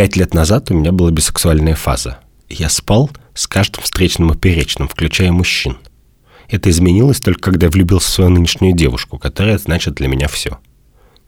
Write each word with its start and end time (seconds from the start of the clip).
Пять 0.00 0.16
лет 0.16 0.32
назад 0.32 0.70
у 0.70 0.74
меня 0.74 0.92
была 0.92 1.10
бисексуальная 1.10 1.74
фаза. 1.74 2.20
Я 2.48 2.70
спал 2.70 3.10
с 3.34 3.46
каждым 3.46 3.82
встречным 3.82 4.32
и 4.32 4.34
перечным, 4.34 4.88
включая 4.88 5.30
мужчин. 5.30 5.76
Это 6.48 6.70
изменилось 6.70 7.20
только 7.20 7.50
когда 7.50 7.66
я 7.66 7.70
влюбился 7.70 8.08
в 8.08 8.14
свою 8.14 8.30
нынешнюю 8.30 8.74
девушку, 8.74 9.18
которая 9.18 9.58
значит 9.58 9.96
для 9.96 10.08
меня 10.08 10.26
все. 10.26 10.56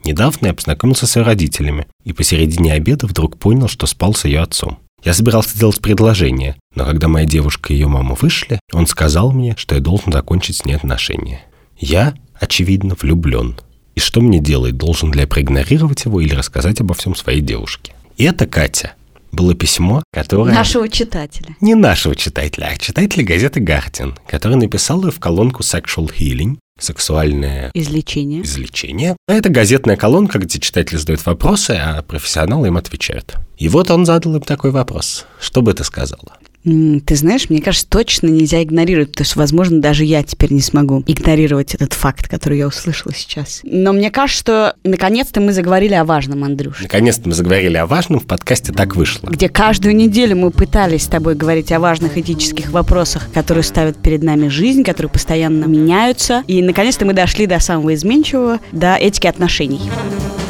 Недавно 0.07 0.47
я 0.47 0.55
познакомился 0.55 1.07
с 1.07 1.17
ее 1.17 1.23
родителями 1.23 1.87
и 2.03 2.15
посередине 2.15 2.73
обеда 2.73 3.07
вдруг 3.07 3.39
понял, 3.39 3.69
что 3.69 3.87
спал 3.87 4.15
с 4.15 4.25
ее 4.25 4.41
отцом. 4.41 4.79
Я 5.05 5.13
собирался 5.13 5.55
сделать 5.55 5.83
предложение, 5.83 6.57
но 6.75 6.87
когда 6.87 7.09
моя 7.09 7.27
девушка 7.27 7.75
и 7.75 7.77
ее 7.77 7.89
мама 7.89 8.15
вышли, 8.19 8.59
он 8.73 8.87
сказал 8.87 9.33
мне, 9.33 9.55
что 9.59 9.75
я 9.75 9.83
должен 9.83 10.15
закончить 10.15 10.57
с 10.57 10.65
ней 10.65 10.77
отношения. 10.77 11.45
Я, 11.77 12.15
очевидно, 12.41 12.97
влюблен. 12.99 13.55
И 13.97 14.01
что 14.01 14.23
мне 14.23 14.39
делать? 14.39 14.79
Должен 14.79 15.13
ли 15.13 15.21
я 15.21 15.27
проигнорировать 15.27 16.07
его 16.07 16.23
или 16.23 16.35
рассказать 16.35 16.81
обо 16.81 16.95
всем 16.95 17.15
своей 17.15 17.43
девушке? 17.43 17.93
Это 18.25 18.47
Катя. 18.47 18.95
Было 19.33 19.55
письмо, 19.55 20.03
которое... 20.13 20.55
Нашего 20.55 20.89
читателя. 20.89 21.57
Не 21.61 21.75
нашего 21.75 22.15
читателя, 22.15 22.69
а 22.73 22.77
читателя 22.77 23.25
газеты 23.25 23.59
«Гартиан», 23.61 24.17
который 24.29 24.57
написал 24.57 25.01
в 25.01 25.19
колонку 25.19 25.63
«Sexual 25.63 26.09
Healing», 26.17 26.59
сексуальное 26.79 27.71
Излечение. 27.75 28.43
излечение. 28.43 29.17
А 29.27 29.33
это 29.33 29.49
газетная 29.49 29.97
колонка, 29.97 30.39
где 30.39 30.61
читатели 30.61 30.99
задают 30.99 31.25
вопросы, 31.27 31.73
а 31.73 32.03
профессионалы 32.03 32.69
им 32.69 32.77
отвечают. 32.77 33.37
И 33.57 33.69
вот 33.69 33.91
он 33.91 34.07
задал 34.07 34.37
им 34.37 34.43
такой 34.43 34.71
вопрос. 34.71 35.27
Что 35.41 35.63
бы 35.63 35.75
ты 35.75 35.83
сказала? 35.83 36.39
Ты 36.65 37.17
знаешь, 37.17 37.51
мне 37.51 37.61
кажется, 37.61 37.89
точно 37.89 38.29
нельзя 38.29 38.63
игнорировать, 38.63 39.11
потому 39.11 39.27
что, 39.27 39.39
возможно, 39.39 39.81
даже 39.81 40.05
я 40.05 40.23
теперь 40.23 40.53
не 40.53 40.61
смогу 40.61 41.03
игнорировать 41.07 41.75
этот 41.75 41.93
факт, 41.93 42.29
который 42.29 42.59
я 42.59 42.69
услышала 42.69 43.13
сейчас. 43.15 43.61
Но 43.65 43.93
мне 43.93 44.11
кажется, 44.11 44.39
что 44.39 44.75
наконец-то 44.85 45.41
мы 45.41 45.53
заговорили 45.53 45.95
о 45.95 46.05
важном, 46.05 46.45
Андрюш. 46.45 46.81
Наконец-то 46.83 47.29
мы 47.29 47.35
заговорили 47.35 47.77
о 47.77 47.87
важном, 47.87 48.21
в 48.21 48.27
подкасте 48.27 48.73
так 48.73 48.97
вышло. 48.97 49.29
где 49.29 49.49
каждую 49.49 49.97
неделю 49.97 50.37
мы 50.37 50.51
пытались 50.51 51.03
с 51.03 51.07
тобой 51.07 51.35
говорить 51.35 51.73
о 51.73 51.81
важных 51.81 52.17
этических 52.17 52.71
вопросах, 52.71 53.29
которые 53.33 53.65
ставят 53.65 53.97
перед 53.97 54.23
нами 54.23 54.49
жизнь, 54.49 54.85
которые 54.85 55.11
постоянно 55.11 55.65
меняются. 55.65 56.45
И, 56.47 56.63
наконец-то, 56.63 57.05
мы 57.05 57.13
дошли 57.13 57.47
до 57.47 57.59
самого 57.59 57.95
изменчивого, 57.95 58.61
до 58.71 58.95
этики 58.95 59.27
отношений. 59.27 59.81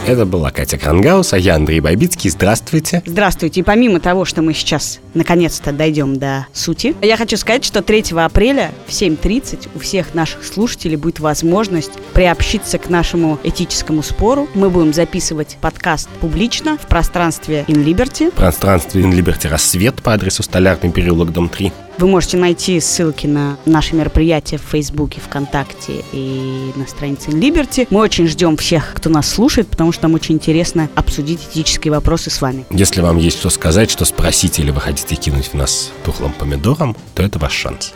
Это 0.04 0.26
была 0.26 0.50
Катя 0.50 0.78
Крангаус, 0.78 1.32
а 1.32 1.38
я 1.38 1.54
Андрей 1.54 1.78
Бабицкий. 1.78 2.28
Здравствуйте. 2.28 3.02
Здравствуйте. 3.06 3.60
И 3.60 3.62
помимо 3.62 4.00
того, 4.00 4.24
что 4.24 4.42
мы 4.42 4.52
сейчас 4.52 4.98
наконец-то 5.14 5.72
дойдем 5.72 6.18
до 6.18 6.46
сути, 6.52 6.96
я 7.02 7.16
хочу 7.16 7.36
сказать, 7.36 7.64
что 7.64 7.82
3 7.82 8.06
апреля 8.16 8.72
в 8.88 8.90
7.30 8.90 9.68
у 9.76 9.78
всех 9.78 10.14
наших 10.14 10.44
слушателей 10.44 10.96
будет 10.96 11.20
возможность 11.20 11.92
приобщиться 12.14 12.78
к 12.78 12.90
нашему 12.90 13.38
этическому 13.44 14.02
спору. 14.02 14.48
Мы 14.54 14.70
будем 14.70 14.92
записывать 14.92 15.56
подкаст 15.60 16.08
публично 16.20 16.76
в 16.78 16.88
пространстве 16.88 17.64
In 17.68 17.84
Liberty. 17.84 18.32
В 18.32 18.34
пространстве 18.34 19.02
In 19.02 19.12
Liberty 19.12 19.48
Рассвет 19.48 20.02
по 20.02 20.14
адресу 20.14 20.42
Столярный 20.42 20.90
переулок, 20.90 21.32
дом 21.32 21.48
3. 21.48 21.72
Вы 21.98 22.08
можете 22.08 22.36
найти 22.36 22.80
ссылки 22.80 23.26
на 23.26 23.58
наши 23.66 23.94
мероприятия 23.94 24.58
в 24.58 24.62
Фейсбуке, 24.70 25.20
ВКонтакте 25.20 26.02
и 26.12 26.72
на 26.74 26.86
странице 26.86 27.30
Liberty. 27.30 27.86
Мы 27.90 28.00
очень 28.00 28.26
ждем 28.26 28.56
всех, 28.56 28.92
кто 28.94 29.10
нас 29.10 29.28
слушает, 29.28 29.68
потому 29.68 29.92
что 29.92 30.04
нам 30.04 30.14
очень 30.14 30.34
интересно 30.36 30.88
обсудить 30.94 31.40
этические 31.50 31.92
вопросы 31.92 32.30
с 32.30 32.40
вами. 32.40 32.64
Если 32.70 33.00
вам 33.00 33.18
есть 33.18 33.38
что 33.38 33.50
сказать, 33.50 33.90
что 33.90 34.04
спросить 34.04 34.58
или 34.58 34.70
вы 34.70 34.80
хотите 34.80 35.14
кинуть 35.16 35.46
в 35.48 35.54
нас 35.54 35.92
тухлым 36.04 36.32
помидором, 36.32 36.96
то 37.14 37.22
это 37.22 37.38
ваш 37.38 37.52
шанс. 37.52 37.92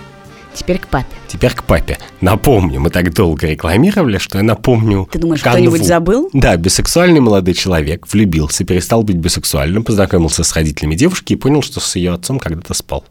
Теперь 0.55 0.79
к 0.79 0.89
папе. 0.89 1.07
Теперь 1.29 1.53
к 1.53 1.65
папе. 1.65 1.99
Напомню, 2.23 2.81
мы 2.81 2.89
так 2.89 3.13
долго 3.13 3.47
рекламировали, 3.47 4.17
что 4.17 4.39
я 4.39 4.45
напомню 4.45 5.07
Ты 5.13 5.19
думаешь, 5.19 5.43
канву. 5.43 5.59
кто-нибудь 5.59 5.87
забыл? 5.87 6.31
Да, 6.33 6.57
бисексуальный 6.57 7.21
молодой 7.21 7.53
человек 7.53 8.11
влюбился, 8.11 8.65
перестал 8.65 9.03
быть 9.03 9.17
бисексуальным, 9.17 9.85
познакомился 9.85 10.45
с 10.45 10.53
родителями 10.55 10.95
девушки 10.95 11.35
и 11.35 11.37
понял, 11.37 11.61
что 11.63 11.81
с 11.81 11.97
ее 11.97 12.15
отцом 12.15 12.39
когда-то 12.39 12.73
спал. 12.73 13.05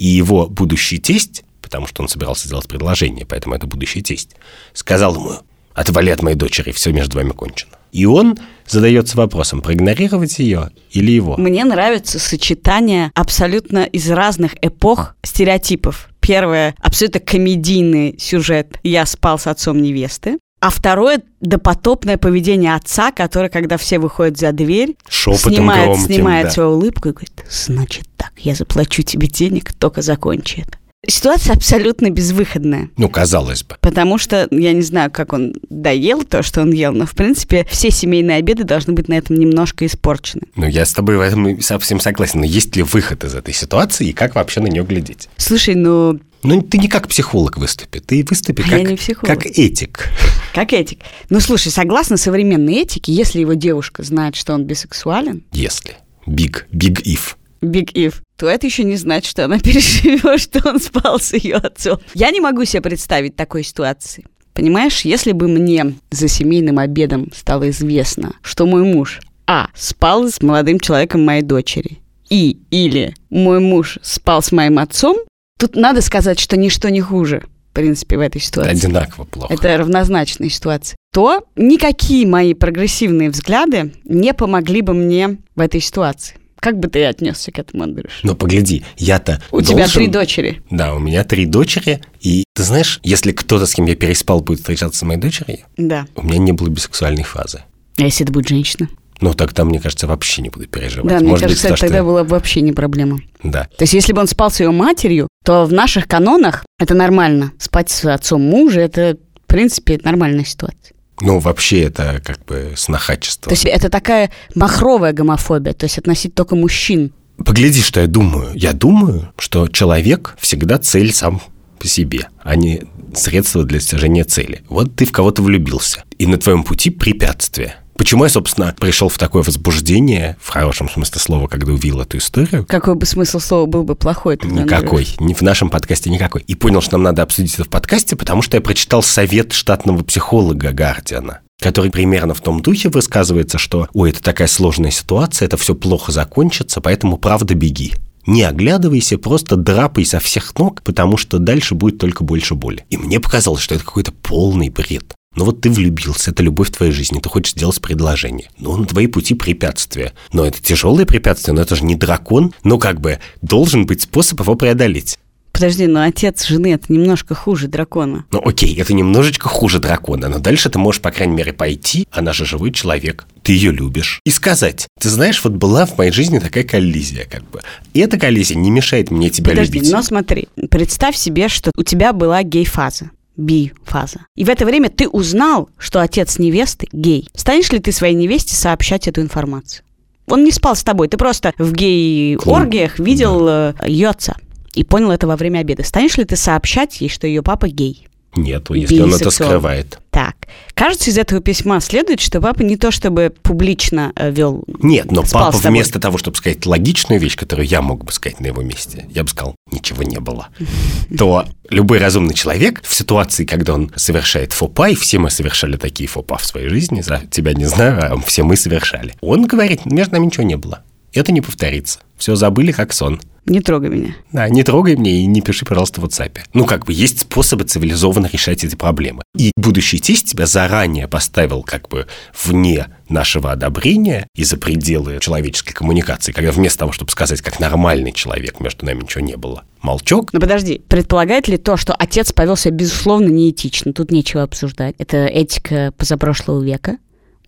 И 0.00 0.06
его 0.06 0.46
будущий 0.46 0.98
тесть, 0.98 1.44
потому 1.60 1.86
что 1.86 2.00
он 2.00 2.08
собирался 2.08 2.48
сделать 2.48 2.66
предложение, 2.66 3.26
поэтому 3.26 3.54
это 3.54 3.66
будущий 3.66 4.00
тесть, 4.02 4.30
сказал 4.72 5.14
ему, 5.14 5.32
отвали 5.74 6.08
от 6.08 6.22
моей 6.22 6.36
дочери, 6.36 6.72
все 6.72 6.90
между 6.90 7.18
вами 7.18 7.32
кончено. 7.32 7.72
И 7.92 8.06
он 8.06 8.38
задается 8.66 9.18
вопросом, 9.18 9.60
проигнорировать 9.60 10.38
ее 10.38 10.70
или 10.90 11.10
его. 11.10 11.36
Мне 11.36 11.66
нравится 11.66 12.18
сочетание 12.18 13.10
абсолютно 13.14 13.84
из 13.84 14.10
разных 14.10 14.54
эпох 14.62 15.16
стереотипов. 15.22 16.08
Первое– 16.20 16.74
абсолютно 16.80 17.20
комедийный 17.20 18.16
сюжет 18.18 18.78
«Я 18.82 19.04
спал 19.04 19.38
с 19.38 19.46
отцом 19.46 19.82
невесты». 19.82 20.38
А 20.60 20.70
второе– 20.70 21.20
допотопное 21.40 22.16
поведение 22.16 22.74
отца, 22.74 23.12
который, 23.12 23.50
когда 23.50 23.76
все 23.76 23.98
выходят 23.98 24.38
за 24.38 24.52
дверь, 24.52 24.96
Шепотом 25.08 25.54
снимает, 25.54 25.84
громким, 25.84 26.04
снимает 26.06 26.44
да. 26.44 26.50
свою 26.52 26.70
улыбку 26.70 27.08
и 27.08 27.12
говорит, 27.12 27.44
значит 27.50 28.09
так, 28.34 28.44
я 28.44 28.54
заплачу 28.54 29.02
тебе 29.02 29.28
денег, 29.28 29.72
только 29.74 30.02
закончи 30.02 30.64
это. 30.66 30.78
Ситуация 31.08 31.54
абсолютно 31.54 32.10
безвыходная. 32.10 32.90
Ну, 32.98 33.08
казалось 33.08 33.62
бы. 33.62 33.76
Потому 33.80 34.18
что 34.18 34.46
я 34.50 34.74
не 34.74 34.82
знаю, 34.82 35.10
как 35.10 35.32
он 35.32 35.54
доел 35.70 36.24
то, 36.24 36.42
что 36.42 36.60
он 36.60 36.72
ел, 36.72 36.92
но, 36.92 37.06
в 37.06 37.12
принципе, 37.12 37.66
все 37.70 37.90
семейные 37.90 38.36
обеды 38.36 38.64
должны 38.64 38.92
быть 38.92 39.08
на 39.08 39.14
этом 39.14 39.36
немножко 39.36 39.86
испорчены. 39.86 40.42
Ну, 40.56 40.66
я 40.66 40.84
с 40.84 40.92
тобой 40.92 41.16
в 41.16 41.20
этом 41.22 41.58
совсем 41.62 42.00
согласен. 42.00 42.40
Но 42.40 42.44
есть 42.46 42.76
ли 42.76 42.82
выход 42.82 43.24
из 43.24 43.34
этой 43.34 43.54
ситуации 43.54 44.08
и 44.08 44.12
как 44.12 44.34
вообще 44.34 44.60
на 44.60 44.66
нее 44.66 44.84
глядеть? 44.84 45.30
Слушай, 45.38 45.74
ну, 45.74 46.20
Ну, 46.42 46.60
ты 46.60 46.76
не 46.76 46.88
как 46.88 47.08
психолог 47.08 47.56
выступи, 47.56 48.00
ты 48.00 48.22
выступи 48.28 48.60
А 48.60 48.68
как, 48.68 48.78
я 48.78 48.84
не 48.84 48.96
психолог. 48.96 49.26
как 49.26 49.46
этик. 49.46 50.10
как 50.54 50.74
этик. 50.74 51.00
Ну, 51.30 51.40
слушай, 51.40 51.72
согласно 51.72 52.18
современной 52.18 52.74
этике, 52.74 53.10
если 53.14 53.40
его 53.40 53.54
девушка 53.54 54.02
знает, 54.02 54.36
что 54.36 54.52
он 54.52 54.64
бисексуален, 54.64 55.44
Если. 55.52 55.96
Big, 56.26 56.64
big 56.72 57.02
if. 57.04 57.36
Big 57.62 57.92
if, 57.94 58.16
то 58.36 58.48
это 58.48 58.66
еще 58.66 58.84
не 58.84 58.96
значит, 58.96 59.30
что 59.30 59.44
она 59.44 59.58
переживет, 59.60 60.40
что 60.40 60.68
он 60.68 60.80
спал 60.80 61.20
с 61.20 61.32
ее 61.34 61.56
отцом. 61.56 61.98
Я 62.14 62.30
не 62.30 62.40
могу 62.40 62.64
себе 62.64 62.82
представить 62.82 63.36
такой 63.36 63.62
ситуации. 63.62 64.24
Понимаешь, 64.52 65.02
если 65.02 65.32
бы 65.32 65.48
мне 65.48 65.94
за 66.10 66.28
семейным 66.28 66.78
обедом 66.78 67.30
стало 67.34 67.70
известно, 67.70 68.34
что 68.42 68.66
мой 68.66 68.82
муж 68.82 69.20
А. 69.46 69.68
спал 69.74 70.28
с 70.28 70.42
молодым 70.42 70.80
человеком 70.80 71.24
моей 71.24 71.42
дочери, 71.42 71.98
и 72.28 72.58
или 72.70 73.14
мой 73.28 73.60
муж 73.60 73.98
спал 74.02 74.42
с 74.42 74.52
моим 74.52 74.78
отцом, 74.78 75.16
тут 75.58 75.76
надо 75.76 76.00
сказать, 76.00 76.38
что 76.38 76.56
ничто 76.56 76.88
не 76.88 77.00
хуже, 77.00 77.44
в 77.70 77.74
принципе, 77.74 78.16
в 78.16 78.20
этой 78.20 78.40
ситуации. 78.40 78.72
Одинаково 78.72 79.24
плохо. 79.24 79.52
это 79.52 79.76
равнозначная 79.76 80.48
ситуация, 80.48 80.96
то 81.12 81.44
никакие 81.56 82.26
мои 82.26 82.54
прогрессивные 82.54 83.30
взгляды 83.30 83.92
не 84.04 84.34
помогли 84.34 84.82
бы 84.82 84.94
мне 84.94 85.38
в 85.54 85.60
этой 85.60 85.80
ситуации. 85.80 86.36
Как 86.60 86.78
бы 86.78 86.88
ты 86.88 87.04
отнесся 87.04 87.50
к 87.52 87.58
этому, 87.58 87.84
Андрюш? 87.84 88.20
Но 88.22 88.34
погляди, 88.34 88.84
я-то 88.96 89.42
У 89.50 89.62
тебя 89.62 89.78
должен- 89.78 89.94
три 89.94 90.06
дочери. 90.08 90.62
Да, 90.70 90.94
у 90.94 90.98
меня 90.98 91.24
три 91.24 91.46
дочери, 91.46 92.00
и 92.20 92.44
ты 92.54 92.62
знаешь, 92.62 93.00
если 93.02 93.32
кто-то, 93.32 93.66
с 93.66 93.74
кем 93.74 93.86
я 93.86 93.96
переспал, 93.96 94.40
будет 94.40 94.58
встречаться 94.60 94.98
с 94.98 95.02
моей 95.02 95.18
дочерью, 95.20 95.60
Да. 95.76 96.06
у 96.16 96.22
меня 96.22 96.38
не 96.38 96.52
было 96.52 96.68
бисексуальной 96.68 97.22
фазы. 97.24 97.62
А 97.98 98.02
если 98.02 98.24
это 98.24 98.32
будет 98.32 98.48
женщина? 98.48 98.88
Ну, 99.22 99.34
тогда, 99.34 99.64
мне 99.64 99.80
кажется, 99.80 100.06
вообще 100.06 100.40
не 100.40 100.48
буду 100.48 100.66
переживать. 100.66 101.08
Да, 101.10 101.18
мне 101.20 101.28
Может 101.30 101.42
кажется, 101.44 101.68
быть, 101.68 101.72
это 101.72 101.80
тогда 101.80 101.96
что... 101.98 102.04
была 102.04 102.24
бы 102.24 102.30
вообще 102.30 102.62
не 102.62 102.72
проблема. 102.72 103.20
Да. 103.42 103.64
То 103.76 103.82
есть, 103.82 103.92
если 103.92 104.12
бы 104.14 104.20
он 104.20 104.26
спал 104.26 104.50
с 104.50 104.60
ее 104.60 104.70
матерью, 104.70 105.28
то 105.44 105.66
в 105.66 105.72
наших 105.74 106.06
канонах 106.08 106.64
это 106.78 106.94
нормально. 106.94 107.52
Спать 107.58 107.90
с 107.90 108.04
отцом 108.06 108.40
мужа– 108.42 108.80
это, 108.82 109.18
в 109.44 109.46
принципе, 109.46 110.00
нормальная 110.04 110.44
ситуация. 110.44 110.94
Ну, 111.20 111.38
вообще, 111.38 111.82
это 111.82 112.20
как 112.24 112.44
бы 112.44 112.74
снохачество. 112.76 113.50
То 113.50 113.54
есть, 113.54 113.64
это 113.64 113.88
такая 113.88 114.30
махровая 114.54 115.12
гомофобия, 115.12 115.72
то 115.72 115.84
есть 115.84 115.98
относить 115.98 116.34
только 116.34 116.56
мужчин. 116.56 117.12
Погляди, 117.44 117.80
что 117.80 118.00
я 118.00 118.06
думаю. 118.06 118.50
Я 118.54 118.72
думаю, 118.72 119.32
что 119.38 119.68
человек 119.68 120.36
всегда 120.38 120.78
цель 120.78 121.12
сам 121.12 121.40
по 121.78 121.86
себе, 121.86 122.28
а 122.42 122.54
не 122.56 122.82
средство 123.14 123.64
для 123.64 123.78
достижения 123.78 124.24
цели. 124.24 124.62
Вот 124.68 124.94
ты 124.94 125.06
в 125.06 125.12
кого-то 125.12 125.42
влюбился, 125.42 126.04
и 126.18 126.26
на 126.26 126.36
твоем 126.36 126.62
пути 126.62 126.90
препятствие. 126.90 127.76
Почему 128.00 128.24
я, 128.24 128.30
собственно, 128.30 128.74
пришел 128.80 129.10
в 129.10 129.18
такое 129.18 129.42
возбуждение, 129.42 130.38
в 130.40 130.48
хорошем 130.48 130.88
смысле 130.88 131.20
слова, 131.20 131.48
когда 131.48 131.72
увидел 131.74 132.00
эту 132.00 132.16
историю? 132.16 132.64
Какой 132.66 132.94
бы 132.94 133.04
смысл 133.04 133.40
слова 133.40 133.66
был 133.66 133.84
бы 133.84 133.94
плохой? 133.94 134.38
тогда, 134.38 134.62
Никакой. 134.62 135.06
Ни 135.18 135.34
в 135.34 135.42
нашем 135.42 135.68
подкасте 135.68 136.08
никакой. 136.08 136.40
И 136.46 136.54
понял, 136.54 136.80
что 136.80 136.92
нам 136.92 137.02
надо 137.02 137.20
обсудить 137.20 137.52
это 137.52 137.64
в 137.64 137.68
подкасте, 137.68 138.16
потому 138.16 138.40
что 138.40 138.56
я 138.56 138.62
прочитал 138.62 139.02
совет 139.02 139.52
штатного 139.52 140.02
психолога 140.02 140.72
Гардиана, 140.72 141.40
который 141.60 141.90
примерно 141.90 142.32
в 142.32 142.40
том 142.40 142.62
духе 142.62 142.88
высказывается, 142.88 143.58
что 143.58 143.86
«Ой, 143.92 144.12
это 144.12 144.22
такая 144.22 144.48
сложная 144.48 144.90
ситуация, 144.90 145.44
это 145.44 145.58
все 145.58 145.74
плохо 145.74 146.10
закончится, 146.10 146.80
поэтому 146.80 147.18
правда 147.18 147.54
беги». 147.54 147.92
Не 148.24 148.44
оглядывайся, 148.44 149.18
просто 149.18 149.56
драпай 149.56 150.06
со 150.06 150.20
всех 150.20 150.58
ног, 150.58 150.80
потому 150.84 151.18
что 151.18 151.38
дальше 151.38 151.74
будет 151.74 151.98
только 151.98 152.24
больше 152.24 152.54
боли. 152.54 152.86
И 152.88 152.96
мне 152.96 153.20
показалось, 153.20 153.60
что 153.60 153.74
это 153.74 153.84
какой-то 153.84 154.12
полный 154.12 154.70
бред. 154.70 155.14
Ну 155.36 155.44
вот 155.44 155.60
ты 155.60 155.70
влюбился, 155.70 156.32
это 156.32 156.42
любовь 156.42 156.68
в 156.68 156.76
твоей 156.76 156.92
жизни, 156.92 157.20
ты 157.20 157.28
хочешь 157.28 157.52
сделать 157.52 157.80
предложение. 157.80 158.50
Ну, 158.58 158.76
на 158.76 158.84
твои 158.84 159.06
пути 159.06 159.34
препятствия. 159.34 160.12
Но 160.32 160.44
это 160.44 160.60
тяжелое 160.60 161.06
препятствие, 161.06 161.54
но 161.54 161.62
это 161.62 161.76
же 161.76 161.84
не 161.84 161.94
дракон. 161.94 162.52
Ну, 162.64 162.78
как 162.78 163.00
бы, 163.00 163.20
должен 163.40 163.86
быть 163.86 164.02
способ 164.02 164.40
его 164.40 164.56
преодолеть. 164.56 165.18
Подожди, 165.52 165.86
но 165.86 166.02
отец 166.02 166.46
жены 166.46 166.72
это 166.72 166.92
немножко 166.92 167.34
хуже 167.34 167.68
дракона. 167.68 168.24
Ну 168.32 168.40
окей, 168.44 168.74
это 168.80 168.94
немножечко 168.94 169.48
хуже 169.48 169.78
дракона, 169.78 170.28
но 170.28 170.38
дальше 170.38 170.70
ты 170.70 170.78
можешь, 170.78 171.02
по 171.02 171.10
крайней 171.10 171.34
мере, 171.34 171.52
пойти, 171.52 172.06
она 172.10 172.32
же 172.32 172.46
живой 172.46 172.72
человек, 172.72 173.26
ты 173.42 173.52
ее 173.52 173.70
любишь, 173.70 174.20
и 174.24 174.30
сказать, 174.30 174.86
ты 174.98 175.08
знаешь, 175.10 175.42
вот 175.44 175.52
была 175.54 175.86
в 175.86 175.98
моей 175.98 176.12
жизни 176.12 176.38
такая 176.38 176.64
коллизия, 176.64 177.26
как 177.26 177.48
бы. 177.50 177.60
И 177.94 178.00
эта 178.00 178.16
коллизия 178.18 178.56
не 178.56 178.70
мешает 178.70 179.10
мне 179.10 179.28
тебя 179.28 179.50
Подожди, 179.50 179.78
любить. 179.78 179.92
но 179.92 180.02
смотри, 180.02 180.48
представь 180.70 181.16
себе, 181.16 181.48
что 181.48 181.72
у 181.76 181.82
тебя 181.82 182.12
была 182.12 182.42
гей-фаза. 182.42 183.10
Би-фаза. 183.40 184.26
И 184.36 184.44
в 184.44 184.50
это 184.50 184.66
время 184.66 184.90
ты 184.90 185.08
узнал, 185.08 185.70
что 185.78 186.00
отец 186.00 186.38
невесты 186.38 186.88
гей. 186.92 187.28
Станешь 187.34 187.72
ли 187.72 187.78
ты 187.78 187.90
своей 187.90 188.14
невесте 188.14 188.54
сообщать 188.54 189.08
эту 189.08 189.22
информацию? 189.22 189.82
Он 190.26 190.44
не 190.44 190.52
спал 190.52 190.76
с 190.76 190.84
тобой, 190.84 191.08
ты 191.08 191.16
просто 191.16 191.54
в 191.58 191.72
гей-оргиях 191.72 192.98
видел 192.98 193.46
да. 193.46 193.74
ее 193.86 194.10
отца 194.10 194.36
и 194.74 194.84
понял 194.84 195.10
это 195.10 195.26
во 195.26 195.36
время 195.36 195.60
обеда. 195.60 195.82
Станешь 195.82 196.18
ли 196.18 196.24
ты 196.24 196.36
сообщать 196.36 197.00
ей, 197.00 197.08
что 197.08 197.26
ее 197.26 197.42
папа 197.42 197.68
гей? 197.68 198.06
Нет, 198.36 198.70
если 198.70 199.00
он 199.00 199.14
это 199.14 199.30
скрывает. 199.30 199.98
Так, 200.10 200.34
кажется, 200.74 201.10
из 201.10 201.18
этого 201.18 201.40
письма 201.40 201.80
следует, 201.80 202.20
что 202.20 202.40
папа 202.40 202.62
не 202.62 202.76
то 202.76 202.90
чтобы 202.90 203.32
публично 203.42 204.12
э, 204.16 204.30
вел... 204.30 204.64
Нет, 204.80 205.10
но 205.10 205.22
папа 205.22 205.56
вместо 205.56 206.00
того, 206.00 206.18
чтобы 206.18 206.36
сказать 206.36 206.64
логичную 206.66 207.20
вещь, 207.20 207.36
которую 207.36 207.66
я 207.66 207.80
мог 207.80 208.04
бы 208.04 208.12
сказать 208.12 208.40
на 208.40 208.46
его 208.46 208.62
месте, 208.62 209.06
я 209.10 209.22
бы 209.22 209.28
сказал, 209.28 209.54
ничего 209.70 210.02
не 210.02 210.18
было. 210.18 210.48
То 211.16 211.44
любой 211.68 211.98
разумный 211.98 212.34
человек 212.34 212.82
в 212.84 212.94
ситуации, 212.94 213.44
когда 213.44 213.74
он 213.74 213.92
совершает 213.96 214.52
фопа, 214.52 214.90
и 214.90 214.94
все 214.94 215.18
мы 215.18 215.30
совершали 215.30 215.76
такие 215.76 216.08
фопа 216.08 216.38
в 216.38 216.44
своей 216.44 216.68
жизни, 216.68 217.00
за 217.00 217.22
тебя 217.30 217.52
не 217.52 217.66
знаю, 217.66 218.14
а 218.14 218.20
все 218.22 218.42
мы 218.42 218.56
совершали, 218.56 219.14
он 219.20 219.46
говорит, 219.46 219.86
между 219.86 220.14
нами 220.14 220.26
ничего 220.26 220.44
не 220.44 220.56
было. 220.56 220.82
Это 221.12 221.32
не 221.32 221.40
повторится. 221.40 222.00
Все 222.16 222.36
забыли, 222.36 222.72
как 222.72 222.92
сон. 222.92 223.20
Не 223.46 223.60
трогай 223.60 223.88
меня. 223.88 224.14
Да, 224.32 224.48
не 224.48 224.62
трогай 224.62 224.96
меня 224.96 225.10
и 225.10 225.26
не 225.26 225.40
пиши, 225.40 225.64
пожалуйста, 225.64 226.00
в 226.00 226.04
WhatsApp. 226.04 226.38
Ну, 226.52 226.66
как 226.66 226.84
бы 226.84 226.92
есть 226.92 227.20
способы 227.20 227.64
цивилизованно 227.64 228.28
решать 228.32 228.62
эти 228.62 228.76
проблемы. 228.76 229.22
И 229.34 229.50
будущий 229.56 229.98
тесть 229.98 230.30
тебя 230.30 230.46
заранее 230.46 231.08
поставил 231.08 231.62
как 231.62 231.88
бы 231.88 232.06
вне 232.44 232.88
нашего 233.08 233.50
одобрения 233.50 234.26
и 234.36 234.44
за 234.44 234.56
пределы 234.56 235.18
человеческой 235.20 235.72
коммуникации, 235.72 236.32
когда 236.32 236.52
вместо 236.52 236.80
того, 236.80 236.92
чтобы 236.92 237.10
сказать, 237.10 237.40
как 237.40 237.58
нормальный 237.58 238.12
человек, 238.12 238.60
между 238.60 238.84
нами 238.84 239.02
ничего 239.02 239.24
не 239.24 239.36
было, 239.36 239.64
молчок. 239.80 240.32
Но 240.32 240.38
подожди, 240.38 240.82
предполагает 240.86 241.48
ли 241.48 241.56
то, 241.56 241.76
что 241.76 241.94
отец 241.94 242.32
повел 242.32 242.56
себя, 242.56 242.74
безусловно, 242.74 243.28
неэтично? 243.28 243.92
Тут 243.92 244.10
нечего 244.10 244.42
обсуждать. 244.42 244.94
Это 244.98 245.26
этика 245.26 245.92
позапрошлого 245.96 246.62
века. 246.62 246.98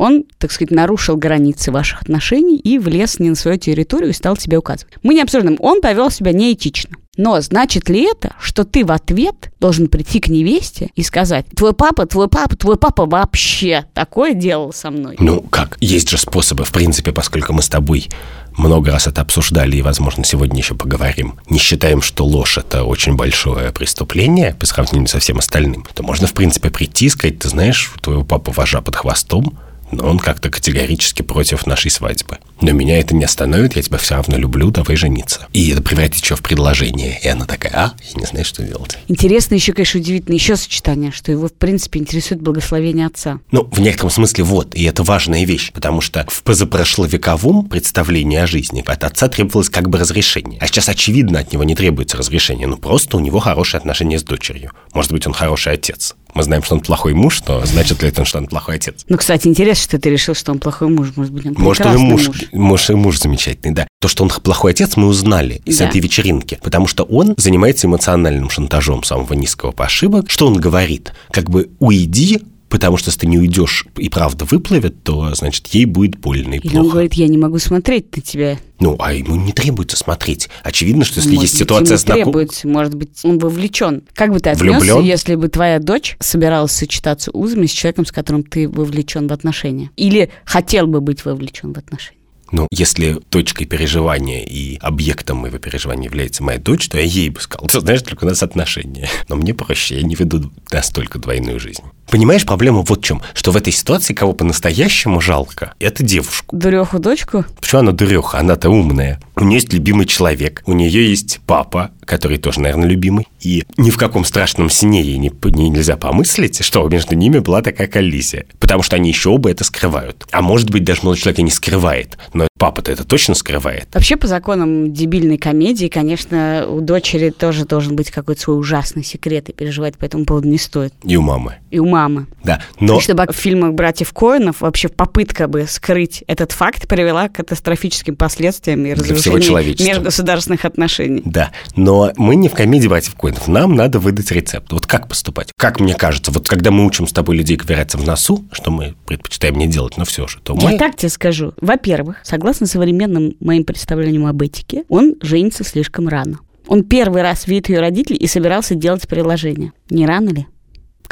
Он, 0.02 0.24
так 0.38 0.50
сказать, 0.50 0.72
нарушил 0.72 1.16
границы 1.16 1.70
ваших 1.70 2.02
отношений 2.02 2.56
и 2.56 2.80
влез 2.80 3.20
не 3.20 3.30
на 3.30 3.36
свою 3.36 3.56
территорию 3.56 4.10
и 4.10 4.12
стал 4.12 4.36
тебе 4.36 4.58
указывать. 4.58 4.92
Мы 5.04 5.14
не 5.14 5.22
обсуждаем, 5.22 5.56
он 5.60 5.80
повел 5.80 6.10
себя 6.10 6.32
неэтично. 6.32 6.96
Но 7.16 7.40
значит 7.40 7.88
ли 7.88 8.10
это, 8.10 8.34
что 8.40 8.64
ты 8.64 8.84
в 8.84 8.90
ответ 8.90 9.52
должен 9.60 9.86
прийти 9.86 10.18
к 10.18 10.26
невесте 10.26 10.90
и 10.96 11.04
сказать, 11.04 11.46
твой 11.54 11.72
папа, 11.72 12.04
твой 12.06 12.26
папа, 12.26 12.56
твой 12.56 12.76
папа 12.76 13.06
вообще 13.06 13.84
такое 13.94 14.34
делал 14.34 14.72
со 14.72 14.90
мной? 14.90 15.14
Ну 15.20 15.40
как, 15.40 15.76
есть 15.80 16.10
же 16.10 16.18
способы, 16.18 16.64
в 16.64 16.72
принципе, 16.72 17.12
поскольку 17.12 17.52
мы 17.52 17.62
с 17.62 17.68
тобой 17.68 18.08
много 18.56 18.90
раз 18.90 19.06
это 19.06 19.20
обсуждали 19.20 19.76
и, 19.76 19.82
возможно, 19.82 20.24
сегодня 20.24 20.58
еще 20.58 20.74
поговорим, 20.74 21.38
не 21.48 21.60
считаем, 21.60 22.02
что 22.02 22.24
ложь– 22.24 22.58
это 22.58 22.82
очень 22.82 23.14
большое 23.14 23.70
преступление 23.70 24.56
по 24.58 24.66
сравнению 24.66 25.06
со 25.06 25.20
всем 25.20 25.38
остальным, 25.38 25.86
то 25.94 26.02
можно, 26.02 26.26
в 26.26 26.32
принципе, 26.32 26.70
прийти 26.70 27.06
и 27.06 27.08
сказать, 27.08 27.38
ты 27.38 27.48
знаешь, 27.48 27.92
твоего 28.00 28.24
папа 28.24 28.50
вожа 28.50 28.80
под 28.80 28.96
хвостом, 28.96 29.56
но 29.92 30.08
он 30.08 30.18
как-то 30.18 30.50
категорически 30.50 31.22
против 31.22 31.66
нашей 31.66 31.90
свадьбы. 31.90 32.38
Но 32.60 32.72
меня 32.72 32.98
это 32.98 33.14
не 33.14 33.24
остановит, 33.24 33.76
я 33.76 33.82
тебя 33.82 33.98
все 33.98 34.14
равно 34.14 34.36
люблю, 34.36 34.70
давай 34.70 34.96
жениться. 34.96 35.46
И 35.52 35.70
это 35.70 35.82
превратит 35.82 36.22
еще 36.22 36.34
в 36.34 36.42
предложение. 36.42 37.20
И 37.22 37.28
она 37.28 37.44
такая, 37.44 37.72
а, 37.74 37.92
я 38.14 38.20
не 38.20 38.26
знаю, 38.26 38.44
что 38.44 38.62
делать. 38.62 38.98
Интересно 39.08 39.54
еще, 39.54 39.72
конечно, 39.72 40.00
удивительно 40.00 40.34
еще 40.34 40.56
сочетание, 40.56 41.12
что 41.12 41.30
его, 41.30 41.48
в 41.48 41.52
принципе, 41.52 42.00
интересует 42.00 42.40
благословение 42.40 43.06
отца. 43.06 43.40
Ну, 43.50 43.68
в 43.70 43.80
некотором 43.80 44.10
смысле 44.10 44.44
вот, 44.44 44.74
и 44.74 44.84
это 44.84 45.02
важная 45.02 45.44
вещь, 45.44 45.72
потому 45.72 46.00
что 46.00 46.26
в 46.28 46.42
позапрошловековом 46.42 47.66
представлении 47.66 48.38
о 48.38 48.46
жизни 48.46 48.82
от 48.86 49.04
отца 49.04 49.28
требовалось 49.28 49.68
как 49.68 49.88
бы 49.88 49.98
разрешение. 49.98 50.58
А 50.60 50.66
сейчас, 50.66 50.88
очевидно, 50.88 51.40
от 51.40 51.52
него 51.52 51.64
не 51.64 51.74
требуется 51.74 52.16
разрешение, 52.16 52.66
ну 52.66 52.76
просто 52.76 53.16
у 53.16 53.20
него 53.20 53.38
хорошие 53.40 53.78
отношения 53.78 54.18
с 54.18 54.22
дочерью. 54.22 54.72
Может 54.94 55.12
быть, 55.12 55.26
он 55.26 55.32
хороший 55.32 55.72
отец. 55.72 56.14
Мы 56.34 56.42
знаем, 56.42 56.62
что 56.62 56.74
он 56.74 56.80
плохой 56.80 57.12
муж, 57.14 57.42
но 57.46 57.64
значит 57.66 58.02
ли 58.02 58.08
это, 58.08 58.24
что 58.24 58.38
он 58.38 58.46
плохой 58.46 58.76
отец? 58.76 59.04
Ну, 59.08 59.18
кстати, 59.18 59.48
интересно, 59.48 59.84
что 59.84 59.98
ты 59.98 60.10
решил, 60.10 60.34
что 60.34 60.52
он 60.52 60.58
плохой 60.58 60.88
муж. 60.88 61.12
Может 61.14 61.32
быть, 61.32 61.46
он 61.46 61.54
Может, 61.58 61.86
он 61.86 61.94
и 61.94 61.98
муж, 61.98 62.26
муж. 62.28 62.44
Может, 62.52 62.90
и 62.90 62.94
муж 62.94 63.18
замечательный, 63.18 63.74
да. 63.74 63.86
То, 64.00 64.08
что 64.08 64.24
он 64.24 64.30
плохой 64.30 64.72
отец, 64.72 64.96
мы 64.96 65.06
узнали 65.06 65.60
из 65.64 65.78
да. 65.78 65.86
этой 65.86 66.00
вечеринки. 66.00 66.58
Потому 66.62 66.86
что 66.86 67.04
он 67.04 67.34
занимается 67.36 67.86
эмоциональным 67.86 68.48
шантажом 68.48 69.02
самого 69.04 69.34
низкого 69.34 69.72
пошиба. 69.72 70.24
Что 70.26 70.46
он 70.46 70.56
говорит? 70.56 71.12
Как 71.30 71.50
бы 71.50 71.70
уйди, 71.78 72.40
потому 72.72 72.96
что 72.96 73.10
если 73.10 73.20
ты 73.20 73.26
не 73.26 73.38
уйдешь 73.38 73.86
и 73.98 74.08
правда 74.08 74.46
выплывет, 74.46 75.02
то, 75.04 75.34
значит, 75.34 75.66
ей 75.68 75.84
будет 75.84 76.18
больно 76.18 76.54
и 76.54 76.56
Или 76.56 76.70
плохо. 76.70 76.84
он 76.84 76.90
говорит, 76.90 77.12
я 77.14 77.28
не 77.28 77.36
могу 77.36 77.58
смотреть 77.58 78.16
на 78.16 78.22
тебя. 78.22 78.58
Ну, 78.80 78.96
а 78.98 79.12
ему 79.12 79.36
не 79.36 79.52
требуется 79.52 79.98
смотреть. 79.98 80.48
Очевидно, 80.64 81.04
что 81.04 81.20
если 81.20 81.34
может 81.34 81.42
есть 81.42 81.52
быть, 81.52 81.60
ситуация 81.60 81.98
ему 81.98 82.24
требуется, 82.24 82.68
может 82.68 82.94
быть, 82.94 83.10
он 83.24 83.38
вовлечен. 83.38 84.04
Как 84.14 84.32
бы 84.32 84.40
ты 84.40 84.50
отнесся, 84.50 84.78
Влюблен? 84.80 85.04
если 85.04 85.34
бы 85.34 85.48
твоя 85.48 85.80
дочь 85.80 86.16
собиралась 86.18 86.72
сочетаться 86.72 87.30
узами 87.32 87.66
с 87.66 87.70
человеком, 87.72 88.06
с 88.06 88.10
которым 88.10 88.42
ты 88.42 88.66
вовлечен 88.66 89.28
в 89.28 89.32
отношения? 89.34 89.90
Или 89.96 90.30
хотел 90.46 90.86
бы 90.86 91.02
быть 91.02 91.26
вовлечен 91.26 91.74
в 91.74 91.78
отношения? 91.78 92.21
Ну, 92.52 92.68
если 92.70 93.14
точкой 93.30 93.64
переживания 93.64 94.44
и 94.44 94.76
объектом 94.76 95.38
моего 95.38 95.56
переживания 95.58 96.04
является 96.04 96.42
моя 96.42 96.58
дочь, 96.58 96.88
то 96.88 96.98
я 96.98 97.04
ей 97.04 97.30
бы 97.30 97.40
сказал, 97.40 97.66
ты 97.66 97.80
знаешь, 97.80 98.02
только 98.02 98.24
у 98.24 98.28
нас 98.28 98.42
отношения. 98.42 99.08
Но 99.28 99.36
мне 99.36 99.54
проще, 99.54 99.96
я 99.96 100.02
не 100.02 100.14
веду 100.14 100.52
настолько 100.70 101.18
двойную 101.18 101.58
жизнь. 101.58 101.82
Понимаешь, 102.10 102.44
проблема 102.44 102.82
вот 102.82 103.00
в 103.00 103.02
чем, 103.02 103.22
что 103.32 103.52
в 103.52 103.56
этой 103.56 103.72
ситуации 103.72 104.12
кого 104.12 104.34
по-настоящему 104.34 105.22
жалко, 105.22 105.72
это 105.78 106.02
девушку. 106.02 106.54
Дуреху 106.54 106.98
дочку? 106.98 107.46
Почему 107.58 107.80
она 107.80 107.92
дуреха? 107.92 108.38
Она-то 108.38 108.68
умная. 108.68 109.18
У 109.34 109.44
нее 109.44 109.54
есть 109.54 109.72
любимый 109.72 110.04
человек, 110.04 110.62
у 110.66 110.74
нее 110.74 111.08
есть 111.08 111.40
папа, 111.46 111.90
который 112.04 112.36
тоже, 112.36 112.60
наверное, 112.60 112.86
любимый. 112.86 113.28
И 113.42 113.64
ни 113.76 113.90
в 113.90 113.96
каком 113.96 114.24
страшном 114.24 114.70
сне 114.70 115.02
ей 115.02 115.18
не, 115.18 115.32
не, 115.44 115.68
нельзя 115.68 115.96
помыслить, 115.96 116.64
что 116.64 116.88
между 116.88 117.16
ними 117.16 117.40
была 117.40 117.60
такая 117.60 117.88
коллизия. 117.88 118.46
Потому 118.60 118.82
что 118.82 118.96
они 118.96 119.10
еще 119.10 119.30
оба 119.30 119.50
это 119.50 119.64
скрывают. 119.64 120.26
А 120.30 120.42
может 120.42 120.70
быть, 120.70 120.84
даже 120.84 121.02
молодой 121.02 121.20
человек 121.20 121.40
и 121.40 121.42
не 121.42 121.50
скрывает. 121.50 122.16
Но 122.32 122.46
папа-то 122.58 122.92
это 122.92 123.04
точно 123.04 123.34
скрывает. 123.34 123.88
Вообще, 123.92 124.16
по 124.16 124.28
законам 124.28 124.92
дебильной 124.92 125.38
комедии, 125.38 125.88
конечно, 125.88 126.66
у 126.68 126.80
дочери 126.80 127.30
тоже 127.30 127.64
должен 127.64 127.96
быть 127.96 128.10
какой-то 128.10 128.40
свой 128.40 128.58
ужасный 128.58 129.02
секрет, 129.02 129.48
и 129.48 129.52
переживать 129.52 129.98
по 129.98 130.04
этому 130.04 130.24
поводу 130.24 130.48
не 130.48 130.58
стоит. 130.58 130.94
И 131.02 131.16
у 131.16 131.22
мамы. 131.22 131.56
И 131.70 131.80
у 131.80 131.86
мамы. 131.86 132.26
Да, 132.44 132.62
но... 132.78 132.98
И 132.98 133.00
чтобы 133.00 133.26
в 133.26 133.36
фильмах 133.36 133.72
братьев 133.72 134.12
Коинов 134.12 134.60
вообще 134.60 134.88
попытка 134.88 135.48
бы 135.48 135.66
скрыть 135.68 136.22
этот 136.28 136.52
факт 136.52 136.86
привела 136.86 137.28
к 137.28 137.32
катастрофическим 137.32 138.14
последствиям 138.14 138.86
и 138.86 138.94
разрушению 138.94 139.74
межгосударственных 139.80 140.64
отношений. 140.64 141.22
Да, 141.24 141.50
но 141.74 142.12
мы 142.16 142.36
не 142.36 142.48
в 142.48 142.52
комедии 142.52 142.86
братьев 142.86 143.16
Коинов. 143.16 143.31
Нам 143.46 143.74
надо 143.74 143.98
выдать 143.98 144.30
рецепт. 144.30 144.72
Вот 144.72 144.86
как 144.86 145.08
поступать? 145.08 145.52
Как 145.56 145.80
мне 145.80 145.94
кажется, 145.94 146.30
вот 146.32 146.48
когда 146.48 146.70
мы 146.70 146.86
учим 146.86 147.06
с 147.06 147.12
тобой 147.12 147.36
людей 147.36 147.56
ковыряться 147.56 147.98
в 147.98 148.06
носу, 148.06 148.44
что 148.52 148.70
мы 148.70 148.94
предпочитаем 149.06 149.56
не 149.56 149.66
делать, 149.66 149.96
но 149.96 150.04
все 150.04 150.26
же, 150.26 150.38
то 150.42 150.54
мы... 150.54 150.72
Я 150.72 150.78
так 150.78 150.96
тебе 150.96 151.08
скажу. 151.08 151.52
Во-первых, 151.60 152.18
согласно 152.22 152.66
современным 152.66 153.36
моим 153.40 153.64
представлениям 153.64 154.26
об 154.26 154.40
этике, 154.42 154.84
он 154.88 155.16
женится 155.20 155.64
слишком 155.64 156.08
рано. 156.08 156.38
Он 156.66 156.84
первый 156.84 157.22
раз 157.22 157.46
видит 157.46 157.68
ее 157.68 157.80
родителей 157.80 158.16
и 158.18 158.26
собирался 158.26 158.74
делать 158.74 159.06
приложение. 159.08 159.72
Не 159.90 160.06
рано 160.06 160.30
ли? 160.30 160.46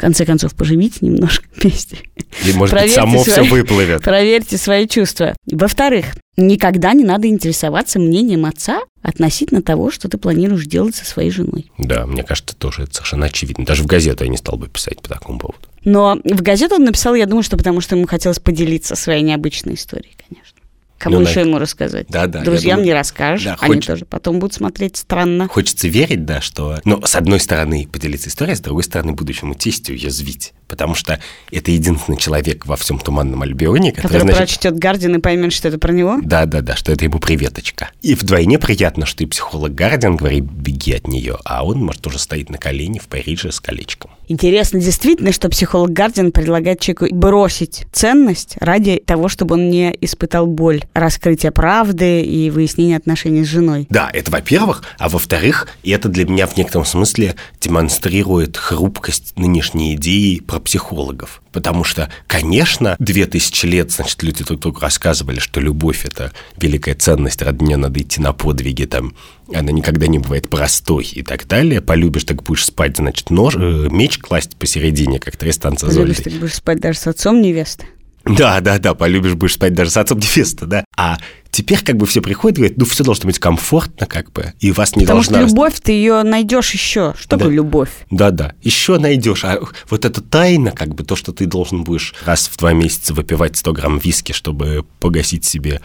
Конце 0.01 0.25
концов, 0.25 0.55
поживите 0.55 0.97
немножко 1.01 1.45
вместе. 1.55 1.97
И, 2.43 2.53
может 2.53 2.75
быть, 2.75 2.91
само 2.91 3.23
свои, 3.23 3.33
все 3.33 3.43
выплывет. 3.43 4.01
Проверьте 4.01 4.57
свои 4.57 4.87
чувства. 4.87 5.35
Во-вторых, 5.51 6.05
никогда 6.37 6.93
не 6.93 7.03
надо 7.03 7.27
интересоваться 7.27 7.99
мнением 7.99 8.47
отца 8.47 8.81
относительно 9.03 9.61
того, 9.61 9.91
что 9.91 10.09
ты 10.09 10.17
планируешь 10.17 10.65
делать 10.65 10.95
со 10.95 11.05
своей 11.05 11.29
женой. 11.29 11.71
Да, 11.77 12.07
мне 12.07 12.23
кажется, 12.23 12.55
тоже 12.55 12.83
это 12.83 12.95
совершенно 12.95 13.27
очевидно. 13.27 13.63
Даже 13.63 13.83
в 13.83 13.85
газету 13.85 14.23
я 14.23 14.31
не 14.31 14.37
стал 14.37 14.57
бы 14.57 14.69
писать 14.69 14.99
по 15.03 15.09
такому 15.09 15.37
поводу. 15.37 15.59
Но 15.85 16.19
в 16.23 16.41
газету 16.41 16.75
он 16.75 16.85
написал, 16.85 17.13
я 17.13 17.27
думаю, 17.27 17.43
что 17.43 17.55
потому 17.55 17.79
что 17.79 17.95
ему 17.95 18.07
хотелось 18.07 18.39
поделиться 18.39 18.95
своей 18.95 19.21
необычной 19.21 19.75
историей, 19.75 20.15
конечно. 20.27 20.57
Кому 21.01 21.15
ну, 21.15 21.21
еще 21.23 21.35
да. 21.35 21.41
ему 21.41 21.57
рассказать? 21.57 22.05
Да, 22.09 22.27
да. 22.27 22.43
Друзьям 22.43 22.77
думаю, 22.77 22.85
не 22.85 22.93
расскажешь, 22.93 23.45
да, 23.45 23.57
они 23.59 23.75
хоч... 23.75 23.87
тоже 23.87 24.05
потом 24.05 24.37
будут 24.37 24.53
смотреть 24.53 24.97
странно. 24.97 25.47
Хочется 25.47 25.87
верить, 25.87 26.25
да, 26.25 26.41
что... 26.41 26.79
Ну, 26.85 27.01
с 27.03 27.15
одной 27.15 27.39
стороны, 27.39 27.87
поделиться 27.91 28.29
историей, 28.29 28.55
с 28.55 28.59
другой 28.59 28.83
стороны, 28.83 29.13
будущему 29.13 29.55
тестю 29.55 29.95
язвить. 29.95 30.53
Потому 30.71 30.95
что 30.95 31.19
это 31.51 31.69
единственный 31.69 32.17
человек 32.17 32.65
во 32.65 32.77
всем 32.77 32.97
Туманном 32.97 33.41
Альбионе, 33.41 33.91
который, 33.91 34.07
который 34.07 34.21
значит... 34.21 34.37
прочтет 34.37 34.79
Гардин 34.79 35.15
и 35.15 35.19
поймет, 35.19 35.51
что 35.51 35.67
это 35.67 35.77
про 35.77 35.91
него? 35.91 36.19
Да-да-да, 36.23 36.77
что 36.77 36.93
это 36.93 37.03
ему 37.03 37.19
приветочка. 37.19 37.89
И 38.01 38.15
вдвойне 38.15 38.57
приятно, 38.57 39.05
что 39.05 39.25
и 39.25 39.27
психолог 39.27 39.75
Гардин 39.75 40.15
говорит, 40.15 40.45
беги 40.45 40.93
от 40.93 41.09
нее, 41.09 41.37
а 41.43 41.65
он, 41.65 41.83
может, 41.83 42.07
уже 42.07 42.19
стоит 42.19 42.49
на 42.49 42.57
колени 42.57 42.99
в 42.99 43.07
Париже 43.09 43.51
с 43.51 43.59
колечком. 43.59 44.11
Интересно 44.29 44.79
действительно, 44.79 45.33
что 45.33 45.49
психолог 45.49 45.91
Гардин 45.91 46.31
предлагает 46.31 46.79
человеку 46.79 47.13
бросить 47.13 47.83
ценность 47.91 48.55
ради 48.61 49.03
того, 49.05 49.27
чтобы 49.27 49.55
он 49.55 49.69
не 49.69 49.93
испытал 49.99 50.47
боль 50.47 50.83
раскрытия 50.93 51.51
правды 51.51 52.21
и 52.21 52.49
выяснения 52.49 52.95
отношений 52.95 53.43
с 53.43 53.47
женой. 53.47 53.87
Да, 53.89 54.09
это 54.13 54.31
во-первых. 54.31 54.83
А 54.99 55.09
во-вторых, 55.09 55.67
это 55.83 56.07
для 56.07 56.23
меня 56.23 56.47
в 56.47 56.55
некотором 56.55 56.85
смысле 56.85 57.35
демонстрирует 57.59 58.55
хрупкость 58.55 59.33
нынешней 59.35 59.95
идеи 59.95 60.39
про 60.39 60.60
психологов. 60.61 61.41
Потому 61.51 61.83
что, 61.83 62.09
конечно, 62.27 62.95
две 62.99 63.25
тысячи 63.25 63.65
лет, 63.65 63.91
значит, 63.91 64.23
люди 64.23 64.43
друг 64.43 64.59
другу 64.59 64.79
рассказывали, 64.79 65.39
что 65.39 65.59
любовь– 65.59 66.05
это 66.05 66.31
великая 66.57 66.95
ценность, 66.95 67.41
ради 67.41 67.63
нее 67.63 67.77
надо 67.77 68.01
идти 68.01 68.21
на 68.21 68.33
подвиги, 68.33 68.85
там, 68.85 69.15
она 69.53 69.71
никогда 69.71 70.07
не 70.07 70.19
бывает 70.19 70.49
простой 70.49 71.05
и 71.05 71.23
так 71.23 71.47
далее. 71.47 71.81
Полюбишь, 71.81 72.23
так 72.23 72.43
будешь 72.43 72.65
спать, 72.65 72.97
значит, 72.97 73.29
нож, 73.29 73.55
э, 73.55 73.87
меч 73.91 74.17
класть 74.19 74.55
посередине, 74.55 75.19
как 75.19 75.35
Тристан 75.35 75.75
Полюбишь, 75.75 76.17
так 76.17 76.33
будешь 76.33 76.55
спать 76.55 76.79
даже 76.79 76.99
с 76.99 77.07
отцом 77.07 77.41
невесты. 77.41 77.85
Да, 78.25 78.59
да, 78.61 78.77
да, 78.77 78.93
полюбишь, 78.93 79.33
будешь 79.33 79.55
спать 79.55 79.73
даже 79.73 79.89
с 79.89 79.97
отцом 79.97 80.19
невесты, 80.19 80.65
да. 80.65 80.85
А 80.95 81.17
теперь 81.51 81.83
как 81.83 81.97
бы 81.97 82.05
все 82.05 82.21
приходят 82.21 82.57
и 82.57 82.61
говорят, 82.61 82.77
ну, 82.77 82.85
все 82.85 83.03
должно 83.03 83.27
быть 83.27 83.39
комфортно, 83.39 84.07
как 84.07 84.31
бы, 84.31 84.53
и 84.59 84.71
вас 84.71 84.95
не 84.95 85.03
Потому 85.03 85.19
должна... 85.19 85.39
что 85.39 85.47
любовь, 85.47 85.79
ты 85.81 85.91
ее 85.91 86.23
найдешь 86.23 86.71
еще. 86.71 87.13
Что 87.17 87.37
да. 87.37 87.45
любовь? 87.45 87.91
Да, 88.09 88.31
да, 88.31 88.53
еще 88.61 88.97
найдешь. 88.97 89.43
А 89.43 89.59
вот 89.89 90.05
эта 90.05 90.21
тайна, 90.21 90.71
как 90.71 90.95
бы, 90.95 91.03
то, 91.03 91.15
что 91.15 91.33
ты 91.33 91.45
должен 91.45 91.83
будешь 91.83 92.15
раз 92.25 92.47
в 92.47 92.57
два 92.57 92.73
месяца 92.73 93.13
выпивать 93.13 93.57
100 93.57 93.73
грамм 93.73 93.97
виски, 93.99 94.31
чтобы 94.31 94.85
погасить 94.99 95.45
себе 95.45 95.81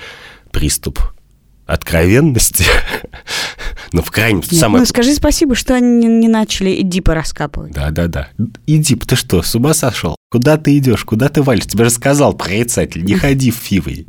приступ 0.52 1.00
откровенности, 1.66 2.64
но 3.92 4.02
в 4.02 4.11
крайнем 4.12 4.42
случае... 4.42 4.61
Самое... 4.61 4.80
Ну, 4.80 4.87
скажи 4.87 5.12
спасибо, 5.14 5.56
что 5.56 5.75
они 5.75 6.06
не 6.06 6.28
начали 6.28 6.80
Эдипа 6.80 7.12
раскапывать. 7.12 7.73
Да-да-да. 7.73 8.28
Эдип, 8.68 9.04
ты 9.04 9.16
что, 9.16 9.42
с 9.42 9.54
ума 9.56 9.75
сошел? 9.75 10.14
Куда 10.30 10.58
ты 10.58 10.78
идешь? 10.78 11.04
Куда 11.04 11.28
ты 11.28 11.42
валишь? 11.42 11.66
Тебе 11.66 11.85
же 11.85 11.90
сказал 11.90 12.35
прорицатель, 12.35 13.04
не 13.04 13.14
ходи 13.16 13.50
в 13.50 13.56
фивы. 13.56 14.04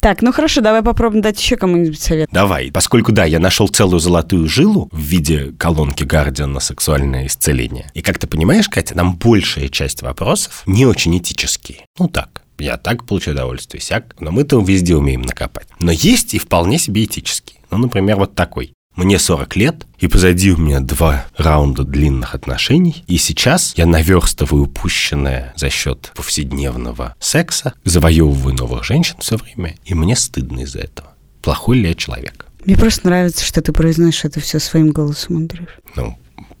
Так, 0.00 0.22
ну 0.22 0.32
хорошо, 0.32 0.62
давай 0.62 0.82
попробуем 0.82 1.20
дать 1.20 1.38
еще 1.38 1.56
кому-нибудь 1.56 2.00
совет. 2.00 2.30
Давай, 2.32 2.70
поскольку, 2.72 3.12
да, 3.12 3.24
я 3.24 3.38
нашел 3.38 3.68
целую 3.68 4.00
золотую 4.00 4.48
жилу 4.48 4.88
в 4.92 4.98
виде 4.98 5.52
колонки 5.58 6.04
Гардиан 6.04 6.52
на 6.52 6.60
сексуальное 6.60 7.26
исцеление. 7.26 7.90
И 7.92 8.00
как 8.00 8.18
ты 8.18 8.26
понимаешь, 8.26 8.68
Катя, 8.68 8.96
нам 8.96 9.16
большая 9.16 9.68
часть 9.68 10.00
вопросов 10.02 10.62
не 10.66 10.86
очень 10.86 11.16
этические. 11.18 11.84
Ну 11.98 12.08
так, 12.08 12.42
я 12.58 12.78
так 12.78 13.04
получаю 13.04 13.36
удовольствие, 13.36 13.82
сяк, 13.82 14.16
но 14.20 14.30
мы 14.30 14.44
там 14.44 14.64
везде 14.64 14.96
умеем 14.96 15.22
накопать. 15.22 15.68
Но 15.78 15.92
есть 15.92 16.34
и 16.34 16.38
вполне 16.38 16.78
себе 16.78 17.04
этические. 17.04 17.58
Ну, 17.70 17.78
например, 17.78 18.16
вот 18.16 18.34
такой. 18.34 18.72
Мне 19.00 19.18
40 19.18 19.56
лет, 19.56 19.86
и 19.98 20.08
позади 20.08 20.52
у 20.52 20.58
меня 20.58 20.80
два 20.80 21.24
раунда 21.38 21.84
длинных 21.84 22.34
отношений, 22.34 23.02
и 23.06 23.16
сейчас 23.16 23.72
я 23.78 23.86
наверстываю 23.86 24.64
упущенное 24.64 25.54
за 25.56 25.70
счет 25.70 26.12
повседневного 26.14 27.16
секса, 27.18 27.72
завоевываю 27.82 28.54
новых 28.54 28.84
женщин 28.84 29.16
все 29.20 29.38
время, 29.38 29.76
и 29.86 29.94
мне 29.94 30.14
стыдно 30.14 30.60
из-за 30.60 30.80
этого. 30.80 31.14
Плохой 31.40 31.78
ли 31.78 31.88
я 31.88 31.94
человек? 31.94 32.44
Мне 32.66 32.76
просто 32.76 33.06
нравится, 33.06 33.42
что 33.42 33.62
ты 33.62 33.72
произносишь 33.72 34.26
это 34.26 34.38
все 34.40 34.58
своим 34.58 34.90
голосом, 34.90 35.38
Андрюш. 35.38 35.70
Ну, 35.96 36.18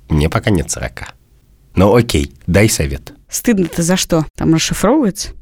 мне 0.08 0.30
пока 0.30 0.48
нет 0.48 0.70
40. 0.70 1.12
Ну 1.74 1.94
окей, 1.94 2.32
дай 2.46 2.70
совет. 2.70 3.12
Стыдно-то 3.28 3.82
за 3.82 3.98
что? 3.98 4.24
Там 4.34 4.54
расшифровывается? 4.54 5.32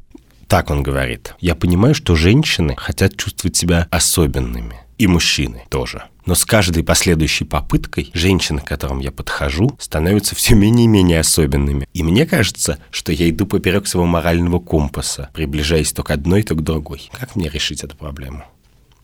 Так 0.49 0.69
он 0.69 0.83
говорит. 0.83 1.33
Я 1.39 1.55
понимаю, 1.55 1.95
что 1.95 2.15
женщины 2.15 2.75
хотят 2.77 3.15
чувствовать 3.15 3.55
себя 3.55 3.87
особенными. 3.89 4.81
И 4.97 5.07
мужчины 5.07 5.63
тоже. 5.69 6.03
Но 6.29 6.35
с 6.35 6.45
каждой 6.45 6.83
последующей 6.83 7.43
попыткой 7.43 8.11
женщины, 8.13 8.61
к 8.61 8.65
которым 8.65 8.99
я 8.99 9.11
подхожу, 9.11 9.75
становятся 9.79 10.35
все 10.35 10.53
менее 10.53 10.85
и 10.85 10.87
менее 10.87 11.21
особенными. 11.21 11.89
И 11.95 12.03
мне 12.03 12.27
кажется, 12.27 12.77
что 12.91 13.11
я 13.11 13.27
иду 13.31 13.47
поперек 13.47 13.87
своего 13.87 14.05
морального 14.05 14.59
компаса, 14.59 15.31
приближаясь 15.33 15.91
то 15.91 16.03
к 16.03 16.11
одной, 16.11 16.43
то 16.43 16.53
к 16.53 16.63
другой. 16.63 17.09
Как 17.19 17.35
мне 17.35 17.49
решить 17.49 17.83
эту 17.83 17.97
проблему? 17.97 18.43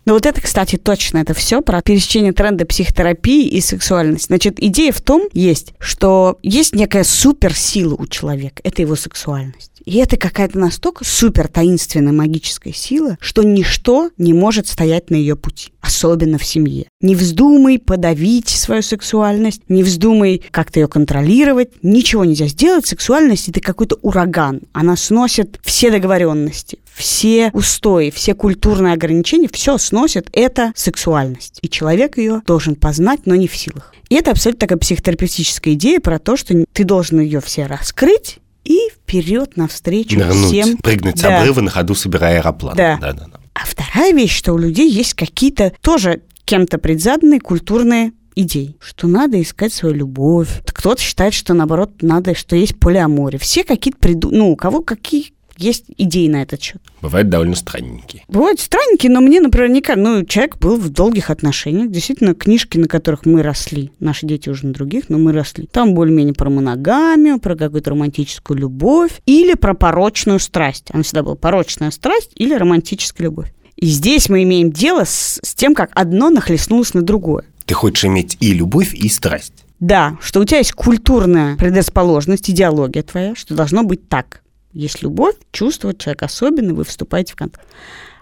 Ну 0.05 0.13
вот 0.13 0.27
это, 0.27 0.39
кстати, 0.39 0.75
точно, 0.75 1.17
это 1.17 1.33
все 1.33 1.63
про 1.63 1.81
пересечение 1.81 2.31
тренда 2.31 2.63
психотерапии 2.63 3.47
и 3.47 3.59
сексуальности. 3.59 4.27
Значит, 4.27 4.61
идея 4.61 4.91
в 4.91 5.01
том 5.01 5.27
есть, 5.33 5.73
что 5.79 6.37
есть 6.43 6.75
некая 6.75 7.03
суперсила 7.03 7.95
у 7.95 8.05
человека, 8.05 8.61
это 8.63 8.83
его 8.83 8.95
сексуальность. 8.95 9.74
И 9.85 9.97
это 9.97 10.17
какая-то 10.17 10.57
настолько 10.57 11.05
супер 11.05 11.47
таинственная 11.47 12.11
магическая 12.11 12.73
сила, 12.73 13.17
что 13.21 13.43
ничто 13.43 14.09
не 14.17 14.33
может 14.33 14.67
стоять 14.67 15.09
на 15.11 15.15
ее 15.15 15.35
пути, 15.35 15.71
особенно 15.79 16.37
в 16.37 16.45
семье. 16.45 16.87
Не 17.01 17.15
вздумай 17.15 17.77
подавить 17.77 18.49
свою 18.49 18.81
сексуальность, 18.81 19.61
не 19.69 19.83
вздумай 19.83 20.41
как-то 20.51 20.79
ее 20.79 20.87
контролировать, 20.87 21.83
ничего 21.83 22.25
нельзя 22.25 22.47
сделать. 22.47 22.87
Сексуальность 22.87 23.49
это 23.49 23.61
какой-то 23.61 23.97
ураган. 24.01 24.61
Она 24.73 24.95
сносит 24.95 25.59
все 25.63 25.91
договоренности, 25.91 26.79
все 26.93 27.51
устои, 27.53 28.09
все 28.09 28.33
культурные 28.33 28.93
ограничения, 28.93 29.49
все 29.51 29.77
сносит 29.77 30.27
это 30.31 30.73
сексуальность. 30.75 31.59
И 31.61 31.69
человек 31.69 32.17
ее 32.17 32.41
должен 32.47 32.75
познать, 32.75 33.21
но 33.25 33.35
не 33.35 33.47
в 33.47 33.55
силах. 33.55 33.93
И 34.09 34.15
это 34.15 34.31
абсолютно 34.31 34.61
такая 34.61 34.79
психотерапевтическая 34.79 35.73
идея 35.73 35.99
про 35.99 36.19
то, 36.19 36.37
что 36.37 36.53
ты 36.73 36.83
должен 36.83 37.19
ее 37.19 37.41
все 37.41 37.65
раскрыть 37.65 38.39
и 38.65 38.89
вперед 38.93 39.55
навстречу 39.55 40.17
Нырнуть, 40.17 40.47
всем. 40.47 40.77
прыгнуть 40.77 41.21
да. 41.21 41.21
с 41.21 41.41
обрыва 41.41 41.61
на 41.61 41.71
ходу, 41.71 41.95
собирая 41.95 42.39
аэроплан. 42.39 42.75
Да. 42.75 42.97
Да, 42.99 43.13
да, 43.13 43.25
да. 43.31 43.39
А 43.53 43.65
вторая 43.65 44.11
вещь, 44.11 44.35
что 44.35 44.53
у 44.53 44.57
людей 44.57 44.89
есть 44.89 45.13
какие-то 45.13 45.71
тоже 45.81 46.21
кем-то 46.43 46.77
предзаданные 46.77 47.39
культурные 47.39 48.11
идей, 48.35 48.77
что 48.81 49.07
надо 49.07 49.41
искать 49.41 49.73
свою 49.73 49.95
любовь. 49.95 50.61
Кто-то 50.65 51.01
считает, 51.01 51.33
что 51.33 51.53
наоборот 51.53 52.01
надо, 52.01 52.35
что 52.35 52.55
есть 52.55 52.77
полиамория. 52.77 53.39
Все 53.39 53.63
какие-то 53.63 53.97
приду... 53.99 54.29
ну, 54.29 54.51
у 54.51 54.55
кого 54.55 54.81
какие 54.81 55.31
есть 55.57 55.85
идеи 55.97 56.27
на 56.27 56.41
этот 56.41 56.61
счет. 56.61 56.81
Бывают 57.01 57.29
довольно 57.29 57.55
странненькие. 57.55 58.23
Бывают 58.27 58.59
странненькие, 58.59 59.11
но 59.11 59.21
мне, 59.21 59.39
например, 59.39 59.69
не 59.69 59.83
Ну, 59.95 60.25
человек 60.25 60.57
был 60.57 60.77
в 60.77 60.89
долгих 60.89 61.29
отношениях. 61.29 61.89
Действительно, 61.89 62.33
книжки, 62.33 62.77
на 62.77 62.87
которых 62.87 63.25
мы 63.25 63.41
росли, 63.41 63.91
наши 63.99 64.25
дети 64.25 64.49
уже 64.49 64.67
на 64.67 64.73
других, 64.73 65.09
но 65.09 65.17
мы 65.17 65.31
росли. 65.31 65.67
Там 65.67 65.93
более-менее 65.93 66.33
про 66.33 66.49
моногамию, 66.49 67.39
про 67.39 67.55
какую-то 67.55 67.91
романтическую 67.91 68.59
любовь 68.59 69.21
или 69.25 69.53
про 69.53 69.73
порочную 69.73 70.39
страсть. 70.39 70.87
Она 70.91 71.03
всегда 71.03 71.23
была 71.23 71.35
порочная 71.35 71.91
страсть 71.91 72.31
или 72.35 72.53
романтическая 72.53 73.25
любовь. 73.25 73.53
И 73.75 73.87
здесь 73.87 74.29
мы 74.29 74.43
имеем 74.43 74.71
дело 74.71 75.03
с, 75.03 75.39
с 75.43 75.53
тем, 75.53 75.75
как 75.75 75.91
одно 75.93 76.29
нахлестнулось 76.29 76.93
на 76.93 77.01
другое. 77.01 77.43
Ты 77.65 77.73
хочешь 77.73 78.05
иметь 78.05 78.37
и 78.39 78.53
любовь, 78.53 78.93
и 78.93 79.09
страсть. 79.09 79.65
Да, 79.79 80.17
что 80.21 80.39
у 80.39 80.45
тебя 80.45 80.59
есть 80.59 80.71
культурная 80.71 81.57
предрасположенность, 81.57 82.49
идеология 82.49 83.03
твоя, 83.03 83.35
что 83.35 83.55
должно 83.55 83.83
быть 83.83 84.07
так. 84.07 84.41
Есть 84.75 85.01
любовь, 85.01 85.35
чувство, 85.53 85.93
человек 85.93 86.23
особенный, 86.23 86.73
вы 86.73 86.83
вступаете 86.83 87.31
в 87.31 87.37
контакт. 87.37 87.65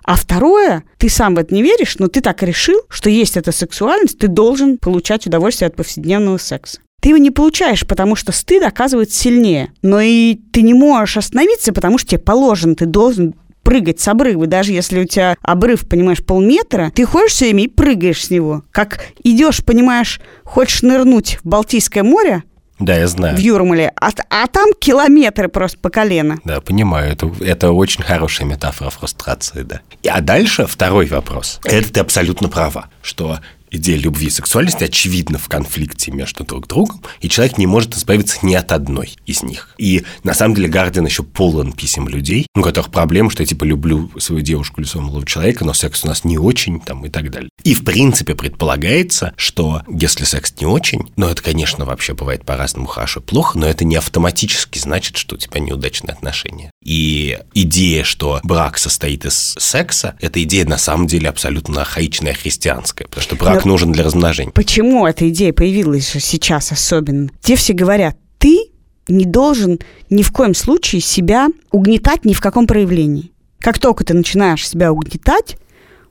А 0.06 0.16
второе, 0.16 0.84
ты 1.00 1.10
сам 1.10 1.34
в 1.34 1.40
это 1.40 1.52
не 1.52 1.64
веришь, 1.64 1.98
но 1.98 2.08
ты 2.08 2.22
так 2.22 2.44
решил, 2.44 2.80
что 2.90 3.10
есть 3.10 3.38
эта 3.38 3.52
сексуальность, 3.52 4.20
ты 4.20 4.28
должен 4.28 4.78
получать 4.78 5.26
удовольствие 5.26 5.68
от 5.68 5.76
повседневного 5.76 6.38
секса. 6.38 6.80
Ты 7.02 7.10
его 7.10 7.18
не 7.18 7.32
получаешь, 7.32 7.88
потому 7.88 8.16
что 8.16 8.32
стыд 8.32 8.62
оказывается 8.62 9.20
сильнее. 9.20 9.72
Но 9.82 10.00
и 10.00 10.36
ты 10.36 10.62
не 10.62 10.76
можешь 10.76 11.18
остановиться, 11.18 11.74
потому 11.74 11.98
что 11.98 12.12
тебе 12.12 12.20
положено, 12.22 12.76
ты 12.76 12.86
должен 12.86 13.34
прыгать 13.64 14.00
с 14.00 14.08
обрыва, 14.08 14.46
даже 14.46 14.74
если 14.74 15.00
у 15.00 15.06
тебя 15.06 15.36
обрыв, 15.42 15.90
понимаешь, 15.90 16.24
полметра, 16.24 16.92
ты 16.94 17.06
ходишь 17.06 17.32
все 17.32 17.46
время 17.46 17.64
и 17.64 17.68
прыгаешь 17.68 18.26
с 18.26 18.30
него. 18.30 18.62
Как 18.72 19.08
идешь, 19.24 19.66
понимаешь, 19.66 20.22
хочешь 20.44 20.84
нырнуть 20.84 21.40
в 21.44 21.48
Балтийское 21.48 22.04
море, 22.04 22.44
да, 22.80 22.98
я 22.98 23.08
знаю. 23.08 23.36
В 23.38 23.40
Юрмале. 23.40 23.92
А, 24.02 24.10
а 24.30 24.48
там 24.48 24.72
километры 24.80 25.48
просто 25.48 25.78
по 25.78 25.90
колено. 25.90 26.40
Да, 26.44 26.60
понимаю. 26.60 27.12
Это, 27.12 27.32
это 27.40 27.72
очень 27.72 28.04
хорошая 28.04 28.48
метафора 28.48 28.90
фрустрации, 28.90 29.62
да. 29.64 29.82
А 30.10 30.22
дальше 30.22 30.66
второй 30.66 31.08
вопрос. 31.08 31.60
Это 31.64 31.94
ты 31.94 32.00
абсолютно 32.00 32.50
права, 32.50 32.88
что 33.02 33.40
идея 33.74 33.98
любви 33.98 34.28
и 34.28 34.30
сексуальности 34.30 34.84
очевидно 34.84 35.38
в 35.38 35.50
конфликте 35.50 36.12
между 36.12 36.46
друг 36.46 36.68
другом, 36.68 37.02
и 37.22 37.28
человек 37.28 37.58
не 37.58 37.68
может 37.68 37.96
избавиться 37.98 38.40
ни 38.44 38.54
от 38.54 38.72
одной 38.72 39.16
из 39.26 39.44
них. 39.44 39.70
И 39.78 40.06
на 40.24 40.34
самом 40.34 40.56
деле 40.56 40.70
Гарден 40.70 41.06
еще 41.06 41.24
полон 41.24 41.74
писем 41.74 42.08
людей, 42.08 42.48
у 42.56 42.62
которых 42.62 42.92
проблема, 42.92 43.30
что 43.32 43.44
я 43.44 43.48
типа 43.48 43.64
люблю 43.64 44.12
свою 44.20 44.42
девушку 44.42 44.80
или 44.80 44.88
своего 44.88 45.08
молодого 45.08 45.26
человека, 45.26 45.66
но 45.66 45.74
секс 45.74 46.04
у 46.04 46.08
нас 46.08 46.24
не 46.24 46.38
очень, 46.38 46.80
там, 46.80 47.06
и 47.06 47.10
так 47.10 47.32
далее. 47.32 47.50
И 47.64 47.74
в 47.74 47.84
принципе 47.84 48.36
предполагается, 48.36 49.34
что 49.36 49.82
если 49.88 50.24
секс 50.24 50.54
не 50.60 50.66
очень, 50.66 51.12
ну 51.18 51.28
это, 51.28 51.42
конечно, 51.42 51.86
вообще 51.86 52.14
бывает 52.14 52.46
по-разному 52.46 52.86
хорошо 52.88 53.20
и 53.20 53.24
плохо, 53.24 53.58
но 53.58 53.68
это 53.68 53.84
не 53.86 53.96
автоматически 53.96 54.78
значит, 54.78 55.18
что 55.18 55.36
у 55.36 55.38
тебя 55.38 55.60
неудачные 55.60 56.14
отношения. 56.14 56.72
И 56.84 57.40
идея, 57.54 58.04
что 58.04 58.40
брак 58.44 58.78
состоит 58.78 59.26
из 59.26 59.56
секса, 59.58 60.16
эта 60.20 60.44
идея 60.44 60.66
на 60.66 60.78
самом 60.78 61.08
деле 61.08 61.30
абсолютно 61.30 61.82
архаичная 61.82 62.34
христианская, 62.34 63.06
потому 63.06 63.24
что 63.24 63.36
брак 63.36 63.63
но 63.66 63.72
нужен 63.72 63.92
для 63.92 64.04
размножения. 64.04 64.52
Почему 64.52 65.06
эта 65.06 65.30
идея 65.30 65.54
появилась 65.54 66.12
же 66.12 66.20
сейчас 66.20 66.72
особенно? 66.72 67.30
Те 67.42 67.56
все 67.56 67.74
говорят, 67.74 68.18
ты 68.38 68.70
не 69.08 69.26
должен 69.26 69.80
ни 70.10 70.24
в 70.24 70.32
коем 70.32 70.54
случае 70.54 71.02
себя 71.02 71.50
угнетать 71.72 72.26
ни 72.26 72.34
в 72.34 72.42
каком 72.42 72.68
проявлении. 72.68 73.32
Как 73.60 73.80
только 73.80 74.04
ты 74.04 74.14
начинаешь 74.14 74.68
себя 74.68 74.92
угнетать, 74.92 75.58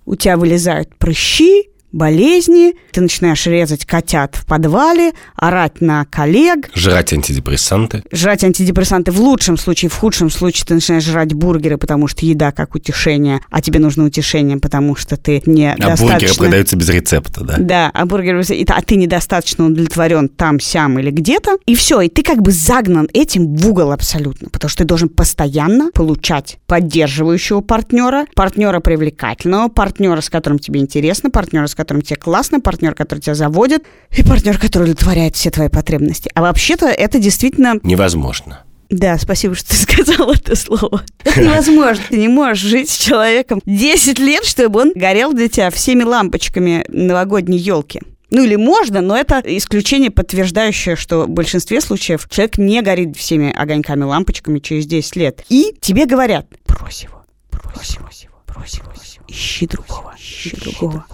у 0.04 0.16
тебя 0.16 0.36
вылезают 0.36 0.94
прыщи, 0.96 1.68
болезни, 1.92 2.74
ты 2.90 3.00
начинаешь 3.00 3.46
резать 3.46 3.84
котят 3.84 4.34
в 4.36 4.46
подвале, 4.46 5.12
орать 5.36 5.80
на 5.80 6.04
коллег. 6.06 6.70
Жрать 6.74 7.12
антидепрессанты. 7.12 8.02
Жрать 8.10 8.44
антидепрессанты 8.44 9.12
в 9.12 9.20
лучшем 9.20 9.56
случае, 9.56 9.90
в 9.90 9.96
худшем 9.96 10.30
случае 10.30 10.66
ты 10.66 10.74
начинаешь 10.74 11.04
жрать 11.04 11.34
бургеры, 11.34 11.76
потому 11.76 12.08
что 12.08 12.24
еда 12.26 12.52
как 12.52 12.74
утешение, 12.74 13.40
а 13.50 13.60
тебе 13.60 13.78
нужно 13.78 14.04
утешение, 14.04 14.56
потому 14.56 14.96
что 14.96 15.16
ты 15.16 15.42
не 15.46 15.72
А 15.72 15.96
бургеры 15.96 16.34
продаются 16.34 16.76
без 16.76 16.88
рецепта, 16.88 17.44
да? 17.44 17.56
Да, 17.58 17.90
а 17.92 18.06
бургеры, 18.06 18.42
а 18.68 18.82
ты 18.82 18.96
недостаточно 18.96 19.66
удовлетворен 19.66 20.28
там, 20.28 20.60
сям 20.60 20.98
или 20.98 21.10
где-то, 21.10 21.58
и 21.66 21.74
все, 21.74 22.00
и 22.00 22.08
ты 22.08 22.22
как 22.22 22.40
бы 22.42 22.50
загнан 22.50 23.08
этим 23.12 23.54
в 23.54 23.68
угол 23.68 23.92
абсолютно, 23.92 24.48
потому 24.48 24.68
что 24.68 24.84
ты 24.84 24.88
должен 24.88 25.08
постоянно 25.08 25.90
получать 25.92 26.58
поддерживающего 26.66 27.60
партнера, 27.60 28.26
партнера 28.34 28.80
привлекательного, 28.80 29.68
партнера, 29.68 30.20
с 30.20 30.30
которым 30.30 30.58
тебе 30.58 30.80
интересно, 30.80 31.30
партнера, 31.30 31.66
с 31.66 31.74
которым 31.82 32.02
тебе 32.02 32.16
классно, 32.16 32.60
партнер, 32.60 32.94
который 32.94 33.18
тебя 33.18 33.34
заводит, 33.34 33.84
и 34.16 34.22
партнер, 34.22 34.56
который 34.56 34.84
удовлетворяет 34.84 35.34
все 35.34 35.50
твои 35.50 35.68
потребности. 35.68 36.30
А 36.34 36.42
вообще-то 36.42 36.86
это 36.86 37.18
действительно... 37.18 37.74
Невозможно. 37.82 38.62
Да, 38.88 39.18
спасибо, 39.18 39.54
что 39.56 39.70
ты 39.70 39.76
сказал 40.04 40.32
это 40.32 40.54
слово. 40.54 41.02
Это 41.24 41.40
невозможно. 41.42 42.04
Ты 42.08 42.18
не 42.18 42.28
можешь 42.28 42.62
жить 42.62 42.90
с 42.90 42.96
человеком 42.96 43.60
10 43.66 44.18
лет, 44.20 44.44
чтобы 44.44 44.80
он 44.80 44.92
горел 44.94 45.32
для 45.32 45.48
тебя 45.48 45.70
всеми 45.70 46.04
лампочками 46.04 46.84
новогодней 46.88 47.58
елки. 47.58 48.00
Ну 48.30 48.44
или 48.44 48.56
можно, 48.56 49.00
но 49.00 49.16
это 49.16 49.42
исключение, 49.44 50.10
подтверждающее, 50.10 50.96
что 50.96 51.24
в 51.24 51.30
большинстве 51.30 51.80
случаев 51.80 52.28
человек 52.30 52.58
не 52.58 52.80
горит 52.80 53.16
всеми 53.16 53.52
огоньками, 53.52 54.04
лампочками 54.04 54.58
через 54.58 54.86
10 54.86 55.16
лет. 55.16 55.44
И 55.48 55.74
тебе 55.80 56.06
говорят, 56.06 56.46
брось 56.66 57.02
его, 57.02 57.24
брось 57.50 57.96
его, 57.96 58.08
брось 58.54 58.74
его, 58.74 58.92
ищи 59.28 59.66
другого, 59.66 60.14
ищи 60.18 60.56
другого. 60.56 61.04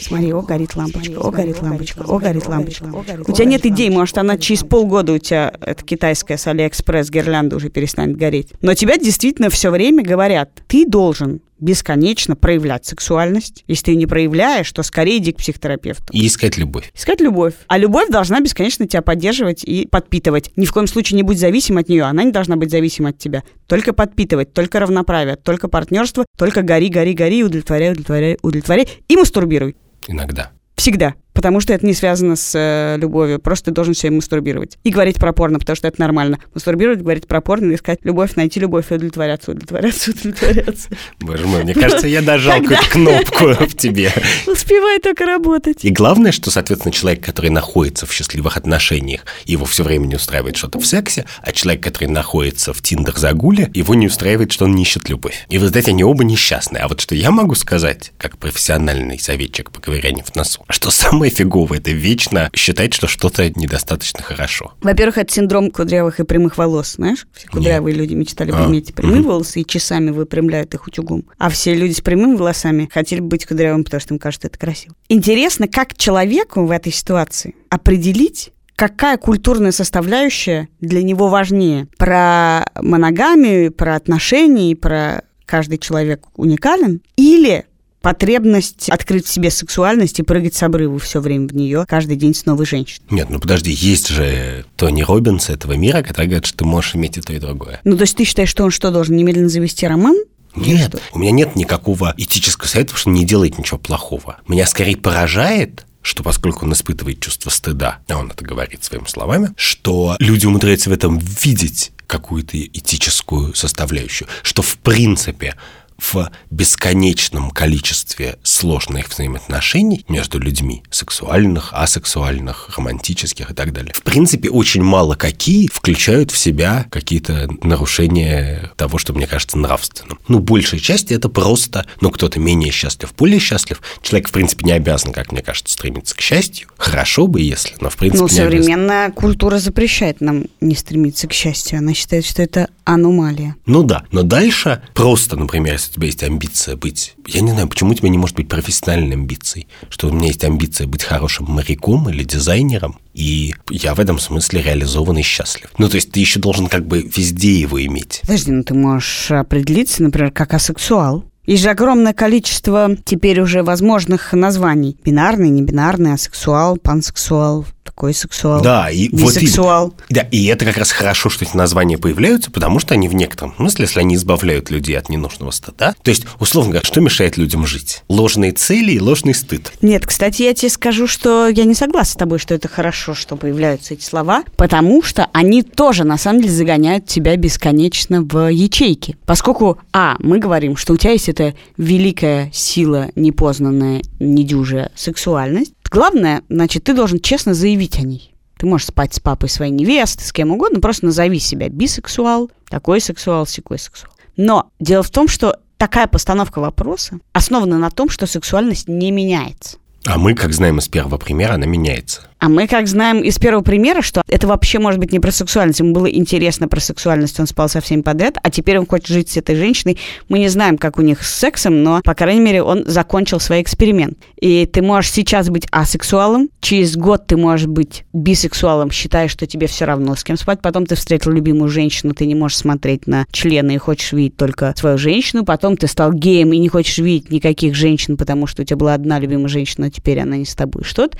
Смотри, 0.00 0.32
о, 0.32 0.42
горит 0.42 0.74
лампочка, 0.76 1.18
о, 1.18 1.30
горит 1.30 1.62
лампочка, 1.62 2.02
о, 2.02 2.18
горит 2.18 2.46
лампочка. 2.46 2.84
У 3.26 3.32
тебя 3.32 3.44
нет 3.44 3.64
идей, 3.66 3.90
может, 3.90 4.18
она 4.18 4.36
через 4.36 4.64
полгода 4.64 5.12
у 5.12 5.18
тебя, 5.18 5.52
это 5.60 5.84
китайская 5.84 6.36
с 6.36 6.46
Алиэкспресс 6.46 7.10
гирлянда 7.10 7.56
уже 7.56 7.68
перестанет 7.68 8.16
гореть. 8.16 8.52
Но 8.60 8.74
тебя 8.74 8.96
действительно 8.96 9.50
все 9.50 9.70
время 9.70 10.04
говорят, 10.04 10.50
ты 10.66 10.86
должен 10.86 11.40
бесконечно 11.60 12.36
проявлять 12.36 12.86
сексуальность. 12.86 13.64
Если 13.66 13.84
ты 13.84 13.90
ее 13.92 13.96
не 13.96 14.06
проявляешь, 14.06 14.70
то 14.72 14.82
скорее 14.82 15.18
иди 15.18 15.32
к 15.32 15.36
психотерапевту. 15.38 16.12
И 16.12 16.26
искать 16.26 16.56
любовь. 16.56 16.90
Искать 16.94 17.20
любовь. 17.20 17.54
А 17.66 17.78
любовь 17.78 18.08
должна 18.08 18.40
бесконечно 18.40 18.86
тебя 18.86 19.02
поддерживать 19.02 19.64
и 19.64 19.86
подпитывать. 19.86 20.50
Ни 20.56 20.64
в 20.64 20.72
коем 20.72 20.86
случае 20.86 21.16
не 21.16 21.22
будь 21.22 21.38
зависим 21.38 21.78
от 21.78 21.88
нее. 21.88 22.04
Она 22.04 22.24
не 22.24 22.32
должна 22.32 22.56
быть 22.56 22.70
зависима 22.70 23.10
от 23.10 23.18
тебя. 23.18 23.42
Только 23.66 23.92
подпитывать, 23.92 24.52
только 24.52 24.80
равноправие, 24.80 25.36
только 25.36 25.68
партнерство, 25.68 26.24
только 26.36 26.62
гори, 26.62 26.88
гори, 26.88 27.14
гори, 27.14 27.44
удовлетворяй, 27.44 27.92
удовлетворяй, 27.92 28.38
удовлетворяй 28.42 28.88
и 29.08 29.16
мастурбируй. 29.16 29.76
Иногда. 30.06 30.52
Всегда 30.76 31.14
потому 31.38 31.60
что 31.60 31.72
это 31.72 31.86
не 31.86 31.94
связано 31.94 32.34
с 32.34 32.52
э, 32.52 32.96
любовью. 32.98 33.38
Просто 33.38 33.66
ты 33.66 33.70
должен 33.70 33.94
себе 33.94 34.10
мастурбировать. 34.10 34.76
И 34.82 34.90
говорить 34.90 35.20
про 35.20 35.32
порно, 35.32 35.60
потому 35.60 35.76
что 35.76 35.86
это 35.86 36.00
нормально. 36.00 36.40
Мастурбировать, 36.52 37.00
говорить 37.00 37.28
про 37.28 37.40
порно, 37.40 37.72
искать 37.76 38.00
любовь, 38.02 38.34
найти 38.34 38.58
любовь 38.58 38.90
удовлетворяться, 38.90 39.52
удовлетворяться, 39.52 40.10
удовлетворяться. 40.10 40.88
Боже 41.20 41.46
мой, 41.46 41.62
мне 41.62 41.74
кажется, 41.74 42.08
я 42.08 42.22
нажал 42.22 42.60
какую-то 42.60 42.90
кнопку 42.90 43.44
в 43.66 43.76
тебе. 43.76 44.12
Успевай 44.48 44.98
только 44.98 45.26
работать. 45.26 45.84
И 45.84 45.90
главное, 45.90 46.32
что, 46.32 46.50
соответственно, 46.50 46.90
человек, 46.90 47.24
который 47.24 47.50
находится 47.50 48.04
в 48.04 48.12
счастливых 48.12 48.56
отношениях, 48.56 49.24
его 49.44 49.64
все 49.64 49.84
время 49.84 50.06
не 50.06 50.16
устраивает 50.16 50.56
что-то 50.56 50.80
в 50.80 50.86
сексе, 50.86 51.24
а 51.40 51.52
человек, 51.52 51.84
который 51.84 52.08
находится 52.08 52.72
в 52.72 52.82
тиндер-загуле, 52.82 53.70
его 53.74 53.94
не 53.94 54.08
устраивает, 54.08 54.50
что 54.50 54.64
он 54.64 54.74
не 54.74 54.82
ищет 54.82 55.08
любовь. 55.08 55.46
И 55.48 55.58
вы 55.58 55.68
знаете, 55.68 55.92
они 55.92 56.02
оба 56.02 56.24
несчастные. 56.24 56.82
А 56.82 56.88
вот 56.88 57.00
что 57.00 57.14
я 57.14 57.30
могу 57.30 57.54
сказать, 57.54 58.10
как 58.18 58.38
профессиональный 58.38 59.20
советчик 59.20 59.70
по 59.70 59.80
ковырянию 59.80 60.24
в 60.24 60.34
носу, 60.34 60.64
что 60.68 60.90
самое 60.90 61.27
самое 61.28 61.30
фиговое. 61.30 61.78
Это 61.78 61.90
вечно 61.90 62.50
считать, 62.54 62.94
что 62.94 63.06
что-то 63.06 63.48
недостаточно 63.50 64.22
хорошо. 64.22 64.72
Во-первых, 64.80 65.18
это 65.18 65.32
синдром 65.32 65.70
кудрявых 65.70 66.20
и 66.20 66.24
прямых 66.24 66.58
волос, 66.58 66.94
знаешь? 66.94 67.26
Все 67.32 67.48
кудрявые 67.48 67.94
Нет. 67.94 68.02
люди 68.02 68.14
мечтали 68.14 68.52
а. 68.52 68.66
иметь 68.66 68.94
прямые 68.94 69.20
угу. 69.20 69.30
волосы 69.30 69.60
и 69.60 69.66
часами 69.66 70.10
выпрямляют 70.10 70.74
их 70.74 70.86
утюгом. 70.86 71.24
А 71.38 71.48
все 71.50 71.74
люди 71.74 71.92
с 71.92 72.00
прямыми 72.00 72.36
волосами 72.36 72.88
хотели 72.92 73.20
быть 73.20 73.46
кудрявыми, 73.46 73.82
потому 73.82 74.00
что 74.00 74.14
им 74.14 74.18
кажется 74.18 74.48
это 74.48 74.58
красиво. 74.58 74.94
Интересно, 75.08 75.68
как 75.68 75.96
человеку 75.96 76.64
в 76.66 76.70
этой 76.70 76.92
ситуации 76.92 77.54
определить, 77.70 78.52
какая 78.76 79.16
культурная 79.16 79.72
составляющая 79.72 80.68
для 80.80 81.02
него 81.02 81.28
важнее. 81.28 81.88
Про 81.98 82.66
моногамию, 82.80 83.72
про 83.72 83.96
отношения, 83.96 84.76
про 84.76 85.22
каждый 85.46 85.78
человек 85.78 86.26
уникален, 86.36 87.00
или 87.16 87.64
потребность 88.08 88.88
открыть 88.88 89.26
в 89.26 89.28
себе 89.28 89.50
сексуальность 89.50 90.18
и 90.18 90.22
прыгать 90.22 90.54
с 90.54 90.62
обрыва 90.62 90.98
все 90.98 91.20
время 91.20 91.46
в 91.46 91.54
нее, 91.54 91.84
каждый 91.86 92.16
день 92.16 92.34
с 92.34 92.46
новой 92.46 92.64
женщиной. 92.64 93.04
Нет, 93.10 93.28
ну 93.28 93.38
подожди, 93.38 93.70
есть 93.70 94.08
же 94.08 94.64
Тони 94.76 95.02
Робинс 95.02 95.50
этого 95.50 95.74
мира, 95.74 96.00
который 96.02 96.24
говорит, 96.24 96.46
что 96.46 96.56
ты 96.56 96.64
можешь 96.64 96.94
иметь 96.94 97.18
и 97.18 97.20
то, 97.20 97.34
и 97.34 97.38
другое. 97.38 97.82
Ну, 97.84 97.98
то 97.98 98.04
есть 98.04 98.16
ты 98.16 98.24
считаешь, 98.24 98.48
что 98.48 98.64
он 98.64 98.70
что, 98.70 98.90
должен 98.90 99.14
немедленно 99.14 99.50
завести 99.50 99.86
роман? 99.86 100.16
Нет, 100.56 100.94
у 101.12 101.18
меня 101.18 101.32
нет 101.32 101.54
никакого 101.54 102.14
этического 102.16 102.66
совета, 102.66 102.92
потому 102.94 103.00
что 103.00 103.10
не 103.10 103.26
делает 103.26 103.58
ничего 103.58 103.76
плохого. 103.76 104.38
Меня 104.48 104.64
скорее 104.64 104.96
поражает, 104.96 105.84
что 106.00 106.22
поскольку 106.22 106.64
он 106.64 106.72
испытывает 106.72 107.20
чувство 107.20 107.50
стыда, 107.50 107.98
а 108.08 108.16
он 108.16 108.30
это 108.30 108.42
говорит 108.42 108.84
своими 108.84 109.06
словами, 109.06 109.50
что 109.56 110.16
люди 110.18 110.46
умудряются 110.46 110.88
в 110.88 110.94
этом 110.94 111.18
видеть 111.18 111.92
какую-то 112.06 112.58
этическую 112.58 113.54
составляющую, 113.54 114.26
что 114.42 114.62
в 114.62 114.78
принципе 114.78 115.56
в 115.98 116.30
бесконечном 116.50 117.50
количестве 117.50 118.38
сложных 118.42 119.08
взаимоотношений 119.08 120.04
между 120.08 120.38
людьми, 120.38 120.82
сексуальных, 120.90 121.70
асексуальных, 121.72 122.70
романтических 122.76 123.50
и 123.50 123.54
так 123.54 123.72
далее. 123.72 123.92
В 123.94 124.02
принципе, 124.02 124.48
очень 124.48 124.82
мало 124.82 125.16
какие 125.16 125.68
включают 125.68 126.30
в 126.30 126.38
себя 126.38 126.86
какие-то 126.90 127.48
нарушения 127.62 128.70
того, 128.76 128.98
что 128.98 129.12
мне 129.12 129.26
кажется 129.26 129.58
нравственным. 129.58 130.18
Ну, 130.28 130.38
большая 130.38 130.80
часть 130.80 131.10
это 131.10 131.28
просто, 131.28 131.86
ну, 132.00 132.10
кто-то 132.10 132.38
менее 132.38 132.70
счастлив, 132.70 133.12
более 133.16 133.40
счастлив. 133.40 133.80
Человек, 134.02 134.28
в 134.28 134.32
принципе, 134.32 134.66
не 134.66 134.72
обязан, 134.72 135.12
как 135.12 135.32
мне 135.32 135.42
кажется, 135.42 135.72
стремиться 135.72 136.14
к 136.14 136.20
счастью. 136.20 136.68
Хорошо 136.76 137.26
бы, 137.26 137.40
если, 137.40 137.74
но 137.80 137.90
в 137.90 137.96
принципе 137.96 138.22
Ну, 138.22 138.28
современная 138.28 139.10
культура 139.10 139.58
запрещает 139.58 140.20
нам 140.20 140.44
не 140.60 140.74
стремиться 140.74 141.26
к 141.26 141.32
счастью. 141.32 141.78
Она 141.78 141.92
считает, 141.94 142.24
что 142.24 142.42
это 142.42 142.68
аномалия. 142.84 143.56
Ну 143.66 143.82
да, 143.82 144.04
но 144.12 144.22
дальше 144.22 144.82
просто, 144.94 145.36
например, 145.36 145.78
если 145.88 145.90
у 145.90 145.94
тебя 145.94 146.06
есть 146.06 146.22
амбиция 146.22 146.76
быть... 146.76 147.14
Я 147.26 147.40
не 147.40 147.50
знаю, 147.50 147.68
почему 147.68 147.90
у 147.90 147.94
тебя 147.94 148.08
не 148.08 148.18
может 148.18 148.36
быть 148.36 148.48
профессиональной 148.48 149.16
амбицией, 149.16 149.68
что 149.88 150.08
у 150.08 150.12
меня 150.12 150.28
есть 150.28 150.44
амбиция 150.44 150.86
быть 150.86 151.02
хорошим 151.02 151.46
моряком 151.48 152.08
или 152.10 152.24
дизайнером, 152.24 152.98
и 153.14 153.54
я 153.70 153.94
в 153.94 154.00
этом 154.00 154.18
смысле 154.18 154.62
реализован 154.62 155.18
и 155.18 155.22
счастлив. 155.22 155.70
Ну, 155.78 155.88
то 155.88 155.96
есть 155.96 156.12
ты 156.12 156.20
еще 156.20 156.40
должен 156.40 156.66
как 156.66 156.86
бы 156.86 157.02
везде 157.02 157.60
его 157.60 157.84
иметь. 157.84 158.20
Подожди, 158.22 158.52
ну 158.52 158.62
ты 158.62 158.74
можешь 158.74 159.30
определиться, 159.30 160.02
например, 160.02 160.30
как 160.30 160.54
асексуал. 160.54 161.24
Есть 161.46 161.62
же 161.62 161.70
огромное 161.70 162.12
количество 162.12 162.90
теперь 163.06 163.40
уже 163.40 163.62
возможных 163.62 164.34
названий. 164.34 164.98
Бинарный, 165.02 165.48
небинарный, 165.48 166.12
асексуал, 166.12 166.76
пансексуал, 166.76 167.64
такой 167.88 168.12
сексуал. 168.12 168.60
Да, 168.60 168.90
и 168.90 169.08
бисексуал. 169.08 169.86
вот 169.86 170.04
и, 170.08 170.14
да, 170.14 170.20
и 170.20 170.44
это 170.46 170.66
как 170.66 170.76
раз 170.76 170.90
хорошо, 170.90 171.30
что 171.30 171.46
эти 171.46 171.56
названия 171.56 171.96
появляются, 171.96 172.50
потому 172.50 172.78
что 172.80 172.92
они 172.92 173.08
в 173.08 173.14
некотором 173.14 173.54
смысле, 173.56 173.86
если 173.86 174.00
они 174.00 174.16
избавляют 174.16 174.70
людей 174.70 174.98
от 174.98 175.08
ненужного 175.08 175.50
стыда, 175.50 175.94
то 176.02 176.10
есть, 176.10 176.26
условно 176.38 176.72
говоря, 176.72 176.86
что 176.86 177.00
мешает 177.00 177.38
людям 177.38 177.66
жить? 177.66 178.02
Ложные 178.08 178.52
цели 178.52 178.92
и 178.92 179.00
ложный 179.00 179.34
стыд. 179.34 179.72
Нет, 179.80 180.06
кстати, 180.06 180.42
я 180.42 180.52
тебе 180.52 180.68
скажу, 180.68 181.06
что 181.06 181.48
я 181.48 181.64
не 181.64 181.74
согласна 181.74 182.12
с 182.12 182.16
тобой, 182.16 182.38
что 182.38 182.54
это 182.54 182.68
хорошо, 182.68 183.14
что 183.14 183.36
появляются 183.36 183.94
эти 183.94 184.04
слова, 184.04 184.44
потому 184.56 185.02
что 185.02 185.28
они 185.32 185.62
тоже, 185.62 186.04
на 186.04 186.18
самом 186.18 186.42
деле, 186.42 186.52
загоняют 186.52 187.06
тебя 187.06 187.36
бесконечно 187.36 188.22
в 188.22 188.50
ячейки. 188.52 189.16
Поскольку, 189.24 189.78
а, 189.94 190.16
мы 190.18 190.38
говорим, 190.38 190.76
что 190.76 190.92
у 190.92 190.96
тебя 190.98 191.12
есть 191.12 191.30
эта 191.30 191.54
великая 191.78 192.50
сила, 192.52 193.08
непознанная, 193.14 194.02
недюжая 194.20 194.90
сексуальность, 194.94 195.72
Главное, 195.90 196.42
значит, 196.48 196.84
ты 196.84 196.94
должен 196.94 197.20
честно 197.20 197.54
заявить 197.54 197.98
о 197.98 198.02
ней. 198.02 198.34
Ты 198.58 198.66
можешь 198.66 198.88
спать 198.88 199.14
с 199.14 199.20
папой 199.20 199.48
своей 199.48 199.72
невесты, 199.72 200.24
с 200.24 200.32
кем 200.32 200.50
угодно, 200.50 200.80
просто 200.80 201.06
назови 201.06 201.38
себя 201.38 201.68
бисексуал, 201.68 202.50
такой 202.68 203.00
сексуал, 203.00 203.46
секой 203.46 203.78
сексуал. 203.78 204.12
Но 204.36 204.70
дело 204.80 205.02
в 205.02 205.10
том, 205.10 205.28
что 205.28 205.58
такая 205.76 206.08
постановка 206.08 206.58
вопроса 206.60 207.20
основана 207.32 207.78
на 207.78 207.90
том, 207.90 208.10
что 208.10 208.26
сексуальность 208.26 208.88
не 208.88 209.10
меняется. 209.10 209.78
А 210.04 210.18
мы, 210.18 210.34
как 210.34 210.52
знаем 210.52 210.78
из 210.78 210.88
первого 210.88 211.18
примера, 211.18 211.54
она 211.54 211.66
меняется. 211.66 212.27
А 212.40 212.48
мы 212.48 212.68
как 212.68 212.86
знаем 212.86 213.20
из 213.20 213.38
первого 213.38 213.62
примера, 213.62 214.00
что 214.00 214.22
это 214.28 214.46
вообще 214.46 214.78
может 214.78 215.00
быть 215.00 215.12
не 215.12 215.18
про 215.18 215.32
сексуальность. 215.32 215.80
Ему 215.80 215.92
было 215.92 216.06
интересно 216.06 216.68
про 216.68 216.78
сексуальность, 216.78 217.38
он 217.40 217.46
спал 217.46 217.68
со 217.68 217.80
всеми 217.80 218.02
подряд, 218.02 218.36
а 218.42 218.50
теперь 218.50 218.78
он 218.78 218.86
хочет 218.86 219.08
жить 219.08 219.30
с 219.30 219.36
этой 219.36 219.56
женщиной. 219.56 219.98
Мы 220.28 220.38
не 220.38 220.48
знаем, 220.48 220.78
как 220.78 220.98
у 220.98 221.02
них 221.02 221.24
с 221.24 221.34
сексом, 221.34 221.82
но, 221.82 222.00
по 222.02 222.14
крайней 222.14 222.40
мере, 222.40 222.62
он 222.62 222.84
закончил 222.86 223.40
свой 223.40 223.60
эксперимент. 223.60 224.16
И 224.40 224.66
ты 224.66 224.82
можешь 224.82 225.10
сейчас 225.10 225.50
быть 225.50 225.66
асексуалом, 225.72 226.48
через 226.60 226.96
год 226.96 227.26
ты 227.26 227.36
можешь 227.36 227.66
быть 227.66 228.04
бисексуалом, 228.12 228.92
считая, 228.92 229.26
что 229.26 229.46
тебе 229.46 229.66
все 229.66 229.84
равно 229.84 230.14
с 230.14 230.22
кем 230.22 230.36
спать, 230.36 230.60
потом 230.62 230.86
ты 230.86 230.94
встретил 230.94 231.32
любимую 231.32 231.68
женщину, 231.68 232.14
ты 232.14 232.24
не 232.26 232.36
можешь 232.36 232.58
смотреть 232.58 233.08
на 233.08 233.26
члены 233.32 233.74
и 233.74 233.78
хочешь 233.78 234.12
видеть 234.12 234.36
только 234.36 234.72
свою 234.76 234.96
женщину, 234.96 235.44
потом 235.44 235.76
ты 235.76 235.88
стал 235.88 236.12
геем 236.12 236.52
и 236.52 236.58
не 236.58 236.68
хочешь 236.68 236.98
видеть 236.98 237.30
никаких 237.30 237.74
женщин, 237.74 238.16
потому 238.16 238.46
что 238.46 238.62
у 238.62 238.64
тебя 238.64 238.76
была 238.76 238.94
одна 238.94 239.18
любимая 239.18 239.48
женщина, 239.48 239.86
а 239.86 239.90
теперь 239.90 240.20
она 240.20 240.36
не 240.36 240.44
с 240.44 240.54
тобой. 240.54 240.84
Что-то. 240.84 241.18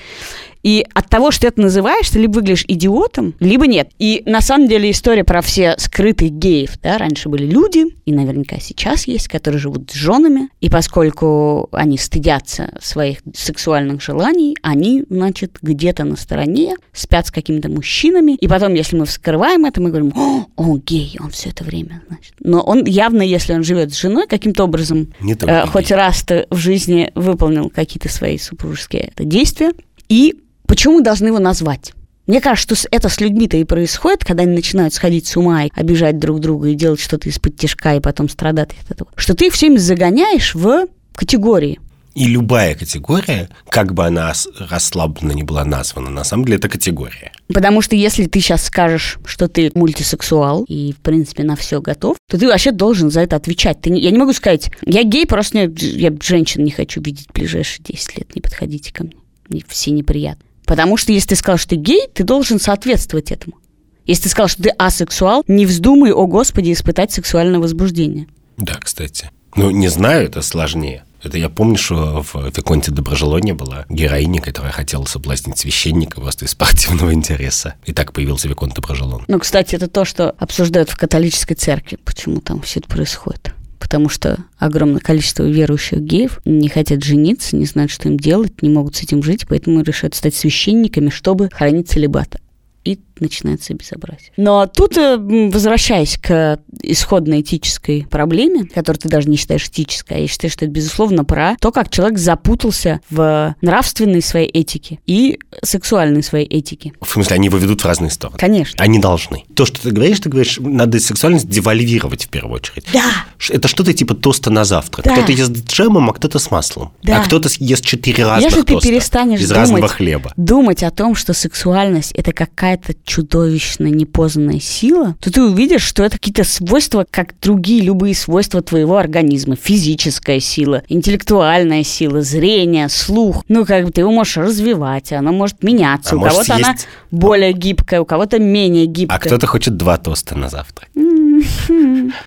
И 0.62 0.84
от 0.92 1.08
того, 1.08 1.30
что 1.30 1.46
это 1.46 1.60
называешь, 1.60 2.10
ты 2.10 2.18
либо 2.18 2.34
выглядишь 2.34 2.64
идиотом, 2.66 3.34
либо 3.40 3.66
нет. 3.66 3.90
И 3.98 4.22
на 4.26 4.40
самом 4.40 4.68
деле 4.68 4.90
история 4.90 5.24
про 5.24 5.40
все 5.40 5.74
скрытых 5.78 6.30
геев, 6.30 6.78
да, 6.82 6.98
раньше 6.98 7.28
были 7.28 7.46
люди, 7.46 7.86
и 8.04 8.12
наверняка 8.12 8.58
сейчас 8.60 9.06
есть, 9.06 9.28
которые 9.28 9.60
живут 9.60 9.90
с 9.90 9.94
женами, 9.94 10.48
и 10.60 10.68
поскольку 10.68 11.68
они 11.72 11.98
стыдятся 11.98 12.72
своих 12.80 13.18
сексуальных 13.34 14.02
желаний, 14.02 14.56
они, 14.62 15.04
значит, 15.08 15.58
где-то 15.62 16.04
на 16.04 16.16
стороне 16.16 16.76
спят 16.92 17.26
с 17.26 17.30
какими-то 17.30 17.68
мужчинами, 17.68 18.32
и 18.32 18.48
потом, 18.48 18.74
если 18.74 18.96
мы 18.96 19.06
вскрываем 19.06 19.64
это, 19.64 19.80
мы 19.80 19.90
говорим, 19.90 20.12
о, 20.16 20.46
он 20.56 20.80
гей, 20.80 21.16
он 21.20 21.30
все 21.30 21.50
это 21.50 21.64
время, 21.64 22.02
значит. 22.08 22.34
Но 22.40 22.60
он 22.60 22.84
явно, 22.84 23.22
если 23.22 23.54
он 23.54 23.62
живет 23.62 23.92
с 23.92 24.00
женой, 24.00 24.26
каким-то 24.26 24.64
образом, 24.64 25.12
э, 25.20 25.66
хоть 25.66 25.90
раз-то 25.90 26.46
в 26.50 26.56
жизни 26.56 27.10
выполнил 27.14 27.70
какие-то 27.70 28.08
свои 28.08 28.38
супружеские 28.38 29.12
действия, 29.16 29.72
и 30.08 30.36
почему 30.68 31.00
должны 31.00 31.26
его 31.28 31.40
назвать? 31.40 31.92
Мне 32.28 32.40
кажется, 32.42 32.74
что 32.76 32.88
это 32.90 33.08
с 33.08 33.20
людьми-то 33.20 33.56
и 33.56 33.64
происходит, 33.64 34.22
когда 34.24 34.42
они 34.42 34.54
начинают 34.54 34.92
сходить 34.92 35.26
с 35.26 35.36
ума 35.36 35.64
и 35.64 35.70
обижать 35.74 36.18
друг 36.18 36.40
друга 36.40 36.68
и 36.68 36.74
делать 36.74 37.00
что-то 37.00 37.28
из-под 37.30 37.56
тяжка 37.56 37.96
и 37.96 38.00
потом 38.00 38.28
страдать 38.28 38.70
от 38.84 38.90
этого. 38.92 39.10
Что 39.16 39.34
ты 39.34 39.50
все 39.50 39.66
время 39.66 39.78
загоняешь 39.78 40.54
в 40.54 40.86
категории. 41.14 41.80
И 42.14 42.26
любая 42.26 42.74
категория, 42.74 43.48
как 43.70 43.94
бы 43.94 44.04
она 44.04 44.32
расслабленно 44.58 45.32
не 45.32 45.44
была 45.44 45.64
названа, 45.64 46.10
на 46.10 46.24
самом 46.24 46.44
деле 46.44 46.58
это 46.58 46.68
категория. 46.68 47.32
Потому 47.46 47.80
что 47.80 47.94
если 47.96 48.26
ты 48.26 48.40
сейчас 48.40 48.64
скажешь, 48.64 49.18
что 49.24 49.46
ты 49.48 49.70
мультисексуал 49.74 50.64
и, 50.64 50.92
в 50.92 50.96
принципе, 50.96 51.44
на 51.44 51.54
все 51.56 51.80
готов, 51.80 52.16
то 52.28 52.36
ты 52.38 52.46
вообще 52.48 52.72
должен 52.72 53.10
за 53.10 53.20
это 53.20 53.36
отвечать. 53.36 53.80
Ты 53.80 53.90
не- 53.90 54.00
я 54.00 54.10
не 54.10 54.18
могу 54.18 54.32
сказать, 54.32 54.70
я 54.84 55.02
гей, 55.04 55.26
просто 55.26 55.56
не- 55.66 55.74
я 55.98 56.12
женщин 56.22 56.64
не 56.64 56.72
хочу 56.72 57.00
видеть 57.00 57.28
в 57.28 57.32
ближайшие 57.32 57.84
10 57.84 58.18
лет, 58.18 58.34
не 58.34 58.42
подходите 58.42 58.92
ко 58.92 59.04
мне. 59.04 59.14
Мне 59.48 59.62
все 59.68 59.92
неприятно. 59.92 60.42
Потому 60.68 60.98
что 60.98 61.12
если 61.12 61.30
ты 61.30 61.36
сказал, 61.36 61.56
что 61.56 61.70
ты 61.70 61.76
гей, 61.76 62.08
ты 62.12 62.24
должен 62.24 62.60
соответствовать 62.60 63.32
этому. 63.32 63.56
Если 64.04 64.24
ты 64.24 64.28
сказал, 64.28 64.48
что 64.48 64.62
ты 64.62 64.68
асексуал, 64.68 65.42
не 65.48 65.64
вздумай, 65.64 66.12
о 66.12 66.26
господи, 66.26 66.72
испытать 66.72 67.10
сексуальное 67.10 67.58
возбуждение. 67.58 68.26
Да, 68.58 68.74
кстати. 68.74 69.30
Ну, 69.56 69.70
не 69.70 69.88
знаю, 69.88 70.26
это 70.26 70.42
сложнее. 70.42 71.04
Это 71.22 71.38
я 71.38 71.48
помню, 71.48 71.78
что 71.78 72.22
в 72.22 72.34
Виконте 72.54 72.92
Доброжелоне 72.92 73.54
была 73.54 73.86
героиня, 73.88 74.42
которая 74.42 74.70
хотела 74.70 75.04
соблазнить 75.06 75.58
священника 75.58 76.20
просто 76.20 76.44
из 76.44 76.50
спортивного 76.52 77.14
интереса. 77.14 77.74
И 77.86 77.94
так 77.94 78.12
появился 78.12 78.46
Виконт 78.46 78.74
Доброжелон. 78.74 79.24
Ну, 79.26 79.38
кстати, 79.38 79.74
это 79.74 79.88
то, 79.88 80.04
что 80.04 80.30
обсуждают 80.38 80.90
в 80.90 80.98
католической 80.98 81.54
церкви, 81.54 81.98
почему 82.04 82.40
там 82.40 82.60
все 82.60 82.80
это 82.80 82.88
происходит. 82.88 83.54
Потому 83.78 84.08
что 84.08 84.38
огромное 84.58 85.00
количество 85.00 85.44
верующих 85.44 86.00
геев 86.00 86.40
не 86.44 86.68
хотят 86.68 87.02
жениться, 87.02 87.56
не 87.56 87.64
знают, 87.66 87.90
что 87.90 88.08
им 88.08 88.18
делать, 88.18 88.60
не 88.62 88.68
могут 88.68 88.96
с 88.96 89.02
этим 89.02 89.22
жить, 89.22 89.46
поэтому 89.48 89.82
решают 89.82 90.14
стать 90.14 90.34
священниками, 90.34 91.10
чтобы 91.10 91.48
хранить 91.50 91.88
целебат. 91.88 92.36
И 92.84 92.98
начинается 93.20 93.74
безобразие. 93.74 94.32
Но 94.36 94.66
тут, 94.66 94.96
э, 94.96 95.16
возвращаясь 95.18 96.18
к 96.18 96.58
исходной 96.82 97.40
этической 97.40 98.06
проблеме, 98.08 98.64
которую 98.64 99.00
ты 99.00 99.08
даже 99.08 99.28
не 99.28 99.36
считаешь 99.36 99.66
этической, 99.66 100.16
а 100.16 100.20
я 100.20 100.28
считаю, 100.28 100.50
что 100.50 100.64
это, 100.64 100.72
безусловно, 100.72 101.24
про 101.24 101.56
то, 101.60 101.72
как 101.72 101.90
человек 101.90 102.18
запутался 102.18 103.00
в 103.10 103.54
нравственной 103.60 104.22
своей 104.22 104.48
этике 104.48 104.98
и 105.06 105.38
сексуальной 105.62 106.22
своей 106.22 106.46
этике. 106.46 106.92
В 107.00 107.10
смысле, 107.10 107.36
они 107.36 107.46
его 107.46 107.58
ведут 107.58 107.82
в 107.82 107.84
разные 107.86 108.10
стороны. 108.10 108.38
Конечно. 108.38 108.82
Они 108.82 108.98
должны. 108.98 109.44
То, 109.54 109.66
что 109.66 109.80
ты 109.82 109.90
говоришь, 109.90 110.20
ты 110.20 110.28
говоришь, 110.28 110.58
надо 110.60 110.98
сексуальность 111.00 111.48
девальвировать 111.48 112.26
в 112.26 112.28
первую 112.28 112.54
очередь. 112.56 112.84
Да. 112.92 113.02
Это 113.48 113.68
что-то 113.68 113.92
типа 113.92 114.14
тоста 114.14 114.50
на 114.50 114.64
завтрак. 114.64 115.06
Да. 115.06 115.12
Кто-то 115.14 115.32
ест 115.32 115.56
с 115.56 115.62
джемом, 115.62 116.10
а 116.10 116.12
кто-то 116.12 116.38
с 116.38 116.50
маслом. 116.50 116.92
Да. 117.02 117.20
А 117.20 117.24
кто-то 117.24 117.48
ест 117.58 117.84
четыре 117.84 118.24
разных 118.24 118.52
Если 118.52 118.62
ты 118.62 118.80
перестанешь 118.80 119.40
из 119.40 119.48
думать, 119.48 119.60
разного 119.60 119.88
хлеба. 119.88 120.32
думать 120.36 120.82
о 120.82 120.90
том, 120.90 121.14
что 121.14 121.32
сексуальность 121.32 122.12
это 122.12 122.32
какая-то 122.32 122.94
чудовищная 123.08 123.90
непознанная 123.90 124.60
сила, 124.60 125.16
то 125.20 125.32
ты 125.32 125.42
увидишь, 125.42 125.82
что 125.82 126.04
это 126.04 126.18
какие-то 126.18 126.44
свойства, 126.44 127.04
как 127.10 127.34
другие 127.40 127.80
любые 127.82 128.14
свойства 128.14 128.62
твоего 128.62 128.96
организма. 128.98 129.56
Физическая 129.56 130.38
сила, 130.40 130.82
интеллектуальная 130.88 131.82
сила, 131.82 132.20
зрение, 132.22 132.88
слух. 132.88 133.44
Ну, 133.48 133.64
как 133.64 133.84
бы 133.86 133.90
ты 133.90 134.02
его 134.02 134.12
можешь 134.12 134.36
развивать, 134.36 135.12
оно 135.12 135.32
может 135.32 135.62
меняться. 135.62 136.14
А 136.14 136.18
у 136.18 136.20
кого-то 136.22 136.54
она 136.54 136.74
съесть- 136.74 136.86
более 137.10 137.52
гибкая, 137.52 138.00
у 138.00 138.04
кого-то 138.04 138.38
менее 138.38 138.86
гибкая. 138.86 139.16
А 139.18 139.20
кто-то 139.20 139.46
хочет 139.46 139.76
два 139.76 139.96
тоста 139.96 140.36
на 140.36 140.48
завтрак. 140.48 140.88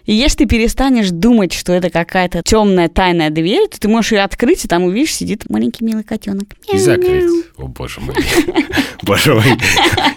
И 0.06 0.14
если 0.14 0.40
ты 0.40 0.46
перестанешь 0.46 1.10
думать, 1.10 1.54
что 1.54 1.74
это 1.74 1.90
какая-то 1.90 2.42
темная 2.44 2.90
тайная 2.90 3.30
дверь, 3.30 3.68
то 3.70 3.80
ты 3.80 3.88
можешь 3.88 4.12
ее 4.12 4.22
открыть, 4.22 4.66
и 4.66 4.68
там 4.68 4.84
увидишь, 4.84 5.14
сидит 5.14 5.50
маленький 5.50 5.84
милый 5.84 6.04
котенок. 6.04 6.48
И 6.72 6.78
закрыть. 6.78 7.26
О, 7.58 7.68
боже 7.68 8.00
мой. 8.02 8.16
Боже 9.04 9.34
мой. 9.34 9.58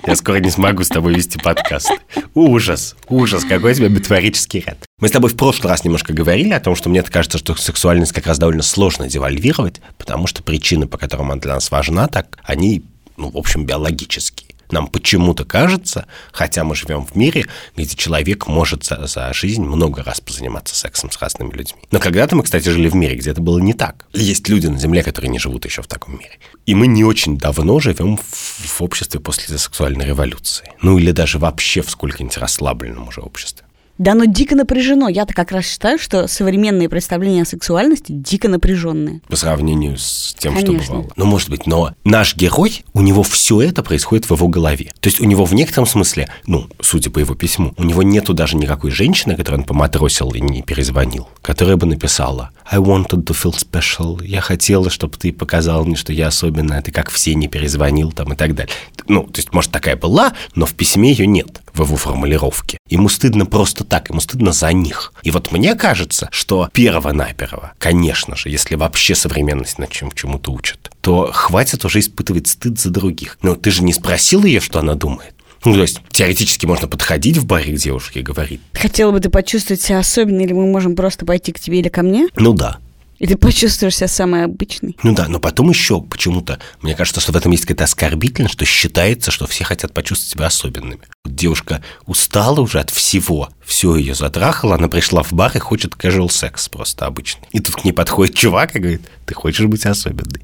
Я 0.06 0.14
скоро 0.14 0.36
не 0.36 0.50
смогу 0.50 0.84
с 0.84 0.88
тобой 0.88 1.14
вести 1.14 1.38
подкаст. 1.38 1.90
Ужас. 2.34 2.96
Ужас. 3.08 3.44
Какой 3.44 3.72
у 3.72 3.74
тебя 3.74 3.88
метафорический 3.88 4.62
ряд. 4.66 4.78
Мы 5.00 5.08
с 5.08 5.10
тобой 5.10 5.30
в 5.30 5.36
прошлый 5.36 5.70
раз 5.70 5.84
немножко 5.84 6.12
говорили 6.12 6.52
о 6.52 6.60
том, 6.60 6.76
что 6.76 6.90
мне 6.90 7.02
кажется, 7.02 7.38
что 7.38 7.54
сексуальность 7.54 8.12
как 8.12 8.26
раз 8.26 8.38
довольно 8.38 8.62
сложно 8.62 9.08
девальвировать, 9.08 9.80
потому 9.96 10.26
что 10.26 10.42
причины, 10.42 10.86
по 10.86 10.98
которым 10.98 11.32
она 11.32 11.40
для 11.40 11.54
нас 11.54 11.70
важна, 11.70 12.08
так, 12.08 12.38
они, 12.44 12.82
ну, 13.16 13.30
в 13.30 13.38
общем, 13.38 13.64
биологические. 13.64 14.43
Нам 14.70 14.86
почему-то 14.86 15.44
кажется, 15.44 16.06
хотя 16.32 16.64
мы 16.64 16.74
живем 16.74 17.06
в 17.06 17.14
мире, 17.14 17.46
где 17.76 17.94
человек 17.94 18.46
может 18.46 18.84
за, 18.84 19.06
за 19.06 19.32
жизнь 19.32 19.62
много 19.62 20.02
раз 20.02 20.20
позаниматься 20.20 20.74
сексом 20.74 21.10
с 21.10 21.20
разными 21.20 21.52
людьми. 21.52 21.80
Но 21.90 21.98
когда-то 21.98 22.36
мы, 22.36 22.42
кстати, 22.42 22.68
жили 22.68 22.88
в 22.88 22.94
мире, 22.94 23.16
где 23.16 23.30
это 23.30 23.40
было 23.40 23.58
не 23.58 23.74
так. 23.74 24.06
Есть 24.12 24.48
люди 24.48 24.66
на 24.66 24.78
Земле, 24.78 25.02
которые 25.02 25.30
не 25.30 25.38
живут 25.38 25.64
еще 25.64 25.82
в 25.82 25.86
таком 25.86 26.18
мире. 26.18 26.38
И 26.66 26.74
мы 26.74 26.86
не 26.86 27.04
очень 27.04 27.38
давно 27.38 27.80
живем 27.80 28.16
в, 28.16 28.22
в 28.22 28.80
обществе 28.82 29.20
после 29.20 29.56
сексуальной 29.58 30.06
революции. 30.06 30.72
Ну 30.82 30.98
или 30.98 31.10
даже 31.10 31.38
вообще 31.38 31.82
в 31.82 31.90
сколько-нибудь 31.90 32.36
расслабленном 32.38 33.08
уже 33.08 33.20
обществе. 33.20 33.63
Да, 33.98 34.12
оно 34.12 34.24
дико 34.24 34.56
напряжено. 34.56 35.08
Я-то 35.08 35.34
как 35.34 35.52
раз 35.52 35.66
считаю, 35.66 35.98
что 35.98 36.26
современные 36.26 36.88
представления 36.88 37.42
о 37.42 37.46
сексуальности 37.46 38.12
дико 38.12 38.48
напряженные. 38.48 39.20
По 39.28 39.36
сравнению 39.36 39.96
с 39.98 40.34
тем, 40.36 40.54
Конечно. 40.54 40.82
что 40.82 40.92
бывало. 40.94 41.12
Ну, 41.16 41.24
может 41.26 41.48
быть, 41.48 41.66
но 41.66 41.94
наш 42.04 42.34
герой, 42.34 42.84
у 42.92 43.02
него 43.02 43.22
все 43.22 43.62
это 43.62 43.82
происходит 43.82 44.28
в 44.28 44.34
его 44.34 44.48
голове. 44.48 44.90
То 45.00 45.08
есть 45.08 45.20
у 45.20 45.24
него 45.24 45.44
в 45.44 45.54
некотором 45.54 45.86
смысле, 45.86 46.28
ну, 46.46 46.68
судя 46.80 47.10
по 47.10 47.20
его 47.20 47.34
письму, 47.34 47.72
у 47.76 47.84
него 47.84 48.02
нету 48.02 48.34
даже 48.34 48.56
никакой 48.56 48.90
женщины, 48.90 49.36
которую 49.36 49.60
он 49.60 49.66
поматросил 49.66 50.30
и 50.32 50.40
не 50.40 50.62
перезвонил, 50.62 51.28
которая 51.40 51.76
бы 51.76 51.86
написала 51.86 52.50
«I 52.70 52.80
wanted 52.80 53.24
to 53.24 53.34
feel 53.34 53.54
special», 53.54 54.24
«Я 54.24 54.40
хотела, 54.40 54.90
чтобы 54.90 55.16
ты 55.16 55.32
показал 55.32 55.84
мне, 55.84 55.96
что 55.96 56.12
я 56.12 56.28
особенная, 56.28 56.82
ты 56.82 56.90
как 56.90 57.10
все 57.10 57.34
не 57.34 57.46
перезвонил» 57.46 58.10
там 58.10 58.32
и 58.32 58.36
так 58.36 58.54
далее. 58.54 58.72
Ну, 59.06 59.24
то 59.24 59.38
есть, 59.38 59.52
может, 59.52 59.70
такая 59.70 59.96
была, 59.96 60.32
но 60.54 60.66
в 60.66 60.74
письме 60.74 61.10
ее 61.10 61.26
нет, 61.26 61.60
в 61.72 61.82
его 61.82 61.96
формулировке. 61.96 62.78
Ему 62.88 63.08
стыдно 63.08 63.46
просто 63.46 63.83
так, 63.88 64.10
ему 64.10 64.20
стыдно 64.20 64.52
за 64.52 64.72
них. 64.72 65.12
И 65.22 65.30
вот 65.30 65.52
мне 65.52 65.74
кажется, 65.74 66.28
что 66.32 66.68
перво-наперво, 66.72 67.72
конечно 67.78 68.36
же, 68.36 68.48
если 68.48 68.74
вообще 68.74 69.14
современность 69.14 69.78
на 69.78 69.86
чем 69.86 70.10
чему-то 70.12 70.52
учат, 70.52 70.90
то 71.00 71.30
хватит 71.32 71.84
уже 71.84 72.00
испытывать 72.00 72.48
стыд 72.48 72.80
за 72.80 72.90
других. 72.90 73.38
Но 73.42 73.54
ты 73.54 73.70
же 73.70 73.82
не 73.82 73.92
спросил 73.92 74.44
ее, 74.44 74.60
что 74.60 74.78
она 74.80 74.94
думает. 74.94 75.34
Ну, 75.64 75.74
то 75.74 75.82
есть, 75.82 76.00
теоретически 76.10 76.66
можно 76.66 76.88
подходить 76.88 77.38
в 77.38 77.46
баре 77.46 77.72
к 77.72 77.78
девушке 77.78 78.20
и 78.20 78.22
говорить, 78.22 78.60
Хотела 78.74 79.12
бы 79.12 79.20
ты 79.20 79.30
почувствовать 79.30 79.80
себя 79.80 79.98
особенно, 79.98 80.40
или 80.42 80.52
мы 80.52 80.66
можем 80.66 80.94
просто 80.94 81.24
пойти 81.24 81.52
к 81.52 81.60
тебе 81.60 81.80
или 81.80 81.88
ко 81.88 82.02
мне, 82.02 82.28
ну 82.36 82.52
да, 82.52 82.78
и 83.24 83.26
ты 83.26 83.38
почувствуешь 83.38 83.96
себя 83.96 84.06
самой 84.08 84.44
обычной. 84.44 84.98
ну 85.02 85.14
да, 85.14 85.28
но 85.28 85.40
потом 85.40 85.70
еще 85.70 86.02
почему-то, 86.02 86.58
мне 86.82 86.94
кажется, 86.94 87.22
что 87.22 87.32
в 87.32 87.36
этом 87.36 87.52
есть 87.52 87.64
какая-то 87.64 87.84
оскорбительность, 87.84 88.52
что 88.52 88.66
считается, 88.66 89.30
что 89.30 89.46
все 89.46 89.64
хотят 89.64 89.94
почувствовать 89.94 90.30
себя 90.30 90.46
особенными. 90.48 91.00
Девушка 91.24 91.82
устала 92.04 92.60
уже 92.60 92.80
от 92.80 92.90
всего, 92.90 93.48
все 93.64 93.96
ее 93.96 94.14
затрахало, 94.14 94.74
она 94.74 94.88
пришла 94.88 95.22
в 95.22 95.32
бар 95.32 95.52
и 95.56 95.58
хочет 95.58 95.94
casual 95.94 96.30
секс 96.30 96.68
просто 96.68 97.06
обычный. 97.06 97.48
И 97.52 97.60
тут 97.60 97.76
к 97.76 97.84
ней 97.84 97.92
подходит 97.92 98.34
чувак 98.34 98.76
и 98.76 98.78
говорит, 98.78 99.08
ты 99.24 99.32
хочешь 99.32 99.64
быть 99.64 99.86
особенной? 99.86 100.42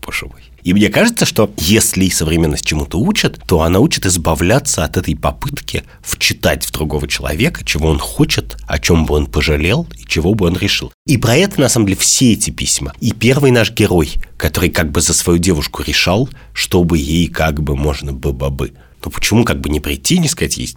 Боже 0.00 0.24
мой. 0.24 0.53
И 0.64 0.72
мне 0.72 0.88
кажется, 0.88 1.26
что 1.26 1.52
если 1.58 2.08
современность 2.08 2.64
чему-то 2.64 2.98
учит, 2.98 3.38
то 3.46 3.60
она 3.62 3.80
учит 3.80 4.06
избавляться 4.06 4.82
от 4.82 4.96
этой 4.96 5.14
попытки 5.14 5.84
вчитать 6.00 6.64
в 6.64 6.72
другого 6.72 7.06
человека, 7.06 7.62
чего 7.64 7.88
он 7.88 7.98
хочет, 7.98 8.56
о 8.66 8.78
чем 8.78 9.04
бы 9.04 9.14
он 9.14 9.26
пожалел 9.26 9.86
и 9.98 10.06
чего 10.06 10.32
бы 10.34 10.46
он 10.46 10.56
решил. 10.56 10.90
И 11.06 11.18
про 11.18 11.36
это, 11.36 11.60
на 11.60 11.68
самом 11.68 11.86
деле, 11.86 11.98
все 11.98 12.32
эти 12.32 12.48
письма. 12.48 12.94
И 13.00 13.12
первый 13.12 13.50
наш 13.50 13.72
герой, 13.72 14.14
который 14.38 14.70
как 14.70 14.90
бы 14.90 15.02
за 15.02 15.12
свою 15.12 15.38
девушку 15.38 15.82
решал, 15.82 16.30
чтобы 16.54 16.96
ей 16.96 17.28
как 17.28 17.62
бы 17.62 17.76
можно 17.76 18.14
было 18.14 18.48
бы. 18.48 18.72
Ну 19.04 19.10
почему 19.10 19.44
как 19.44 19.60
бы 19.60 19.68
не 19.68 19.80
прийти 19.80 20.18
не 20.18 20.28
сказать 20.28 20.56
ей, 20.56 20.74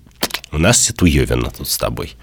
у 0.52 0.58
нас 0.58 0.82
Ситуевина 0.82 1.50
тут 1.50 1.70
с 1.70 1.78
тобой. 1.78 2.14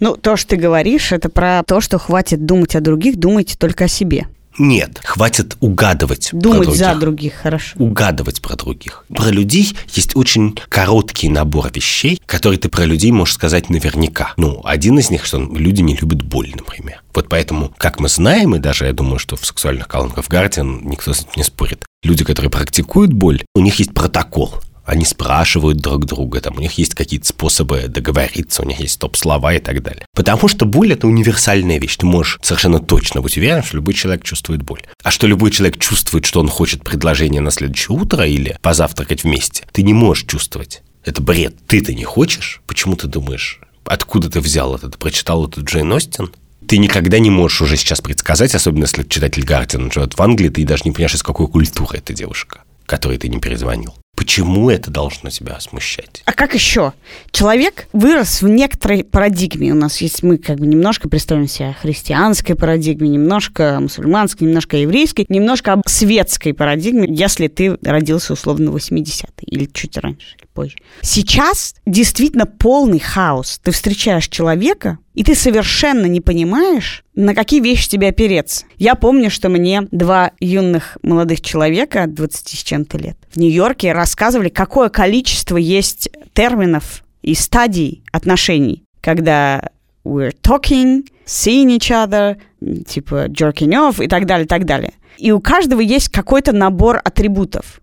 Ну, 0.00 0.16
то, 0.16 0.36
что 0.36 0.50
ты 0.50 0.56
говоришь, 0.56 1.12
это 1.12 1.28
про 1.28 1.62
то, 1.66 1.80
что 1.80 1.98
хватит 1.98 2.44
думать 2.44 2.76
о 2.76 2.80
других, 2.80 3.16
думайте 3.16 3.56
только 3.56 3.84
о 3.84 3.88
себе. 3.88 4.26
Нет, 4.58 5.00
хватит 5.04 5.56
угадывать 5.60 6.30
Думать 6.32 6.58
про 6.58 6.64
других. 6.64 6.78
за 6.78 6.94
других, 6.94 7.34
хорошо. 7.34 7.70
Угадывать 7.78 8.42
про 8.42 8.56
других. 8.56 9.04
Про 9.14 9.30
людей 9.30 9.76
есть 9.94 10.16
очень 10.16 10.58
короткий 10.68 11.28
набор 11.28 11.70
вещей, 11.72 12.20
которые 12.26 12.58
ты 12.58 12.68
про 12.68 12.84
людей 12.84 13.12
можешь 13.12 13.34
сказать 13.34 13.70
наверняка. 13.70 14.32
Ну, 14.36 14.60
один 14.64 14.98
из 14.98 15.10
них, 15.10 15.24
что 15.24 15.38
люди 15.38 15.82
не 15.82 15.96
любят 15.96 16.22
боль, 16.22 16.52
например. 16.54 17.02
Вот 17.14 17.28
поэтому, 17.28 17.72
как 17.78 18.00
мы 18.00 18.08
знаем, 18.08 18.54
и 18.54 18.58
даже 18.58 18.86
я 18.86 18.92
думаю, 18.92 19.18
что 19.18 19.36
в 19.36 19.44
сексуальных 19.44 19.88
колонках 19.88 20.28
Guardian 20.28 20.82
никто 20.84 21.12
с 21.12 21.20
этим 21.20 21.30
не 21.36 21.42
спорит, 21.44 21.84
люди, 22.02 22.24
которые 22.24 22.50
практикуют 22.50 23.12
боль, 23.12 23.42
у 23.54 23.60
них 23.60 23.78
есть 23.78 23.92
протокол 23.94 24.54
они 24.88 25.04
спрашивают 25.04 25.78
друг 25.78 26.06
друга, 26.06 26.40
там 26.40 26.56
у 26.56 26.60
них 26.60 26.72
есть 26.78 26.94
какие-то 26.94 27.26
способы 27.26 27.88
договориться, 27.88 28.62
у 28.62 28.64
них 28.64 28.80
есть 28.80 28.98
топ-слова 28.98 29.52
и 29.52 29.58
так 29.58 29.82
далее. 29.82 30.06
Потому 30.14 30.48
что 30.48 30.64
боль– 30.64 30.92
это 30.94 31.06
универсальная 31.06 31.78
вещь. 31.78 31.98
Ты 31.98 32.06
можешь 32.06 32.38
совершенно 32.40 32.80
точно 32.80 33.20
быть 33.20 33.36
уверен, 33.36 33.62
что 33.62 33.76
любой 33.76 33.92
человек 33.92 34.24
чувствует 34.24 34.62
боль. 34.62 34.82
А 35.02 35.10
что 35.10 35.26
любой 35.26 35.50
человек 35.50 35.78
чувствует, 35.78 36.24
что 36.24 36.40
он 36.40 36.48
хочет 36.48 36.84
предложение 36.84 37.42
на 37.42 37.50
следующее 37.50 37.98
утро 37.98 38.26
или 38.26 38.56
позавтракать 38.62 39.24
вместе, 39.24 39.66
ты 39.72 39.82
не 39.82 39.92
можешь 39.92 40.24
чувствовать. 40.24 40.82
Это 41.04 41.20
бред. 41.20 41.54
Ты-то 41.66 41.92
не 41.92 42.04
хочешь? 42.04 42.62
Почему 42.66 42.96
ты 42.96 43.08
думаешь? 43.08 43.60
Откуда 43.84 44.30
ты 44.30 44.40
взял 44.40 44.74
это? 44.74 44.88
Ты 44.88 44.96
прочитал 44.96 45.46
это 45.46 45.60
Джейн 45.60 45.92
Остин? 45.92 46.30
ты 46.66 46.76
никогда 46.76 47.18
не 47.18 47.30
можешь 47.30 47.62
уже 47.62 47.76
сейчас 47.78 48.02
предсказать, 48.02 48.54
особенно 48.54 48.84
если 48.84 49.02
читатель 49.02 49.42
Гардиан 49.42 49.90
живет 49.90 50.18
в 50.18 50.22
Англии, 50.22 50.50
ты 50.50 50.66
даже 50.66 50.82
не 50.84 50.92
понимаешь, 50.92 51.14
из 51.14 51.22
какой 51.22 51.48
культуры 51.48 51.96
эта 51.96 52.12
девушка, 52.12 52.62
которой 52.84 53.16
ты 53.16 53.28
не 53.28 53.40
перезвонил. 53.40 53.94
Почему 54.18 54.68
это 54.68 54.90
должно 54.90 55.30
тебя 55.30 55.60
смущать? 55.60 56.22
А 56.24 56.32
как 56.32 56.52
еще? 56.52 56.92
Человек 57.30 57.86
вырос 57.92 58.42
в 58.42 58.48
некоторой 58.48 59.04
парадигме. 59.04 59.70
У 59.70 59.76
нас 59.76 60.00
есть, 60.00 60.24
мы 60.24 60.38
как 60.38 60.58
бы 60.58 60.66
немножко 60.66 61.08
представим 61.08 61.46
себя 61.46 61.72
христианской 61.72 62.56
парадигме, 62.56 63.08
немножко 63.08 63.78
мусульманской, 63.80 64.48
немножко 64.48 64.76
еврейской, 64.76 65.24
немножко 65.28 65.80
светской 65.86 66.52
парадигме, 66.52 67.06
если 67.08 67.46
ты 67.46 67.78
родился 67.80 68.32
условно 68.32 68.72
в 68.72 68.76
80-е 68.76 69.30
или 69.46 69.66
чуть 69.66 69.96
раньше, 69.96 70.34
позже. 70.58 70.76
Сейчас 71.02 71.76
действительно 71.86 72.44
полный 72.44 72.98
хаос. 72.98 73.60
Ты 73.62 73.70
встречаешь 73.70 74.26
человека, 74.26 74.98
и 75.14 75.22
ты 75.22 75.36
совершенно 75.36 76.06
не 76.06 76.20
понимаешь, 76.20 77.04
на 77.14 77.32
какие 77.32 77.60
вещи 77.60 77.88
тебе 77.88 78.08
опереться. 78.08 78.66
Я 78.76 78.96
помню, 78.96 79.30
что 79.30 79.50
мне 79.50 79.82
два 79.92 80.32
юных 80.40 80.98
молодых 81.02 81.42
человека, 81.42 82.06
20 82.08 82.48
с 82.48 82.62
чем-то 82.64 82.98
лет, 82.98 83.16
в 83.30 83.36
Нью-Йорке 83.36 83.92
рассказывали, 83.92 84.48
какое 84.48 84.88
количество 84.88 85.56
есть 85.56 86.08
терминов 86.32 87.04
и 87.22 87.36
стадий 87.36 88.02
отношений, 88.10 88.82
когда 89.00 89.70
we're 90.04 90.34
talking, 90.42 91.06
seeing 91.24 91.68
each 91.78 91.92
other, 91.92 92.36
типа 92.84 93.26
jerking 93.28 93.74
off 93.74 94.04
и 94.04 94.08
так 94.08 94.26
далее, 94.26 94.48
так 94.48 94.64
далее. 94.64 94.94
И 95.18 95.30
у 95.30 95.40
каждого 95.40 95.80
есть 95.80 96.08
какой-то 96.08 96.52
набор 96.52 97.00
атрибутов. 97.04 97.77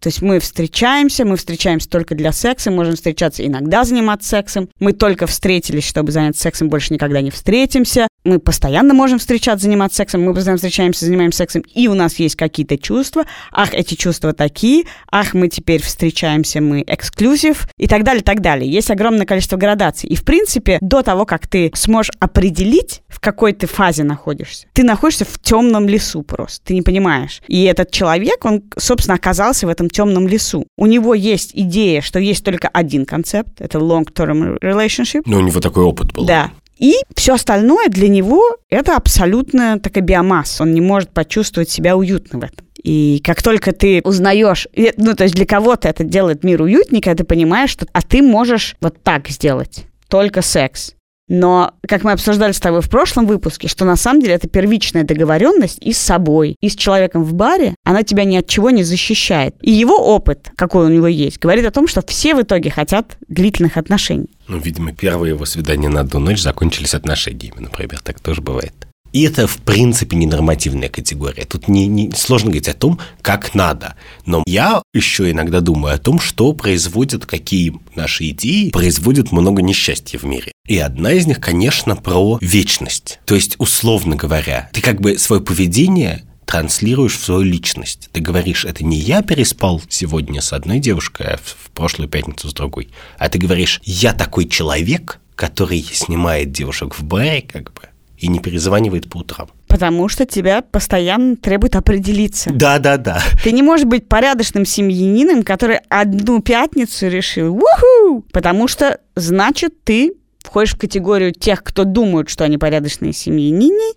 То 0.00 0.08
есть 0.08 0.22
мы 0.22 0.38
встречаемся, 0.38 1.24
мы 1.24 1.36
встречаемся 1.36 1.88
только 1.88 2.14
для 2.14 2.32
секса, 2.32 2.70
можем 2.70 2.94
встречаться 2.94 3.44
иногда 3.44 3.84
заниматься 3.84 4.28
сексом. 4.28 4.68
Мы 4.78 4.92
только 4.92 5.26
встретились, 5.26 5.86
чтобы 5.86 6.12
заняться 6.12 6.42
сексом, 6.42 6.68
больше 6.68 6.94
никогда 6.94 7.20
не 7.20 7.30
встретимся. 7.30 8.06
Мы 8.24 8.38
постоянно 8.38 8.94
можем 8.94 9.18
встречаться, 9.18 9.64
заниматься 9.64 9.96
сексом, 9.96 10.22
мы 10.22 10.34
постоянно 10.34 10.58
встречаемся, 10.58 11.04
занимаемся 11.06 11.38
сексом, 11.38 11.62
и 11.62 11.88
у 11.88 11.94
нас 11.94 12.18
есть 12.18 12.36
какие-то 12.36 12.76
чувства. 12.76 13.24
Ах, 13.52 13.72
эти 13.74 13.94
чувства 13.94 14.32
такие, 14.32 14.84
ах, 15.10 15.34
мы 15.34 15.48
теперь 15.48 15.82
встречаемся, 15.82 16.60
мы 16.60 16.84
эксклюзив, 16.86 17.68
и 17.78 17.86
так 17.86 18.04
далее, 18.04 18.22
так 18.22 18.40
далее. 18.40 18.70
Есть 18.70 18.90
огромное 18.90 19.24
количество 19.26 19.56
градаций. 19.56 20.08
И, 20.10 20.16
в 20.16 20.24
принципе, 20.24 20.78
до 20.80 21.02
того, 21.02 21.24
как 21.24 21.46
ты 21.46 21.70
сможешь 21.74 22.10
определить, 22.20 23.02
в 23.08 23.20
какой 23.20 23.52
ты 23.52 23.66
фазе 23.66 24.04
находишься, 24.04 24.66
ты 24.72 24.84
находишься 24.84 25.24
в 25.24 25.40
темном 25.40 25.88
лесу 25.88 26.22
просто, 26.22 26.66
ты 26.66 26.74
не 26.74 26.82
понимаешь. 26.82 27.40
И 27.48 27.64
этот 27.64 27.90
человек, 27.90 28.44
он, 28.44 28.64
собственно, 28.76 29.14
оказался 29.14 29.66
в 29.66 29.70
этом 29.70 29.87
этом 29.88 29.90
темном 29.90 30.28
лесу. 30.28 30.66
У 30.76 30.86
него 30.86 31.14
есть 31.14 31.50
идея, 31.54 32.00
что 32.00 32.18
есть 32.18 32.44
только 32.44 32.68
один 32.68 33.06
концепт, 33.06 33.60
это 33.60 33.78
long-term 33.78 34.58
relationship. 34.60 35.22
Но 35.26 35.38
у 35.38 35.40
него 35.40 35.60
такой 35.60 35.84
опыт 35.84 36.12
был. 36.12 36.24
Да. 36.24 36.50
И 36.78 36.94
все 37.16 37.34
остальное 37.34 37.88
для 37.88 38.08
него 38.08 38.42
это 38.70 38.96
абсолютно 38.96 39.80
такая 39.80 40.04
биомасса. 40.04 40.62
Он 40.62 40.72
не 40.72 40.80
может 40.80 41.10
почувствовать 41.10 41.70
себя 41.70 41.96
уютно 41.96 42.38
в 42.38 42.44
этом. 42.44 42.66
И 42.80 43.20
как 43.24 43.42
только 43.42 43.72
ты 43.72 44.00
узнаешь, 44.04 44.68
ну, 44.96 45.16
то 45.16 45.24
есть 45.24 45.34
для 45.34 45.44
кого-то 45.44 45.88
это 45.88 46.04
делает 46.04 46.44
мир 46.44 46.62
уютнее, 46.62 47.02
когда 47.02 47.22
ты 47.22 47.24
понимаешь, 47.24 47.70
что 47.70 47.86
а 47.92 48.02
ты 48.02 48.22
можешь 48.22 48.76
вот 48.80 49.02
так 49.02 49.28
сделать. 49.28 49.86
Только 50.08 50.40
секс. 50.40 50.94
Но, 51.28 51.74
как 51.86 52.04
мы 52.04 52.12
обсуждали 52.12 52.52
с 52.52 52.60
тобой 52.60 52.80
в 52.80 52.88
прошлом 52.88 53.26
выпуске, 53.26 53.68
что 53.68 53.84
на 53.84 53.96
самом 53.96 54.20
деле 54.20 54.34
это 54.34 54.48
первичная 54.48 55.04
договоренность 55.04 55.78
и 55.80 55.92
с 55.92 55.98
собой, 55.98 56.56
и 56.60 56.68
с 56.68 56.74
человеком 56.74 57.22
в 57.22 57.34
баре, 57.34 57.74
она 57.84 58.02
тебя 58.02 58.24
ни 58.24 58.36
от 58.36 58.48
чего 58.48 58.70
не 58.70 58.82
защищает. 58.82 59.54
И 59.60 59.70
его 59.70 59.96
опыт, 59.96 60.50
какой 60.56 60.86
у 60.86 60.88
него 60.88 61.06
есть, 61.06 61.38
говорит 61.38 61.66
о 61.66 61.70
том, 61.70 61.86
что 61.86 62.02
все 62.06 62.34
в 62.34 62.42
итоге 62.42 62.70
хотят 62.70 63.18
длительных 63.28 63.76
отношений. 63.76 64.30
Ну, 64.48 64.58
видимо, 64.58 64.92
первые 64.92 65.34
его 65.34 65.44
свидания 65.44 65.88
на 65.88 66.00
одну 66.00 66.20
ночь 66.20 66.40
закончились 66.40 66.94
отношениями, 66.94 67.60
например, 67.60 68.00
так 68.00 68.20
тоже 68.20 68.40
бывает. 68.40 68.72
И 69.12 69.22
это, 69.22 69.46
в 69.46 69.58
принципе, 69.58 70.16
ненормативная 70.16 70.88
категория. 70.88 71.44
Тут 71.44 71.68
не, 71.68 71.86
не 71.86 72.10
сложно 72.12 72.50
говорить 72.50 72.68
о 72.68 72.74
том, 72.74 73.00
как 73.22 73.54
надо. 73.54 73.94
Но 74.26 74.42
я 74.46 74.82
еще 74.92 75.30
иногда 75.30 75.60
думаю 75.60 75.94
о 75.94 75.98
том, 75.98 76.20
что 76.20 76.52
производят, 76.52 77.24
какие 77.24 77.74
наши 77.94 78.28
идеи 78.30 78.70
производят 78.70 79.32
много 79.32 79.62
несчастья 79.62 80.18
в 80.18 80.24
мире. 80.24 80.52
И 80.68 80.78
одна 80.78 81.12
из 81.12 81.26
них, 81.26 81.40
конечно, 81.40 81.96
про 81.96 82.38
вечность. 82.42 83.20
То 83.24 83.34
есть, 83.34 83.56
условно 83.58 84.16
говоря, 84.16 84.68
ты 84.72 84.82
как 84.82 85.00
бы 85.00 85.16
свое 85.18 85.40
поведение 85.42 86.24
транслируешь 86.44 87.16
в 87.16 87.24
свою 87.24 87.42
личность. 87.42 88.10
Ты 88.12 88.20
говоришь, 88.20 88.66
это 88.66 88.84
не 88.84 88.98
я 88.98 89.22
переспал 89.22 89.82
сегодня 89.88 90.42
с 90.42 90.52
одной 90.52 90.78
девушкой, 90.78 91.34
а 91.34 91.36
в 91.42 91.70
прошлую 91.70 92.08
пятницу 92.08 92.48
с 92.48 92.52
другой. 92.52 92.90
А 93.18 93.30
ты 93.30 93.38
говоришь, 93.38 93.80
я 93.84 94.12
такой 94.12 94.46
человек, 94.46 95.20
который 95.34 95.82
снимает 95.82 96.52
девушек 96.52 96.94
в 96.98 97.02
баре, 97.02 97.42
как 97.42 97.72
бы, 97.72 97.82
и 98.18 98.28
не 98.28 98.38
перезванивает 98.38 99.08
по 99.08 99.18
утрам. 99.18 99.48
Потому 99.68 100.08
что 100.08 100.26
тебя 100.26 100.60
постоянно 100.60 101.36
требует 101.36 101.76
определиться. 101.76 102.50
Да, 102.52 102.78
да, 102.78 102.98
да. 102.98 103.22
Ты 103.42 103.52
не 103.52 103.62
можешь 103.62 103.86
быть 103.86 104.06
порядочным 104.06 104.66
семьянином, 104.66 105.44
который 105.44 105.78
одну 105.88 106.42
пятницу 106.42 107.08
решил, 107.08 107.56
уху, 107.56 108.22
потому 108.32 108.68
что 108.68 109.00
значит 109.14 109.82
ты 109.84 110.12
входишь 110.48 110.74
в 110.74 110.78
категорию 110.78 111.32
тех, 111.32 111.62
кто 111.62 111.84
думают, 111.84 112.28
что 112.30 112.44
они 112.44 112.58
порядочные 112.58 113.12
семьянины, 113.12 113.94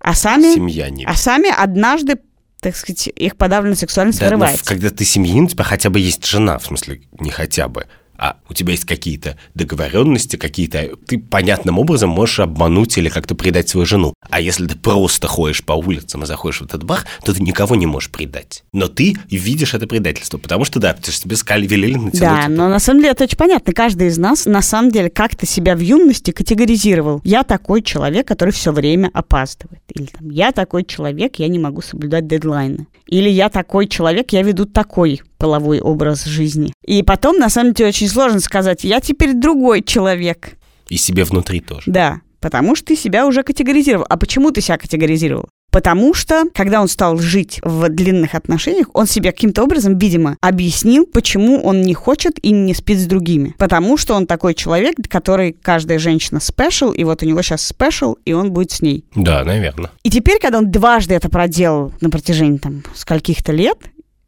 а 0.00 0.14
сами, 0.14 0.54
Семьяне. 0.54 1.04
а 1.06 1.14
сами 1.14 1.48
однажды 1.54 2.18
так 2.60 2.74
сказать, 2.74 3.08
их 3.14 3.36
подавленная 3.36 3.76
сексуальность 3.76 4.18
да, 4.18 4.26
вырывается. 4.26 4.64
когда 4.64 4.90
ты 4.90 5.04
семьянин, 5.04 5.44
у 5.44 5.48
тебя 5.48 5.62
хотя 5.62 5.90
бы 5.90 6.00
есть 6.00 6.24
жена, 6.26 6.58
в 6.58 6.64
смысле, 6.64 7.02
не 7.20 7.30
хотя 7.30 7.68
бы 7.68 7.86
а 8.18 8.36
у 8.48 8.54
тебя 8.54 8.72
есть 8.72 8.84
какие-то 8.84 9.36
договоренности, 9.54 10.36
какие-то... 10.36 10.90
Ты 11.06 11.18
понятным 11.18 11.78
образом 11.78 12.10
можешь 12.10 12.40
обмануть 12.40 12.96
или 12.98 13.08
как-то 13.08 13.34
предать 13.34 13.68
свою 13.68 13.86
жену. 13.86 14.14
А 14.30 14.40
если 14.40 14.66
ты 14.66 14.76
просто 14.76 15.26
ходишь 15.26 15.64
по 15.64 15.72
улицам 15.72 16.22
и 16.22 16.26
заходишь 16.26 16.60
в 16.60 16.64
этот 16.64 16.84
бар, 16.84 17.04
то 17.24 17.32
ты 17.32 17.42
никого 17.42 17.74
не 17.76 17.86
можешь 17.86 18.10
предать. 18.10 18.64
Но 18.72 18.88
ты 18.88 19.16
видишь 19.30 19.74
это 19.74 19.86
предательство, 19.86 20.38
потому 20.38 20.64
что, 20.64 20.80
да, 20.80 20.94
ты 20.94 21.12
же 21.12 21.20
тебе 21.20 21.36
сказали, 21.36 21.66
велели 21.66 21.94
натянуть. 21.94 22.20
Да, 22.20 22.40
это. 22.42 22.50
но 22.50 22.68
на 22.68 22.78
самом 22.78 23.00
деле 23.00 23.12
это 23.12 23.24
очень 23.24 23.38
понятно. 23.38 23.72
Каждый 23.72 24.08
из 24.08 24.18
нас, 24.18 24.46
на 24.46 24.62
самом 24.62 24.90
деле, 24.90 25.10
как-то 25.10 25.46
себя 25.46 25.76
в 25.76 25.80
юности 25.80 26.30
категоризировал. 26.30 27.20
Я 27.24 27.42
такой 27.42 27.82
человек, 27.82 28.26
который 28.26 28.50
все 28.50 28.72
время 28.72 29.10
опаздывает. 29.12 29.82
Или 29.94 30.06
там, 30.06 30.30
я 30.30 30.52
такой 30.52 30.84
человек, 30.84 31.36
я 31.36 31.48
не 31.48 31.58
могу 31.58 31.82
соблюдать 31.82 32.26
дедлайны. 32.26 32.86
Или 33.06 33.28
я 33.28 33.48
такой 33.48 33.86
человек, 33.86 34.32
я 34.32 34.42
веду 34.42 34.64
такой 34.66 35.22
половой 35.38 35.80
образ 35.80 36.24
жизни. 36.24 36.72
И 36.84 37.02
потом, 37.02 37.38
на 37.38 37.48
самом 37.48 37.72
деле, 37.72 37.90
очень 37.90 38.08
сложно 38.08 38.40
сказать, 38.40 38.84
я 38.84 39.00
теперь 39.00 39.34
другой 39.34 39.82
человек. 39.82 40.56
И 40.88 40.96
себе 40.96 41.24
внутри 41.24 41.60
тоже. 41.60 41.84
Да, 41.86 42.20
потому 42.40 42.74
что 42.74 42.86
ты 42.86 42.96
себя 42.96 43.26
уже 43.26 43.42
категоризировал. 43.42 44.06
А 44.08 44.16
почему 44.16 44.50
ты 44.50 44.60
себя 44.60 44.78
категоризировал? 44.78 45.48
Потому 45.76 46.14
что, 46.14 46.44
когда 46.54 46.80
он 46.80 46.88
стал 46.88 47.18
жить 47.18 47.60
в 47.62 47.90
длинных 47.90 48.34
отношениях, 48.34 48.86
он 48.94 49.06
себе 49.06 49.30
каким-то 49.30 49.62
образом, 49.62 49.98
видимо, 49.98 50.38
объяснил, 50.40 51.04
почему 51.04 51.62
он 51.62 51.82
не 51.82 51.92
хочет 51.92 52.42
и 52.42 52.50
не 52.50 52.72
спит 52.72 52.98
с 52.98 53.04
другими. 53.04 53.54
Потому 53.58 53.98
что 53.98 54.14
он 54.14 54.26
такой 54.26 54.54
человек, 54.54 54.94
который 55.10 55.52
каждая 55.52 55.98
женщина 55.98 56.40
special, 56.40 56.92
и 56.92 57.04
вот 57.04 57.22
у 57.22 57.26
него 57.26 57.42
сейчас 57.42 57.60
special, 57.60 58.16
и 58.24 58.32
он 58.32 58.52
будет 58.52 58.70
с 58.70 58.80
ней. 58.80 59.04
Да, 59.14 59.44
наверное. 59.44 59.90
И 60.02 60.08
теперь, 60.08 60.38
когда 60.40 60.56
он 60.56 60.70
дважды 60.70 61.12
это 61.14 61.28
проделал 61.28 61.92
на 62.00 62.08
протяжении 62.08 62.56
там 62.56 62.82
скольких-то 62.94 63.52
лет, 63.52 63.76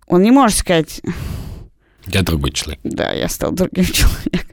он 0.06 0.20
не 0.24 0.32
может 0.32 0.58
сказать, 0.58 1.00
Я 2.08 2.24
другой 2.24 2.50
человек. 2.52 2.78
да, 2.84 3.12
я 3.12 3.26
стал 3.30 3.52
другим 3.52 3.84
человеком. 3.90 4.47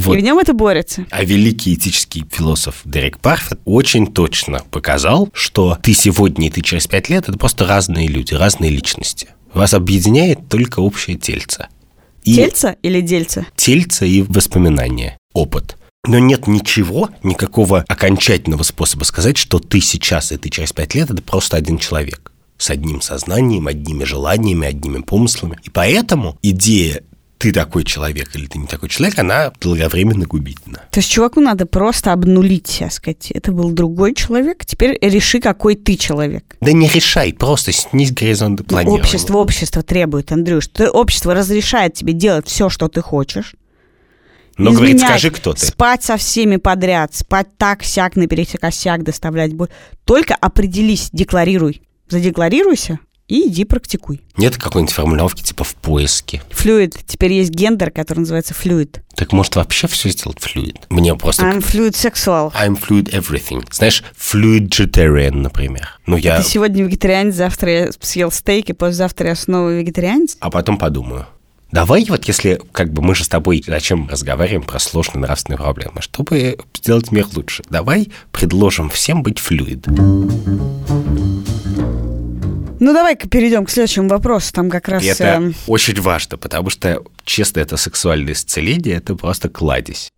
Вот. 0.00 0.16
И 0.16 0.20
в 0.20 0.22
нем 0.22 0.38
это 0.38 0.54
борется. 0.54 1.06
А 1.10 1.24
великий 1.24 1.74
этический 1.74 2.24
философ 2.30 2.80
Дерек 2.84 3.18
Парфет 3.18 3.60
очень 3.64 4.06
точно 4.06 4.62
показал, 4.70 5.28
что 5.34 5.78
ты 5.82 5.92
сегодня 5.92 6.46
и 6.46 6.50
ты 6.50 6.62
через 6.62 6.86
пять 6.86 7.10
лет– 7.10 7.24
это 7.28 7.38
просто 7.38 7.66
разные 7.66 8.08
люди, 8.08 8.32
разные 8.34 8.70
личности. 8.70 9.28
Вас 9.52 9.74
объединяет 9.74 10.48
только 10.48 10.80
общее 10.80 11.16
тельце. 11.16 11.68
И 12.24 12.34
Тельца 12.34 12.76
или 12.82 13.00
дельца? 13.00 13.46
тельце 13.56 14.08
и 14.08 14.22
воспоминания, 14.22 15.18
опыт. 15.32 15.76
Но 16.06 16.18
нет 16.18 16.46
ничего, 16.46 17.10
никакого 17.22 17.84
окончательного 17.86 18.62
способа 18.62 19.04
сказать, 19.04 19.36
что 19.36 19.58
ты 19.58 19.80
сейчас 19.80 20.32
и 20.32 20.38
ты 20.38 20.48
через 20.48 20.72
пять 20.72 20.94
лет– 20.94 21.10
это 21.10 21.22
просто 21.22 21.56
один 21.58 21.78
человек 21.78 22.32
с 22.56 22.70
одним 22.70 23.00
сознанием, 23.00 23.66
одними 23.66 24.04
желаниями, 24.04 24.66
одними 24.66 25.00
помыслами. 25.02 25.58
И 25.62 25.70
поэтому 25.70 26.38
идея 26.42 27.02
«ты 27.40 27.52
такой 27.52 27.84
человек» 27.84 28.36
или 28.36 28.46
«ты 28.46 28.58
не 28.58 28.66
такой 28.66 28.90
человек», 28.90 29.18
она 29.18 29.50
долговременно 29.60 30.26
губительна. 30.26 30.82
То 30.90 31.00
есть 31.00 31.10
чуваку 31.10 31.40
надо 31.40 31.64
просто 31.64 32.12
обнулить 32.12 32.66
себя, 32.66 32.90
сказать, 32.90 33.30
это 33.30 33.50
был 33.50 33.70
другой 33.70 34.14
человек, 34.14 34.66
теперь 34.66 34.98
реши, 35.00 35.40
какой 35.40 35.74
ты 35.74 35.96
человек. 35.96 36.44
Да 36.60 36.72
не 36.72 36.86
решай, 36.86 37.32
просто 37.32 37.72
снизь 37.72 38.12
горизонты 38.12 38.62
планирования. 38.62 39.02
Общество, 39.02 39.38
общество 39.38 39.82
требует, 39.82 40.30
Андрюш. 40.30 40.68
Ты, 40.68 40.90
общество 40.90 41.32
разрешает 41.34 41.94
тебе 41.94 42.12
делать 42.12 42.46
все, 42.46 42.68
что 42.68 42.88
ты 42.88 43.00
хочешь. 43.00 43.54
Но 44.58 44.72
говорит, 44.72 44.96
Изменять, 44.96 45.10
скажи, 45.12 45.30
кто 45.30 45.54
ты. 45.54 45.64
Спать 45.64 46.04
со 46.04 46.18
всеми 46.18 46.56
подряд, 46.56 47.14
спать 47.14 47.48
так, 47.56 47.82
сяк, 47.82 48.16
напересек, 48.16 48.60
косяк, 48.60 49.02
доставлять 49.02 49.54
боль. 49.54 49.68
Только 50.04 50.34
определись, 50.34 51.08
декларируй. 51.10 51.80
Задекларируйся 52.10 52.98
и 53.30 53.48
иди 53.48 53.64
практикуй. 53.64 54.20
Нет 54.36 54.56
какой-нибудь 54.56 54.92
формулировки 54.92 55.42
типа 55.42 55.64
в 55.64 55.74
поиске. 55.76 56.42
Флюид. 56.50 56.98
Теперь 57.06 57.32
есть 57.32 57.50
гендер, 57.50 57.90
который 57.90 58.20
называется 58.20 58.54
флюид. 58.54 59.02
Так 59.14 59.32
может 59.32 59.56
вообще 59.56 59.86
все 59.86 60.10
сделать 60.10 60.40
флюид? 60.40 60.78
Мне 60.90 61.14
просто... 61.14 61.44
I'm 61.44 61.62
fluid 61.62 61.92
sexual. 61.92 62.52
I'm 62.52 62.76
fluid 62.76 63.10
everything. 63.12 63.64
Знаешь, 63.72 64.02
fluiditarian, 64.18 65.36
например. 65.36 65.98
Ну, 66.06 66.16
я... 66.16 66.42
Ты 66.42 66.48
сегодня 66.48 66.84
вегетарианец, 66.84 67.36
завтра 67.36 67.70
я 67.70 67.90
съел 68.00 68.32
стейк, 68.32 68.70
и 68.70 68.72
послезавтра 68.72 69.28
я 69.28 69.36
снова 69.36 69.70
вегетарианец? 69.70 70.36
А 70.40 70.50
потом 70.50 70.76
подумаю. 70.76 71.26
Давай 71.70 72.04
вот 72.08 72.24
если, 72.24 72.60
как 72.72 72.92
бы 72.92 73.00
мы 73.00 73.14
же 73.14 73.22
с 73.22 73.28
тобой 73.28 73.62
зачем 73.64 74.08
разговариваем 74.08 74.62
про 74.62 74.80
сложные 74.80 75.22
нравственные 75.22 75.58
проблемы, 75.58 76.00
чтобы 76.00 76.58
сделать 76.74 77.12
мир 77.12 77.26
лучше, 77.36 77.62
давай 77.70 78.10
предложим 78.32 78.90
всем 78.90 79.22
быть 79.22 79.38
флюид. 79.38 79.86
Ну, 82.80 82.94
давай-ка 82.94 83.28
перейдем 83.28 83.66
к 83.66 83.70
следующему 83.70 84.08
вопросу. 84.08 84.52
Там 84.54 84.70
как 84.70 84.88
раз... 84.88 85.02
И 85.02 85.06
это 85.06 85.24
эм, 85.24 85.54
очень 85.66 86.00
важно, 86.00 86.38
потому 86.38 86.70
что, 86.70 87.02
честно, 87.24 87.60
это 87.60 87.76
сексуальное 87.76 88.32
исцеление, 88.32 88.96
это 88.96 89.14
просто 89.14 89.50
кладезь. 89.50 90.10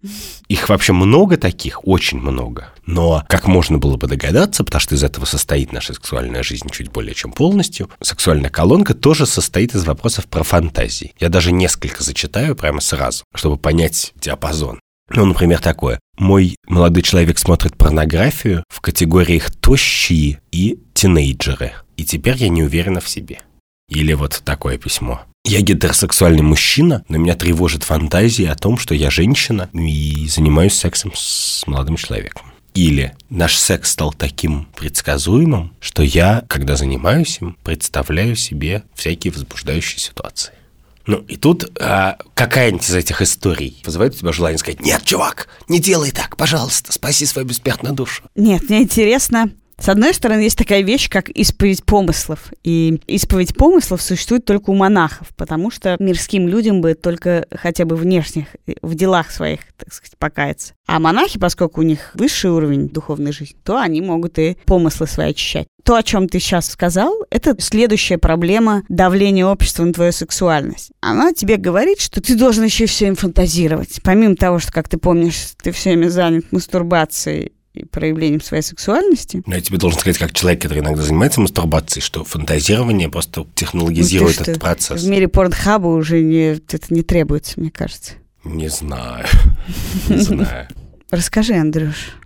Их 0.47 0.69
вообще 0.69 0.93
много 0.93 1.37
таких, 1.37 1.85
очень 1.87 2.21
много. 2.21 2.69
Но, 2.87 3.25
как 3.29 3.49
можно 3.49 3.79
было 3.79 3.97
бы 3.97 4.07
догадаться, 4.07 4.63
потому 4.63 4.81
что 4.81 4.95
из 4.95 5.03
этого 5.03 5.25
состоит 5.25 5.73
наша 5.73 5.93
сексуальная 5.93 6.45
жизнь 6.45 6.69
чуть 6.71 6.91
более 6.93 7.15
чем 7.15 7.33
полностью, 7.33 7.91
сексуальная 8.01 8.51
колонка 8.51 8.95
тоже 8.95 9.27
состоит 9.27 9.75
из 9.75 9.85
вопросов 9.85 10.27
про 10.27 10.45
фантазии. 10.45 11.15
Я 11.19 11.31
даже 11.31 11.51
несколько 11.51 12.05
зачитаю 12.05 12.55
прямо 12.55 12.81
сразу, 12.81 13.25
чтобы 13.35 13.57
понять 13.57 14.13
диапазон. 14.15 14.79
Ну, 15.11 15.27
например, 15.27 15.59
такое. 15.61 15.99
Мой 16.17 16.57
молодой 16.69 17.03
человек 17.03 17.39
смотрит 17.39 17.77
порнографию 17.77 18.65
в 18.69 18.81
категориях 18.81 19.51
тощие 19.51 20.41
и 20.53 20.79
тинейджеры. 20.95 21.73
И 22.03 22.05
теперь 22.05 22.37
я 22.39 22.49
не 22.49 22.65
уверена 22.65 23.01
в 23.01 23.09
себе. 23.09 23.43
Или 23.89 24.15
вот 24.15 24.43
такое 24.45 24.77
письмо. 24.77 25.23
Я 25.45 25.61
гетеросексуальный 25.61 26.43
мужчина, 26.43 27.05
но 27.09 27.17
меня 27.17 27.37
тревожит 27.37 27.85
фантазия 27.85 28.51
о 28.51 28.57
том, 28.57 28.77
что 28.77 28.93
я 28.93 29.09
женщина 29.09 29.71
и 29.73 30.27
занимаюсь 30.27 30.75
сексом 30.75 31.13
с 31.15 31.65
молодым 31.65 31.97
человеком. 31.97 32.51
Или 32.75 33.15
наш 33.31 33.57
секс 33.57 33.93
стал 33.93 34.13
таким 34.13 34.67
предсказуемым, 34.75 35.77
что 35.79 36.03
я, 36.03 36.43
когда 36.49 36.75
занимаюсь 36.75 37.39
им, 37.41 37.57
представляю 37.63 38.35
себе 38.35 38.83
всякие 38.97 39.33
возбуждающие 39.33 40.01
ситуации. 40.01 40.55
Ну, 41.07 41.19
и 41.29 41.37
тут 41.37 41.71
а, 41.81 42.17
какая-нибудь 42.35 42.89
из 42.89 42.97
этих 42.97 43.23
историй 43.23 43.81
вызывает 43.85 44.15
у 44.15 44.19
тебя 44.19 44.33
желание 44.33 44.59
сказать, 44.59 44.81
нет, 44.81 45.05
чувак, 45.05 45.47
не 45.69 45.79
делай 45.79 46.11
так, 46.11 46.37
пожалуйста, 46.37 46.93
спаси 46.93 47.27
свою 47.27 47.47
бессмертную 47.47 47.95
душу. 47.95 48.25
Нет, 48.35 48.69
мне 48.69 48.83
интересно. 48.83 49.53
С 49.83 49.89
одной 49.89 50.15
стороны, 50.15 50.43
есть 50.43 50.57
такая 50.57 50.83
вещь, 50.83 51.09
как 51.11 51.29
исповедь 51.29 51.85
помыслов. 51.85 52.53
И 52.63 53.01
исповедь 53.09 53.57
помыслов 53.57 54.01
существует 54.01 54.45
только 54.45 54.71
у 54.71 54.75
монахов, 54.75 55.31
потому 55.37 55.73
что 55.73 55.97
мирским 55.99 56.47
людям 56.47 56.81
бы 56.81 56.95
только 56.95 57.49
хотя 57.51 57.85
бы 57.85 57.97
внешних, 57.97 58.47
в 58.81 58.95
делах 58.95 59.33
своих, 59.33 59.59
так 59.77 59.93
сказать, 59.93 60.17
покаяться. 60.19 60.75
А 60.87 61.01
монахи, 61.01 61.41
поскольку 61.41 61.81
у 61.81 61.83
них 61.83 62.13
высший 62.15 62.53
уровень 62.53 62.91
духовной 62.91 63.33
жизни, 63.33 63.57
то 63.65 63.77
они 63.77 64.01
могут 64.01 64.39
и 64.39 64.57
помыслы 64.67 65.09
свои 65.09 65.31
очищать. 65.31 65.67
То, 65.83 65.97
о 65.97 66.05
чем 66.05 66.29
ты 66.29 66.39
сейчас 66.39 66.71
сказал, 66.71 67.17
это 67.29 67.57
следующая 67.59 68.19
проблема 68.19 68.85
давления 68.89 69.47
общества 69.47 69.83
на 69.85 69.93
твою 69.93 70.13
сексуальность. 70.13 70.93
Она 71.01 71.33
тебе 71.33 71.57
говорит, 71.57 72.01
что 72.01 72.23
ты 72.23 72.37
должен 72.37 72.63
еще 72.63 72.87
все 72.87 73.09
им 73.09 73.17
фантазировать. 73.17 73.99
Помимо 74.05 74.37
того, 74.37 74.61
что, 74.61 74.71
как 74.71 74.89
ты 74.89 74.97
помнишь, 74.97 75.55
ты 75.61 75.73
все 75.73 75.91
время 75.91 76.09
занят 76.09 76.53
мастурбацией 76.53 77.51
проявлением 77.91 78.41
своей 78.41 78.63
сексуальности. 78.63 79.43
Но 79.47 79.55
я 79.55 79.61
тебе 79.61 79.79
должен 79.79 79.99
сказать, 79.99 80.19
как 80.19 80.33
человек, 80.33 80.63
который 80.63 80.81
иногда 80.81 81.03
занимается 81.03 81.41
мастурбацией, 81.41 82.03
что 82.03 82.25
фантазирование 82.25 83.09
просто 83.09 83.47
технологизирует 83.55 84.37
Ну, 84.39 84.43
этот 84.43 84.61
процесс. 84.61 85.03
В 85.03 85.09
мире 85.09 85.29
порнхаба 85.29 85.87
уже 85.89 86.21
не, 86.21 86.53
это 86.55 86.79
не 86.91 87.03
требуется, 87.03 87.59
мне 87.61 87.71
кажется. 87.71 88.13
Не 88.45 88.69
знаю. 88.69 89.27
Не 90.09 90.19
знаю. 90.19 90.69
Расскажи, 91.11 91.55
Андрюш. 91.55 92.17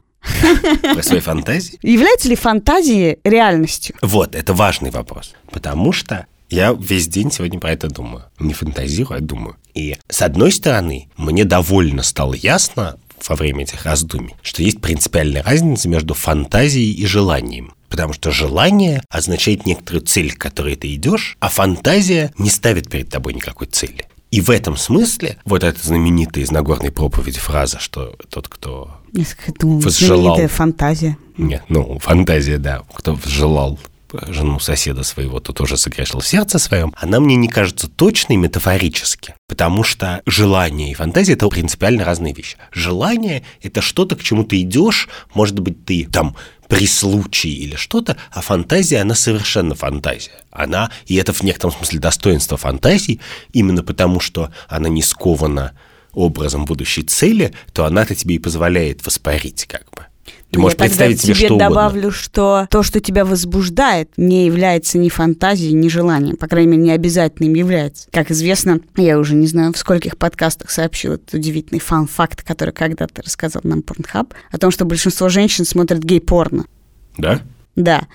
Про 0.95 1.03
свои 1.03 1.21
фантазии? 1.21 1.79
Являются 1.83 2.29
ли 2.29 2.35
фантазии 2.37 3.19
реальностью? 3.23 3.95
Вот, 4.03 4.35
это 4.35 4.55
важный 4.55 4.91
вопрос. 4.91 5.35
Потому 5.53 5.93
что 5.93 6.27
я 6.49 6.73
весь 6.79 7.07
день 7.09 7.31
сегодня 7.31 7.61
про 7.61 7.73
это 7.73 7.89
думаю. 7.89 8.25
Не 8.39 8.55
фантазирую, 8.55 9.19
а 9.19 9.21
думаю. 9.21 9.57
И 9.75 9.97
с 10.09 10.23
одной 10.23 10.53
стороны, 10.53 11.09
мне 11.17 11.45
довольно 11.45 12.03
стало 12.03 12.35
ясно 12.35 12.99
во 13.27 13.37
время 13.37 13.63
этих 13.63 13.85
раздумий, 13.85 14.35
что 14.43 14.63
есть 14.63 14.81
принципиальная 14.81 15.43
разница 15.43 15.89
между 15.89 16.15
фантазией 16.15 16.93
и 16.93 17.07
желанием. 17.07 17.73
Потому 17.89 18.13
что 18.13 18.31
желание 18.31 19.03
означает 19.09 19.65
некоторую 19.65 20.03
цель, 20.03 20.33
к 20.33 20.39
которой 20.39 20.77
ты 20.77 20.93
идешь, 20.95 21.37
а 21.41 21.49
фантазия 21.49 22.33
не 22.37 22.51
ставит 22.51 22.91
перед 22.91 23.09
тобой 23.09 23.35
никакой 23.35 23.69
цели. 23.69 24.07
И 24.31 24.41
в 24.41 24.51
этом 24.51 24.77
смысле 24.77 25.39
вот 25.45 25.63
эта 25.63 25.79
знаменитая 25.87 26.45
из 26.45 26.51
Нагорной 26.51 26.91
проповеди 26.91 27.39
фраза, 27.39 27.79
что 27.79 28.17
тот, 28.29 28.49
кто... 28.49 28.97
Несколько 29.13 29.65
Возжелал. 29.67 30.35
знаменитая 30.35 30.49
фантазия. 30.49 31.17
Нет, 31.39 31.63
ну, 31.69 31.99
фантазия, 32.01 32.59
да, 32.59 32.83
кто 32.93 33.19
желал 33.25 33.79
жену 34.29 34.59
соседа 34.61 35.03
своего, 35.03 35.41
то 35.41 35.53
тоже 35.53 35.77
согрешил 35.77 36.21
в 36.21 36.27
сердце 36.27 36.59
своем, 36.59 36.95
она 36.97 37.21
мне 37.21 37.37
не 37.37 37.49
кажется 37.49 37.89
точной 37.89 38.37
метафорически, 38.37 39.35
потому 39.49 39.83
что 39.83 40.23
желание 40.27 40.91
и 40.91 40.95
фантазия– 40.95 41.33
это 41.35 41.49
принципиально 41.49 42.05
разные 42.05 42.35
вещи. 42.35 42.57
Желание– 42.73 43.43
это 43.63 43.81
что-то, 43.81 44.17
к 44.17 44.23
чему 44.23 44.45
ты 44.45 44.61
идешь, 44.61 45.09
может 45.35 45.59
быть, 45.61 45.85
ты 45.85 46.07
там 46.11 46.37
при 46.69 46.87
случае 46.87 47.55
или 47.55 47.77
что-то, 47.77 48.17
а 48.33 48.41
фантазия, 48.41 48.99
она 49.01 49.15
совершенно 49.15 49.75
фантазия. 49.75 50.33
Она, 50.51 50.91
и 51.07 51.15
это 51.17 51.33
в 51.33 51.43
некотором 51.43 51.75
смысле 51.75 52.01
достоинство 52.01 52.57
фантазии, 52.57 53.21
именно 53.53 53.83
потому 53.83 54.21
что 54.21 54.53
она 54.69 54.89
не 54.89 55.03
скована 55.03 55.73
образом 56.13 56.65
будущей 56.65 57.03
цели, 57.03 57.53
то 57.73 57.85
она-то 57.85 58.15
тебе 58.15 58.37
и 58.37 58.41
позволяет 58.41 59.05
воспарить 59.05 59.67
как 59.67 59.85
бы. 59.91 60.06
Ты 60.51 60.61
можешь 60.61 60.79
Я 60.79 60.79
тогда 60.79 60.89
представить 60.89 61.21
себе 61.21 61.35
тебе 61.35 61.47
что 61.47 61.55
угодно. 61.55 61.69
добавлю, 61.69 62.11
что 62.11 62.67
то, 62.71 62.83
что 62.83 63.01
тебя 63.01 63.25
возбуждает, 63.25 64.11
не 64.17 64.47
является 64.47 64.97
ни 64.97 65.09
фантазией, 65.09 65.73
ни 65.73 65.89
желанием. 65.89 66.37
По 66.37 66.47
крайней 66.47 66.73
мере, 66.73 66.83
не 66.85 66.91
обязательно 66.93 67.47
им 67.47 67.55
является. 67.55 68.09
Как 68.13 68.31
известно, 68.31 68.81
я 68.97 69.19
уже 69.19 69.35
не 69.35 69.47
знаю, 69.47 69.73
в 69.73 69.79
скольких 69.79 70.17
подкастах 70.17 70.71
сообщил 70.71 71.15
этот 71.15 71.35
удивительный 71.35 71.81
фан-факт, 71.81 72.43
который 72.43 72.73
когда-то 72.73 73.23
рассказал 73.23 73.63
нам 73.65 73.83
Порнхаб, 73.83 74.35
о 74.51 74.59
том, 74.59 74.71
что 74.71 74.85
большинство 74.85 75.29
женщин 75.29 75.65
смотрят 75.65 76.03
гей-порно. 76.03 76.67
Да? 77.19 77.41
Да. 77.77 78.07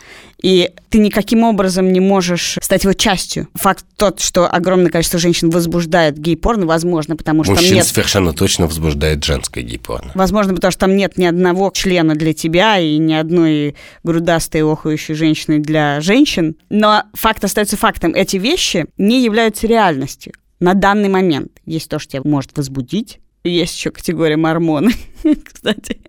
И 0.41 0.71
ты 0.89 0.97
никаким 0.97 1.43
образом 1.43 1.93
не 1.93 1.99
можешь 1.99 2.57
стать 2.61 2.83
его 2.83 2.93
частью. 2.93 3.47
Факт 3.53 3.85
тот, 3.95 4.19
что 4.19 4.47
огромное 4.47 4.89
количество 4.89 5.19
женщин 5.19 5.51
возбуждает 5.51 6.17
гей-порно, 6.17 6.65
возможно, 6.65 7.15
потому 7.15 7.43
что 7.43 7.53
Мужчин 7.53 7.69
там 7.69 7.77
нет... 7.77 7.85
совершенно 7.85 8.33
точно 8.33 8.65
возбуждает 8.65 9.23
женское 9.23 9.63
гей-порно. 9.63 10.11
Возможно, 10.15 10.55
потому 10.55 10.71
что 10.71 10.81
там 10.81 10.95
нет 10.95 11.17
ни 11.17 11.25
одного 11.25 11.71
члена 11.73 12.15
для 12.15 12.33
тебя 12.33 12.79
и 12.79 12.97
ни 12.97 13.13
одной 13.13 13.75
грудастой 14.03 14.63
охающей 14.63 15.13
женщины 15.13 15.59
для 15.59 16.01
женщин. 16.01 16.55
Но 16.69 17.03
факт 17.13 17.43
остается 17.43 17.77
фактом. 17.77 18.15
Эти 18.15 18.37
вещи 18.37 18.87
не 18.97 19.23
являются 19.23 19.67
реальностью 19.67 20.33
на 20.59 20.73
данный 20.73 21.09
момент. 21.09 21.51
Есть 21.65 21.89
то, 21.89 21.99
что 21.99 22.13
тебя 22.13 22.21
может 22.25 22.57
возбудить, 22.57 23.19
есть 23.49 23.77
еще 23.77 23.91
категория 23.91 24.37
мормоны, 24.37 24.91
кстати. 25.43 25.99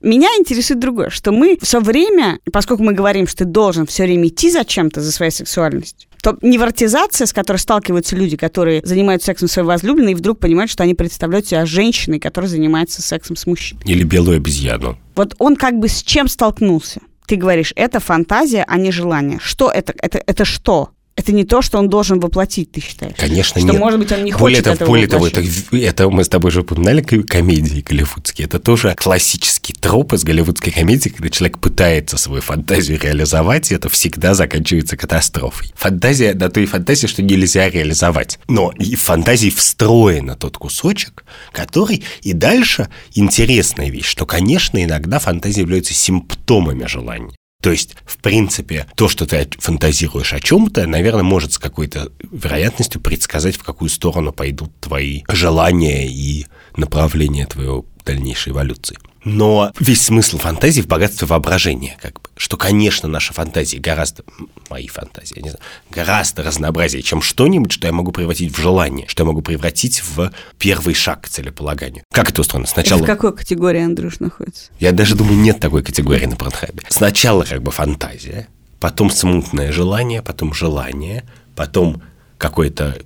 Меня 0.00 0.28
интересует 0.38 0.80
другое, 0.80 1.10
что 1.10 1.32
мы 1.32 1.58
все 1.62 1.80
время, 1.80 2.40
поскольку 2.52 2.82
мы 2.82 2.92
говорим, 2.92 3.26
что 3.26 3.38
ты 3.38 3.44
должен 3.44 3.86
все 3.86 4.04
время 4.04 4.28
идти 4.28 4.50
за 4.50 4.64
чем-то, 4.64 5.00
за 5.00 5.12
своей 5.12 5.30
сексуальностью, 5.30 6.08
то 6.22 6.36
невротизация, 6.42 7.26
с 7.26 7.32
которой 7.32 7.58
сталкиваются 7.58 8.16
люди, 8.16 8.36
которые 8.36 8.82
занимаются 8.84 9.26
сексом 9.26 9.48
своей 9.48 9.66
возлюбленной, 9.66 10.12
и 10.12 10.14
вдруг 10.14 10.38
понимают, 10.38 10.70
что 10.70 10.82
они 10.82 10.94
представляют 10.94 11.46
себя 11.46 11.64
женщиной, 11.66 12.18
которая 12.18 12.48
занимается 12.48 13.02
сексом 13.02 13.36
с 13.36 13.46
мужчиной. 13.46 13.82
Или 13.86 14.02
белую 14.02 14.36
обезьяну. 14.36 14.98
Вот 15.14 15.34
он 15.38 15.56
как 15.56 15.78
бы 15.78 15.88
с 15.88 16.02
чем 16.02 16.28
столкнулся? 16.28 17.00
Ты 17.26 17.36
говоришь, 17.36 17.72
это 17.76 18.00
фантазия, 18.00 18.64
а 18.66 18.76
не 18.76 18.90
желание. 18.90 19.38
Что 19.40 19.70
это? 19.70 19.94
Это, 19.98 20.22
это 20.26 20.44
что? 20.44 20.90
Это 21.20 21.32
не 21.32 21.44
то, 21.44 21.62
что 21.62 21.78
он 21.78 21.88
должен 21.88 22.18
воплотить, 22.18 22.72
ты 22.72 22.80
считаешь? 22.80 23.14
Конечно, 23.16 23.60
что, 23.60 23.70
нет. 23.70 23.78
может 23.78 23.98
быть, 23.98 24.10
он 24.10 24.24
не 24.24 24.32
более 24.32 24.62
хочет 24.62 24.64
того, 24.64 24.74
этого 24.74 24.88
Более 24.88 25.08
того, 25.08 25.26
это, 25.26 25.42
это 25.76 26.10
мы 26.10 26.24
с 26.24 26.28
тобой 26.28 26.50
же 26.50 26.60
упоминали 26.62 27.02
ко- 27.02 27.22
комедии 27.22 27.80
голливудские. 27.80 28.46
Это 28.46 28.58
тоже 28.58 28.94
классический 28.96 29.72
троп 29.72 30.14
из 30.14 30.24
голливудской 30.24 30.72
комедии, 30.72 31.10
когда 31.10 31.28
человек 31.28 31.58
пытается 31.58 32.16
свою 32.16 32.42
фантазию 32.42 32.98
реализовать, 33.00 33.70
и 33.70 33.74
это 33.74 33.88
всегда 33.88 34.34
заканчивается 34.34 34.96
катастрофой. 34.96 35.72
Фантазия 35.74 36.34
на 36.34 36.48
то 36.48 36.60
и 36.60 36.66
фантазия, 36.66 37.06
что 37.06 37.22
нельзя 37.22 37.68
реализовать. 37.70 38.38
Но 38.48 38.72
и 38.78 38.96
в 38.96 39.00
фантазии 39.02 39.50
встроена 39.50 40.36
тот 40.36 40.56
кусочек, 40.56 41.24
который 41.52 42.02
и 42.22 42.32
дальше 42.32 42.88
интересная 43.14 43.90
вещь, 43.90 44.06
что, 44.06 44.26
конечно, 44.26 44.82
иногда 44.82 45.18
фантазии 45.18 45.60
являются 45.60 45.94
симптомами 45.94 46.86
желания. 46.86 47.34
То 47.60 47.70
есть, 47.70 47.96
в 48.06 48.18
принципе, 48.18 48.86
то, 48.96 49.08
что 49.08 49.26
ты 49.26 49.48
фантазируешь 49.58 50.32
о 50.32 50.40
чем-то, 50.40 50.86
наверное, 50.86 51.22
может 51.22 51.52
с 51.52 51.58
какой-то 51.58 52.10
вероятностью 52.30 53.00
предсказать, 53.00 53.56
в 53.56 53.62
какую 53.62 53.90
сторону 53.90 54.32
пойдут 54.32 54.72
твои 54.80 55.22
желания 55.28 56.08
и 56.08 56.46
направление 56.76 57.46
твоей 57.46 57.82
дальнейшей 58.04 58.52
эволюции. 58.52 58.96
Но 59.24 59.72
весь 59.78 60.02
смысл 60.02 60.38
фантазии 60.38 60.80
в 60.80 60.86
богатстве 60.86 61.26
воображения, 61.26 61.98
как 62.00 62.14
бы, 62.14 62.30
что, 62.36 62.56
конечно, 62.56 63.08
наши 63.08 63.34
фантазии 63.34 63.76
гораздо, 63.76 64.24
мои 64.70 64.88
фантазии, 64.88 65.34
я 65.36 65.42
не 65.42 65.50
знаю, 65.50 65.62
гораздо 65.90 66.42
разнообразнее, 66.42 67.02
чем 67.02 67.20
что-нибудь, 67.20 67.72
что 67.72 67.86
я 67.86 67.92
могу 67.92 68.12
превратить 68.12 68.56
в 68.56 68.60
желание, 68.60 69.06
что 69.08 69.22
я 69.22 69.26
могу 69.26 69.42
превратить 69.42 70.02
в 70.02 70.32
первый 70.58 70.94
шаг 70.94 71.22
к 71.22 71.28
целеполаганию. 71.28 72.02
Как 72.12 72.30
это 72.30 72.40
устроено? 72.40 72.66
Сначала... 72.66 73.02
В 73.02 73.06
какой 73.06 73.36
категории 73.36 73.82
Андрюш 73.82 74.20
находится? 74.20 74.70
Я 74.78 74.92
даже 74.92 75.14
думаю, 75.14 75.38
нет 75.38 75.60
такой 75.60 75.82
категории 75.82 76.26
на 76.26 76.36
Порнхабе. 76.36 76.82
Сначала 76.88 77.44
как 77.44 77.62
бы 77.62 77.70
фантазия, 77.70 78.48
потом 78.78 79.10
смутное 79.10 79.70
желание, 79.70 80.22
потом 80.22 80.54
желание, 80.54 81.24
потом 81.54 82.02
какое-то 82.38 82.96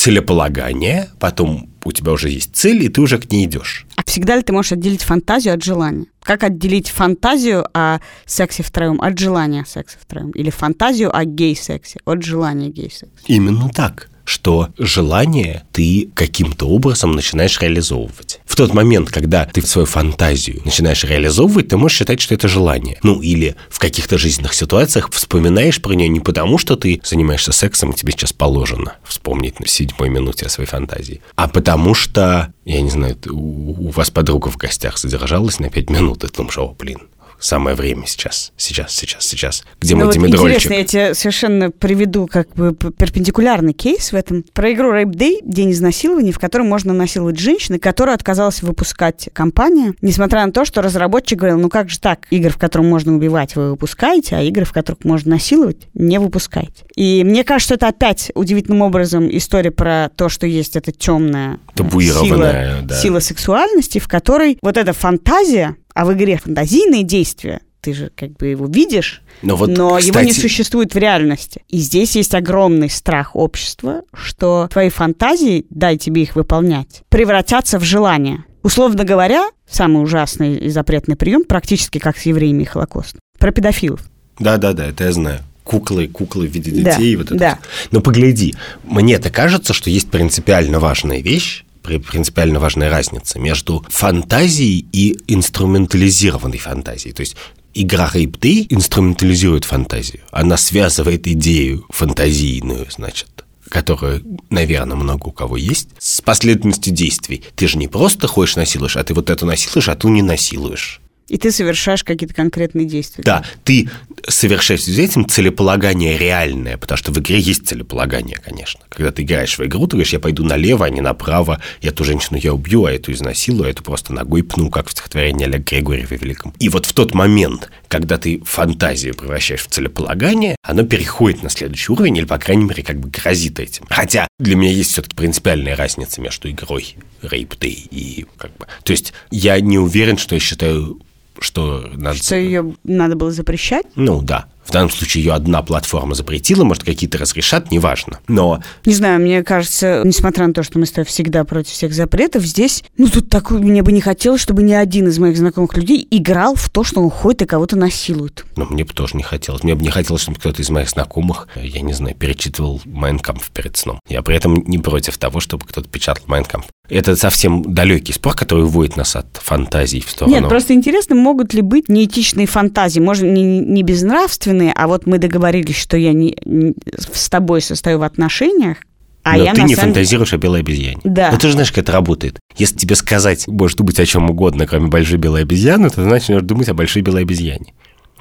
целеполагание, 0.00 1.10
потом 1.18 1.68
у 1.84 1.92
тебя 1.92 2.12
уже 2.12 2.30
есть 2.30 2.56
цель, 2.56 2.82
и 2.82 2.88
ты 2.88 3.02
уже 3.02 3.18
к 3.18 3.30
ней 3.30 3.44
идешь. 3.44 3.86
А 3.96 4.02
всегда 4.04 4.34
ли 4.34 4.42
ты 4.42 4.50
можешь 4.50 4.72
отделить 4.72 5.02
фантазию 5.02 5.52
от 5.52 5.62
желания? 5.62 6.06
Как 6.22 6.42
отделить 6.42 6.88
фантазию 6.88 7.66
о 7.74 7.98
сексе 8.24 8.62
втроем 8.62 9.02
от 9.02 9.18
желания 9.18 9.64
секса 9.66 9.98
втроем? 10.00 10.30
Или 10.30 10.48
фантазию 10.48 11.14
о 11.14 11.24
гей-сексе 11.26 12.00
от 12.06 12.22
желания 12.22 12.70
гей-секса? 12.70 13.24
Именно 13.26 13.68
так 13.68 14.09
что 14.30 14.68
желание 14.78 15.64
ты 15.72 16.08
каким-то 16.14 16.66
образом 16.66 17.12
начинаешь 17.12 17.60
реализовывать. 17.60 18.40
В 18.44 18.54
тот 18.54 18.72
момент, 18.72 19.10
когда 19.10 19.44
ты 19.44 19.60
свою 19.62 19.86
фантазию 19.86 20.62
начинаешь 20.64 21.02
реализовывать, 21.02 21.68
ты 21.68 21.76
можешь 21.76 21.98
считать, 21.98 22.20
что 22.20 22.34
это 22.34 22.46
желание. 22.46 22.98
Ну, 23.02 23.20
или 23.20 23.56
в 23.68 23.80
каких-то 23.80 24.18
жизненных 24.18 24.54
ситуациях 24.54 25.10
вспоминаешь 25.12 25.82
про 25.82 25.94
нее 25.94 26.08
не 26.08 26.20
потому, 26.20 26.58
что 26.58 26.76
ты 26.76 27.00
занимаешься 27.02 27.50
сексом, 27.50 27.90
и 27.90 27.96
тебе 27.96 28.12
сейчас 28.12 28.32
положено 28.32 28.94
вспомнить 29.04 29.58
на 29.58 29.66
седьмой 29.66 30.08
минуте 30.08 30.46
о 30.46 30.48
своей 30.48 30.68
фантазии, 30.68 31.20
а 31.34 31.48
потому 31.48 31.94
что, 31.94 32.52
я 32.64 32.80
не 32.80 32.90
знаю, 32.90 33.16
у, 33.30 33.90
вас 33.90 34.10
подруга 34.10 34.48
в 34.48 34.56
гостях 34.56 34.98
задержалась 34.98 35.58
на 35.58 35.70
пять 35.70 35.90
минут, 35.90 36.22
и 36.22 36.28
ты 36.28 36.36
думаешь, 36.36 36.58
о, 36.58 36.76
блин, 36.78 37.00
самое 37.40 37.74
время 37.74 38.06
сейчас, 38.06 38.52
сейчас, 38.56 38.94
сейчас, 38.94 39.26
сейчас. 39.26 39.64
Где 39.80 39.94
ну 39.94 40.00
мой 40.00 40.06
вот 40.06 40.14
димедрольчик? 40.14 40.66
Интересно, 40.66 40.74
я 40.74 40.84
тебе 40.84 41.14
совершенно 41.14 41.70
приведу 41.70 42.26
как 42.26 42.54
бы 42.54 42.74
перпендикулярный 42.74 43.72
кейс 43.72 44.12
в 44.12 44.14
этом. 44.14 44.44
Про 44.52 44.72
игру 44.72 44.92
Rape 44.92 45.12
Day, 45.12 45.38
день 45.42 45.72
изнасилований, 45.72 46.32
в 46.32 46.38
котором 46.38 46.68
можно 46.68 46.92
насиловать 46.92 47.38
женщины, 47.38 47.78
которую 47.78 48.14
отказалась 48.14 48.62
выпускать 48.62 49.28
компания, 49.32 49.94
несмотря 50.02 50.46
на 50.46 50.52
то, 50.52 50.64
что 50.64 50.82
разработчик 50.82 51.38
говорил, 51.38 51.58
ну 51.58 51.68
как 51.68 51.90
же 51.90 51.98
так, 51.98 52.26
игр, 52.30 52.50
в 52.50 52.58
котором 52.58 52.88
можно 52.88 53.14
убивать, 53.14 53.56
вы 53.56 53.70
выпускаете, 53.70 54.36
а 54.36 54.42
игры, 54.42 54.64
в 54.64 54.72
которых 54.72 55.04
можно 55.04 55.30
насиловать, 55.32 55.88
не 55.94 56.18
выпускайте. 56.18 56.84
И 56.94 57.22
мне 57.24 57.44
кажется, 57.44 57.74
это 57.74 57.88
опять 57.88 58.30
удивительным 58.34 58.82
образом 58.82 59.28
история 59.34 59.70
про 59.70 60.10
то, 60.14 60.28
что 60.28 60.46
есть 60.46 60.76
эта 60.76 60.92
темная 60.92 61.58
сила, 61.76 62.80
да. 62.82 62.94
сила 62.94 63.20
сексуальности, 63.20 63.98
в 63.98 64.08
которой 64.08 64.58
вот 64.62 64.76
эта 64.76 64.92
фантазия, 64.92 65.76
а 66.00 66.04
в 66.06 66.14
игре 66.14 66.38
фантазийные 66.38 67.02
действия, 67.02 67.60
ты 67.82 67.92
же 67.92 68.10
как 68.16 68.30
бы 68.38 68.46
его 68.46 68.64
видишь, 68.64 69.20
Но, 69.42 69.54
вот, 69.54 69.68
но 69.68 69.96
кстати, 69.98 70.06
его 70.06 70.20
не 70.20 70.32
существует 70.32 70.94
в 70.94 70.96
реальности. 70.96 71.60
И 71.68 71.76
здесь 71.76 72.16
есть 72.16 72.34
огромный 72.34 72.88
страх 72.88 73.36
общества, 73.36 74.00
что 74.14 74.66
твои 74.72 74.88
фантазии, 74.88 75.66
дай 75.68 75.98
тебе 75.98 76.22
их 76.22 76.36
выполнять, 76.36 77.02
превратятся 77.10 77.78
в 77.78 77.82
желание. 77.84 78.44
Условно 78.62 79.04
говоря, 79.04 79.50
самый 79.68 80.02
ужасный 80.02 80.56
и 80.56 80.70
запретный 80.70 81.16
прием, 81.16 81.44
практически 81.44 81.98
как 81.98 82.16
с 82.16 82.22
евреями 82.22 82.62
и 82.62 82.64
Холокостом, 82.66 83.20
про 83.38 83.52
педофилов. 83.52 84.00
Да-да-да, 84.38 84.86
это 84.86 85.04
я 85.04 85.12
знаю. 85.12 85.40
Куклы, 85.64 86.08
куклы 86.08 86.46
в 86.46 86.50
виде 86.50 86.70
Да, 86.82 86.92
детей. 86.96 87.14
вот 87.16 87.26
это 87.26 87.34
да. 87.34 87.58
всё. 87.60 87.88
Но 87.90 88.00
погляди, 88.00 88.54
мне-то 88.84 89.28
кажется, 89.28 89.74
что 89.74 89.90
есть 89.90 90.10
принципиально 90.10 90.80
важная 90.80 91.20
вещь, 91.20 91.66
принципиально 91.82 92.60
важная 92.60 92.90
разница 92.90 93.38
между 93.38 93.84
фантазией 93.88 94.86
и 94.92 95.16
инструментализированной 95.28 96.58
фантазией. 96.58 97.12
То 97.12 97.20
есть 97.20 97.36
игра 97.74 98.10
Day 98.14 98.66
инструментализирует 98.68 99.64
фантазию. 99.64 100.22
Она 100.30 100.56
связывает 100.56 101.26
идею 101.26 101.86
фантазийную, 101.90 102.86
значит, 102.90 103.28
которая, 103.68 104.22
наверное, 104.50 104.96
много 104.96 105.28
у 105.28 105.32
кого 105.32 105.56
есть, 105.56 105.88
с 105.98 106.20
последовательностью 106.20 106.92
действий. 106.92 107.42
Ты 107.54 107.68
же 107.68 107.78
не 107.78 107.88
просто 107.88 108.26
ходишь 108.26 108.56
насилуешь, 108.56 108.96
а 108.96 109.04
ты 109.04 109.14
вот 109.14 109.30
эту 109.30 109.46
насилуешь, 109.46 109.88
а 109.88 109.94
ту 109.94 110.08
не 110.08 110.22
насилуешь. 110.22 111.00
И 111.30 111.38
ты 111.38 111.52
совершаешь 111.52 112.02
какие-то 112.02 112.34
конкретные 112.34 112.86
действия. 112.86 113.22
Да, 113.22 113.44
ты 113.62 113.88
совершаешь 114.26 114.82
с 114.82 114.98
этим 114.98 115.28
целеполагание 115.28 116.18
реальное, 116.18 116.76
потому 116.76 116.98
что 116.98 117.12
в 117.12 117.20
игре 117.20 117.38
есть 117.38 117.68
целеполагание, 117.68 118.36
конечно. 118.44 118.80
Когда 118.88 119.12
ты 119.12 119.22
играешь 119.22 119.56
в 119.56 119.64
игру, 119.64 119.86
ты 119.86 119.92
говоришь, 119.92 120.12
я 120.12 120.18
пойду 120.18 120.44
налево, 120.44 120.86
а 120.86 120.90
не 120.90 121.00
направо, 121.00 121.62
эту 121.82 122.02
женщину 122.02 122.36
я 122.42 122.52
убью, 122.52 122.84
а 122.84 122.92
эту 122.92 123.12
изнасилую, 123.12 123.68
а 123.68 123.70
эту 123.70 123.84
просто 123.84 124.12
ногой 124.12 124.42
пну, 124.42 124.70
как 124.70 124.88
в 124.88 124.90
стихотворении 124.90 125.44
Олега 125.44 125.62
Григорьева 125.62 126.14
Великом. 126.14 126.52
И 126.58 126.68
вот 126.68 126.86
в 126.86 126.92
тот 126.92 127.14
момент, 127.14 127.70
когда 127.86 128.18
ты 128.18 128.42
фантазию 128.44 129.14
превращаешь 129.14 129.62
в 129.62 129.68
целеполагание, 129.68 130.56
оно 130.62 130.82
переходит 130.82 131.44
на 131.44 131.48
следующий 131.48 131.92
уровень, 131.92 132.16
или, 132.16 132.24
по 132.24 132.38
крайней 132.38 132.64
мере, 132.64 132.82
как 132.82 132.98
бы 132.98 133.08
грозит 133.08 133.60
этим. 133.60 133.84
Хотя 133.88 134.26
для 134.40 134.56
меня 134.56 134.72
есть 134.72 134.90
все-таки 134.90 135.14
принципиальная 135.14 135.76
разница 135.76 136.20
между 136.20 136.50
игрой 136.50 136.96
Rape 137.22 137.56
Day 137.56 137.86
и 137.88 138.26
как 138.36 138.50
бы... 138.56 138.66
То 138.82 138.90
есть 138.90 139.12
я 139.30 139.60
не 139.60 139.78
уверен, 139.78 140.18
что 140.18 140.34
я 140.34 140.40
считаю 140.40 141.00
что 141.44 141.84
надо... 141.94 142.16
Что 142.16 142.36
ее 142.36 142.74
надо 142.84 143.16
было 143.16 143.30
запрещать? 143.30 143.86
Ну 143.96 144.22
да. 144.22 144.46
В 144.64 144.72
данном 144.72 144.90
случае 144.90 145.24
ее 145.24 145.32
одна 145.32 145.62
платформа 145.62 146.14
запретила, 146.14 146.64
может, 146.64 146.84
какие-то 146.84 147.18
разрешат, 147.18 147.70
неважно. 147.70 148.20
Но 148.28 148.62
Не 148.84 148.94
знаю, 148.94 149.20
мне 149.20 149.42
кажется, 149.42 150.02
несмотря 150.04 150.46
на 150.46 150.52
то, 150.52 150.62
что 150.62 150.78
мы 150.78 150.86
с 150.86 150.90
тобой 150.90 151.06
всегда 151.06 151.44
против 151.44 151.72
всех 151.72 151.92
запретов, 151.92 152.44
здесь, 152.44 152.84
ну, 152.96 153.08
тут 153.08 153.28
такое, 153.28 153.58
мне 153.58 153.82
бы 153.82 153.92
не 153.92 154.00
хотелось, 154.00 154.40
чтобы 154.40 154.62
ни 154.62 154.72
один 154.72 155.08
из 155.08 155.18
моих 155.18 155.36
знакомых 155.36 155.76
людей 155.76 156.06
играл 156.10 156.54
в 156.54 156.68
то, 156.70 156.84
что 156.84 157.00
он 157.02 157.10
ходит 157.10 157.42
и 157.42 157.46
кого-то 157.46 157.76
насилует. 157.76 158.44
ну, 158.56 158.66
мне 158.70 158.84
бы 158.84 158.92
тоже 158.92 159.16
не 159.16 159.22
хотелось. 159.22 159.62
Мне 159.62 159.74
бы 159.74 159.82
не 159.82 159.90
хотелось, 159.90 160.22
чтобы 160.22 160.38
кто-то 160.38 160.62
из 160.62 160.70
моих 160.70 160.88
знакомых, 160.90 161.48
я 161.56 161.80
не 161.80 161.92
знаю, 161.92 162.14
перечитывал 162.14 162.80
Майнкамп 162.84 163.42
перед 163.52 163.76
сном. 163.76 163.98
Я 164.08 164.22
при 164.22 164.36
этом 164.36 164.62
не 164.66 164.78
против 164.78 165.18
того, 165.18 165.40
чтобы 165.40 165.64
кто-то 165.66 165.88
печатал 165.88 166.24
Майнкамп. 166.26 166.66
Это 166.88 167.14
совсем 167.14 167.72
далекий 167.72 168.12
спор, 168.12 168.34
который 168.34 168.64
уводит 168.64 168.96
нас 168.96 169.14
от 169.14 169.26
фантазий 169.36 170.00
в 170.00 170.10
сторону. 170.10 170.36
Нет, 170.36 170.48
просто 170.48 170.74
интересно, 170.74 171.14
могут 171.14 171.54
ли 171.54 171.62
быть 171.62 171.88
неэтичные 171.88 172.48
фантазии, 172.48 172.98
может, 172.98 173.24
не, 173.24 173.60
не 173.60 173.82
безнравственные, 173.84 174.49
а 174.74 174.86
вот 174.86 175.06
мы 175.06 175.18
договорились, 175.18 175.76
что 175.76 175.96
я 175.96 176.12
не, 176.12 176.36
не- 176.44 176.74
с 177.14 177.28
тобой 177.28 177.60
состою 177.62 177.98
в 177.98 178.02
отношениях, 178.02 178.78
а 179.22 179.36
Но 179.36 179.44
я 179.44 179.54
ты 179.54 179.62
не 179.62 179.74
самом- 179.74 179.88
фантазируешь 179.92 180.32
о 180.32 180.38
белой 180.38 180.60
обезьяне. 180.60 181.00
Да. 181.04 181.30
Но 181.30 181.38
ты 181.38 181.46
же 181.48 181.52
знаешь, 181.52 181.70
как 181.70 181.84
это 181.84 181.92
работает. 181.92 182.38
Если 182.56 182.76
тебе 182.78 182.94
сказать, 182.94 183.46
может 183.48 183.76
думать 183.78 184.00
о 184.00 184.06
чем 184.06 184.30
угодно, 184.30 184.66
кроме 184.66 184.88
большой 184.88 185.18
белой 185.18 185.42
обезьяны, 185.42 185.90
то 185.90 185.96
ты 185.96 186.04
начнешь 186.04 186.42
думать 186.42 186.68
о 186.70 186.74
большой 186.74 187.02
белой 187.02 187.22
обезьяне. 187.22 187.74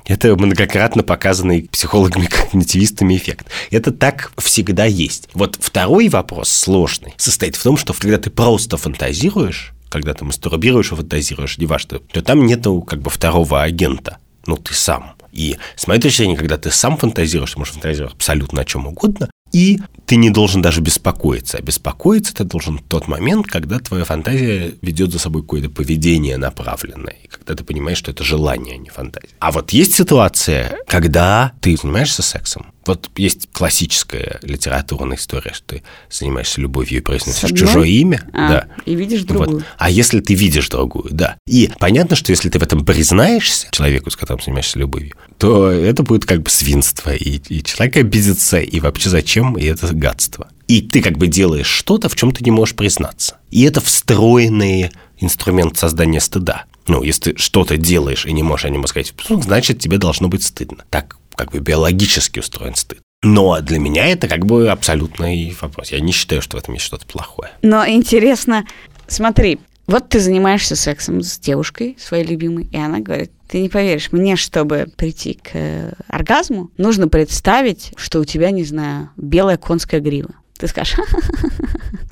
Это 0.05 0.36
многократно 0.36 1.03
показанный 1.03 1.69
психологами-когнитивистами 1.71 3.15
эффект. 3.15 3.47
Это 3.71 3.91
так 3.91 4.32
всегда 4.38 4.86
есть. 4.86 5.30
Вот 5.34 5.57
второй 5.59 6.09
вопрос 6.09 6.49
сложный 6.49 7.13
состоит 7.17 7.55
в 7.55 7.63
том, 7.63 7.77
что 7.77 7.93
когда 7.93 8.17
ты 8.17 8.30
просто 8.30 8.77
фантазируешь, 8.77 9.73
когда 9.89 10.13
ты 10.13 10.25
мастурбируешь 10.25 10.91
и 10.91 10.95
фантазируешь, 10.95 11.57
неважно, 11.57 11.99
то 11.99 12.21
там 12.21 12.45
нету 12.45 12.82
как 12.82 13.01
бы 13.01 13.09
второго 13.09 13.61
агента. 13.61 14.17
Ну, 14.50 14.58
ты 14.58 14.74
сам. 14.74 15.14
И 15.32 15.58
с 15.76 15.86
моей 15.86 16.02
точки 16.02 16.18
зрения, 16.18 16.36
когда 16.36 16.58
ты 16.58 16.72
сам 16.72 16.97
фантазируешь, 16.97 17.52
ты 17.52 17.60
можешь 17.60 17.76
фантазировать 17.76 18.16
абсолютно 18.16 18.62
о 18.62 18.66
чем 18.66 18.88
угодно, 18.88 19.30
и 19.52 19.80
ты 20.10 20.16
не 20.16 20.32
должен 20.32 20.64
даже 20.64 20.82
беспокоиться. 20.82 21.60
А 21.60 21.62
беспокоиться 21.62 22.34
ты 22.34 22.43
должен 22.43 22.80
в 22.80 22.82
тот 22.82 23.07
момент, 23.07 23.45
когда 23.45 23.78
твоя 23.78 24.05
фантазия 24.05 24.74
ведет 24.82 25.12
за 25.12 25.20
собой 25.20 25.43
какое-то 25.43 25.70
поведение 25.70 26.38
направленное, 26.38 27.16
и 27.24 27.28
когда 27.28 27.53
ты 27.53 27.64
понимаешь, 27.64 27.99
что 27.99 28.10
это 28.10 28.24
желание, 28.24 28.74
а 28.74 28.78
не 28.80 28.89
фантазия. 28.89 29.30
А 29.38 29.51
вот 29.51 29.70
есть 29.70 29.93
ситуация, 29.93 30.80
когда 30.88 31.53
ты 31.62 31.78
занимаешься 31.78 32.24
сексом, 32.24 32.74
вот 32.89 33.12
есть 33.18 33.49
классическая 33.51 34.39
литературная 34.41 35.16
история, 35.16 35.53
что 35.53 35.76
ты 35.76 35.84
занимаешься 36.10 36.60
любовью 36.60 36.97
и 36.97 37.01
произносишь 37.01 37.51
чужое 37.51 37.88
имя. 37.88 38.24
А, 38.34 38.49
да. 38.49 38.68
И 38.86 38.95
видишь 38.95 39.22
другую. 39.26 39.57
Вот. 39.57 39.66
А 39.78 39.91
если 39.91 40.22
ты 40.22 40.34
видишь 40.34 40.70
другую, 40.70 41.10
да. 41.12 41.38
И 41.45 41.70
понятно, 41.78 42.16
что 42.16 42.32
если 42.32 42.49
ты 42.49 42.57
в 42.57 42.64
этом 42.64 42.84
признаешься 42.84 43.68
человеку, 43.70 44.10
с 44.10 44.16
которым 44.16 44.43
занимаешься 44.43 44.80
любовью, 44.80 45.14
то 45.38 45.70
это 45.70 46.01
будет 46.01 46.26
как 46.26 46.41
бы 46.41 46.49
свинство. 46.49 47.14
И, 47.14 47.39
и 47.49 47.64
человек 47.64 47.97
обидится, 47.97 48.57
и 48.57 48.80
вообще 48.80 49.12
зачем, 49.12 49.55
и 49.55 49.66
это 49.66 49.86
гадство. 50.00 50.50
И 50.68 50.82
ты 50.82 51.02
как 51.02 51.18
бы 51.18 51.28
делаешь 51.28 51.68
что-то, 51.68 52.10
в 52.10 52.16
чем 52.16 52.32
ты 52.32 52.43
не 52.43 52.52
можешь 52.52 52.76
признаться. 52.76 53.38
И 53.52 53.64
это 53.64 53.82
встроенный 53.82 54.91
инструмент 55.20 55.78
создания 55.78 56.20
стыда. 56.20 56.66
Ну, 56.88 57.04
если 57.04 57.32
ты 57.32 57.38
что-то 57.38 57.78
делаешь 57.78 58.26
и 58.26 58.34
не 58.34 58.41
можешь 58.41 58.66
о 58.66 58.70
нем 58.70 58.88
сказать, 58.88 59.14
значит, 59.30 59.80
тебе 59.80 59.97
должно 59.97 60.28
быть 60.28 60.43
стыдно. 60.43 60.86
Так 60.89 61.18
как 61.36 61.52
бы 61.52 61.60
биологически 61.60 62.39
устроен 62.39 62.76
стыд. 62.76 63.00
Но 63.22 63.60
для 63.62 63.80
меня 63.80 64.08
это 64.08 64.28
как 64.28 64.45
бы 64.45 64.70
абсолютный 64.70 65.56
вопрос. 65.62 65.91
Я 65.91 66.00
не 66.00 66.12
считаю, 66.12 66.41
что 66.41 66.58
в 66.58 66.60
этом 66.60 66.74
есть 66.74 66.86
что-то 66.86 67.06
плохое. 67.06 67.52
Но 67.62 67.88
интересно, 67.88 68.66
смотри, 69.08 69.60
вот 69.89 70.09
ты 70.09 70.19
занимаешься 70.19 70.75
сексом 70.75 71.21
с 71.21 71.39
девушкой 71.39 71.97
своей 71.99 72.25
любимой, 72.25 72.67
и 72.71 72.77
она 72.77 72.99
говорит, 72.99 73.31
ты 73.47 73.59
не 73.59 73.69
поверишь, 73.69 74.11
мне, 74.11 74.35
чтобы 74.35 74.87
прийти 74.95 75.33
к 75.33 75.49
э, 75.53 75.93
оргазму, 76.07 76.69
нужно 76.77 77.07
представить, 77.07 77.91
что 77.95 78.19
у 78.19 78.25
тебя, 78.25 78.51
не 78.51 78.63
знаю, 78.63 79.09
белая 79.17 79.57
конская 79.57 79.99
грива. 79.99 80.29
Ты 80.59 80.67
скажешь, 80.67 80.95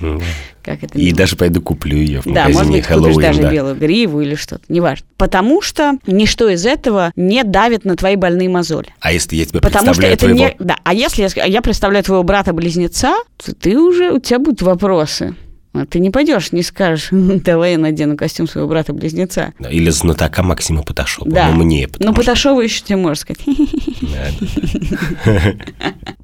как 0.62 0.82
это 0.82 0.98
И 0.98 1.12
даже 1.12 1.36
пойду 1.36 1.60
куплю 1.60 1.98
ее 1.98 2.22
в 2.22 2.24
Да, 2.24 2.48
может 2.48 2.72
быть, 2.72 2.86
купишь 2.86 3.16
даже 3.16 3.42
белую 3.42 3.76
гриву 3.76 4.22
или 4.22 4.34
что-то, 4.34 4.64
неважно. 4.68 5.06
Потому 5.16 5.62
что 5.62 5.98
ничто 6.06 6.48
из 6.48 6.66
этого 6.66 7.12
не 7.14 7.44
давит 7.44 7.84
на 7.84 7.94
твои 7.94 8.16
больные 8.16 8.48
мозоли. 8.48 8.88
А 9.00 9.12
если 9.12 9.36
я 9.36 9.44
тебе 9.44 9.60
Потому 9.60 9.94
что 9.94 10.06
это 10.06 10.32
не... 10.32 10.56
Да, 10.58 10.78
а 10.82 10.94
если 10.94 11.28
я 11.48 11.62
представляю 11.62 12.02
твоего 12.02 12.24
брата-близнеца, 12.24 13.14
то 13.36 13.54
ты 13.54 13.78
уже, 13.78 14.12
у 14.12 14.18
тебя 14.18 14.38
будут 14.38 14.62
вопросы. 14.62 15.36
А 15.72 15.86
ты 15.86 15.98
не 15.98 16.10
пойдешь, 16.10 16.52
не 16.52 16.62
скажешь, 16.62 17.08
давай 17.10 17.72
я 17.72 17.78
надену 17.78 18.16
костюм 18.16 18.48
своего 18.48 18.68
брата-близнеца. 18.68 19.52
Или 19.70 19.90
знатока 19.90 20.42
Максима 20.42 20.82
Поташова. 20.82 21.30
Да. 21.30 21.50
Ну, 21.50 21.64
мне. 21.64 21.88
Ну, 21.98 22.14
Поташова 22.14 22.60
еще 22.60 22.82
тебе 22.82 22.96
можешь 22.96 23.20
сказать. 23.20 23.42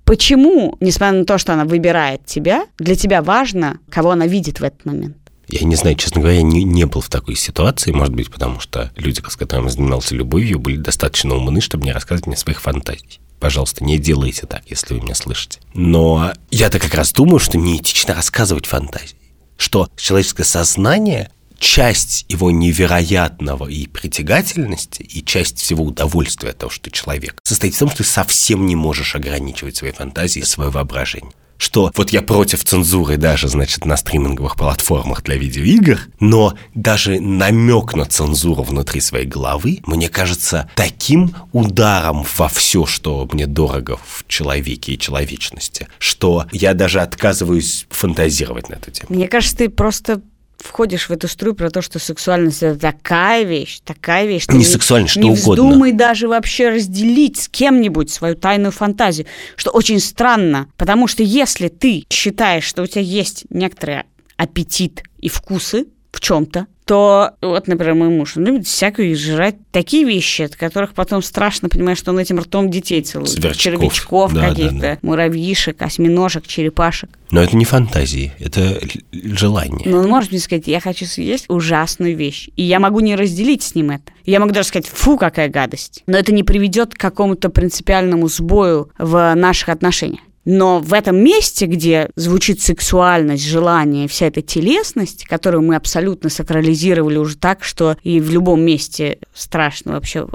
Почему, 0.05 0.77
несмотря 0.81 1.19
на 1.19 1.25
то, 1.25 1.39
что 1.39 1.53
она 1.53 1.65
выбирает 1.65 2.25
тебя, 2.27 2.67
для 2.79 2.95
тебя 2.95 3.23
важно, 3.23 3.79
кого 3.91 4.11
она 4.11 4.27
видит 4.27 4.61
в 4.61 4.65
этот 4.65 4.85
момент? 4.85 5.17
Я 5.49 5.67
не 5.67 5.77
знаю, 5.77 5.97
честно 5.97 6.21
говоря, 6.21 6.39
я 6.39 6.43
не, 6.43 6.65
не 6.65 6.87
был 6.87 7.01
в 7.01 7.11
такой 7.11 7.37
ситуации, 7.37 7.93
может 7.93 8.15
быть, 8.15 8.31
потому 8.31 8.61
что 8.61 8.91
люди, 8.97 9.23
с 9.27 9.37
которыми 9.37 9.69
занимался 9.69 10.15
любовью, 10.15 10.59
были 10.59 10.77
достаточно 10.77 11.35
умны, 11.35 11.61
чтобы 11.61 11.85
не 11.85 11.93
рассказывать 11.93 12.27
мне 12.27 12.37
своих 12.37 12.63
фантазий. 12.63 13.21
Пожалуйста, 13.41 13.85
не 13.85 13.99
делайте 13.99 14.47
так, 14.47 14.63
если 14.67 14.95
вы 14.95 15.01
меня 15.01 15.15
слышите. 15.15 15.61
Но 15.75 16.33
я-то 16.51 16.79
как 16.79 16.95
раз 16.95 17.13
думаю, 17.13 17.41
что 17.41 17.59
неэтично 17.59 18.15
рассказывать 18.15 18.65
фантазии 18.65 19.17
что 19.57 19.89
человеческое 19.97 20.45
сознание 20.45 21.31
часть 21.59 22.27
его 22.29 22.51
невероятного 22.51 23.69
и 23.69 23.87
притягательности, 23.87 25.03
и 25.03 25.25
часть 25.25 25.59
всего 25.59 25.85
удовольствия 25.85 26.51
от 26.51 26.59
того, 26.59 26.71
что 26.71 26.85
ты 26.85 26.91
человек, 26.91 27.41
состоит 27.43 27.75
в 27.75 27.79
том, 27.79 27.89
что 27.89 27.99
ты 27.99 28.05
совсем 28.05 28.67
не 28.67 28.77
можешь 28.77 29.15
ограничивать 29.15 29.77
свои 29.77 29.93
фантазии, 29.93 30.41
свое 30.41 30.71
воображение 30.71 31.33
что 31.59 31.91
вот 31.95 32.11
я 32.11 32.23
против 32.23 32.65
цензуры 32.65 33.17
даже, 33.17 33.49
значит, 33.49 33.85
на 33.85 33.97
стриминговых 33.97 34.57
платформах 34.57 35.23
для 35.23 35.37
видеоигр, 35.37 36.01
но 36.21 36.55
даже 36.75 37.21
намек 37.21 37.95
на 37.95 38.05
цензуру 38.05 38.63
внутри 38.63 39.01
своей 39.01 39.27
головы, 39.27 39.81
мне 39.87 40.09
кажется, 40.09 40.69
таким 40.75 41.35
ударом 41.53 42.27
во 42.37 42.49
все, 42.49 42.87
что 42.87 43.29
мне 43.33 43.47
дорого 43.47 43.99
в 44.05 44.25
человеке 44.29 44.93
и 44.93 44.99
человечности, 44.99 45.89
что 45.99 46.47
я 46.53 46.75
даже 46.75 47.01
отказываюсь 47.01 47.87
фантазировать 47.91 48.69
на 48.69 48.75
эту 48.75 48.91
тему. 48.91 49.09
Мне 49.11 49.29
кажется, 49.29 49.57
ты 49.57 49.69
просто 49.69 50.23
входишь 50.65 51.09
в 51.09 51.13
эту 51.13 51.29
струю 51.29 51.55
про 51.55 51.71
то, 51.71 51.83
что 51.83 51.99
сексуальность 51.99 52.63
это 52.63 52.79
такая 52.79 53.45
вещь, 53.45 53.81
такая 53.85 54.27
вещь. 54.27 54.47
Не, 54.49 54.59
не 54.59 54.65
сексуальность, 54.65 55.13
что 55.13 55.21
не 55.21 55.31
угодно. 55.31 55.63
Не 55.63 55.69
вздумай 55.69 55.93
даже 55.93 56.29
вообще 56.29 56.71
разделить 56.71 57.39
с 57.39 57.49
кем-нибудь 57.49 58.11
свою 58.11 58.35
тайную 58.35 58.73
фантазию, 58.73 59.27
что 59.57 59.71
очень 59.71 60.01
странно, 60.01 60.69
потому 60.77 61.07
что 61.07 61.23
если 61.23 61.69
ты 61.69 62.05
считаешь, 62.11 62.65
что 62.65 62.83
у 62.83 62.87
тебя 62.87 63.03
есть 63.03 63.45
некоторый 63.51 64.05
аппетит 64.37 65.03
и 65.19 65.29
вкусы 65.29 65.87
в 66.11 66.21
чем-то, 66.21 66.67
то 66.85 67.31
вот, 67.41 67.67
например, 67.67 67.95
мой 67.95 68.09
муж, 68.09 68.37
он 68.37 68.45
любит 68.45 68.67
всякую 68.67 69.17
жрать 69.17 69.57
такие 69.71 70.05
вещи, 70.05 70.43
от 70.43 70.55
которых 70.55 70.93
потом 70.93 71.23
страшно 71.23 71.69
понимаешь, 71.69 71.99
что 71.99 72.11
он 72.11 72.19
этим 72.19 72.39
ртом 72.39 72.71
детей 72.71 73.03
целует. 73.03 73.31
Сверчков. 73.31 73.57
Червячков 73.57 74.33
да, 74.35 74.51
каких-то, 74.51 74.75
да, 74.75 74.81
да. 74.81 74.99
муравьишек, 75.03 75.81
осьминожек, 75.81 76.47
черепашек. 76.47 77.11
Но 77.31 77.43
это 77.43 77.57
не 77.57 77.65
фантазии, 77.65 78.33
это 78.39 78.81
желание. 79.13 79.89
Но 79.89 79.99
он 80.01 80.09
может 80.09 80.31
мне 80.31 80.41
сказать, 80.41 80.67
я 80.67 80.81
хочу 80.81 81.07
съесть 81.07 81.47
ужасную 81.49 82.17
вещь. 82.17 82.51
И 82.57 82.63
я 82.63 82.79
могу 82.79 83.01
не 83.01 83.17
разделить 83.17 83.63
с 83.63 83.75
ним 83.75 83.91
это. 83.91 84.13
Я 84.25 84.39
могу 84.39 84.53
даже 84.53 84.69
сказать, 84.69 84.87
фу, 84.87 85.17
какая 85.17 85.49
гадость. 85.49 86.03
Но 86.07 86.19
это 86.19 86.33
не 86.33 86.43
приведет 86.43 86.95
к 86.95 86.99
какому-то 86.99 87.49
принципиальному 87.49 88.29
сбою 88.29 88.91
в 88.99 89.35
наших 89.35 89.71
отношениях. 89.71 90.21
Но 90.45 90.81
в 90.81 90.93
этом 90.93 91.17
месте, 91.17 91.67
где 91.67 92.11
звучит 92.17 92.61
сексуальность, 92.61 93.45
желание, 93.45 94.09
вся 94.09 94.27
эта 94.27 94.43
телесность, 94.43 95.25
которую 95.25 95.63
мы 95.63 95.77
абсолютно 95.77 96.29
сакрализировали 96.29 97.17
уже 97.17 97.37
так, 97.37 97.65
что 97.65 97.97
и 98.03 98.21
в 98.21 98.31
любом 98.31 98.63
месте 98.63 99.19
страшно 99.35 99.93
вообще 99.93 100.27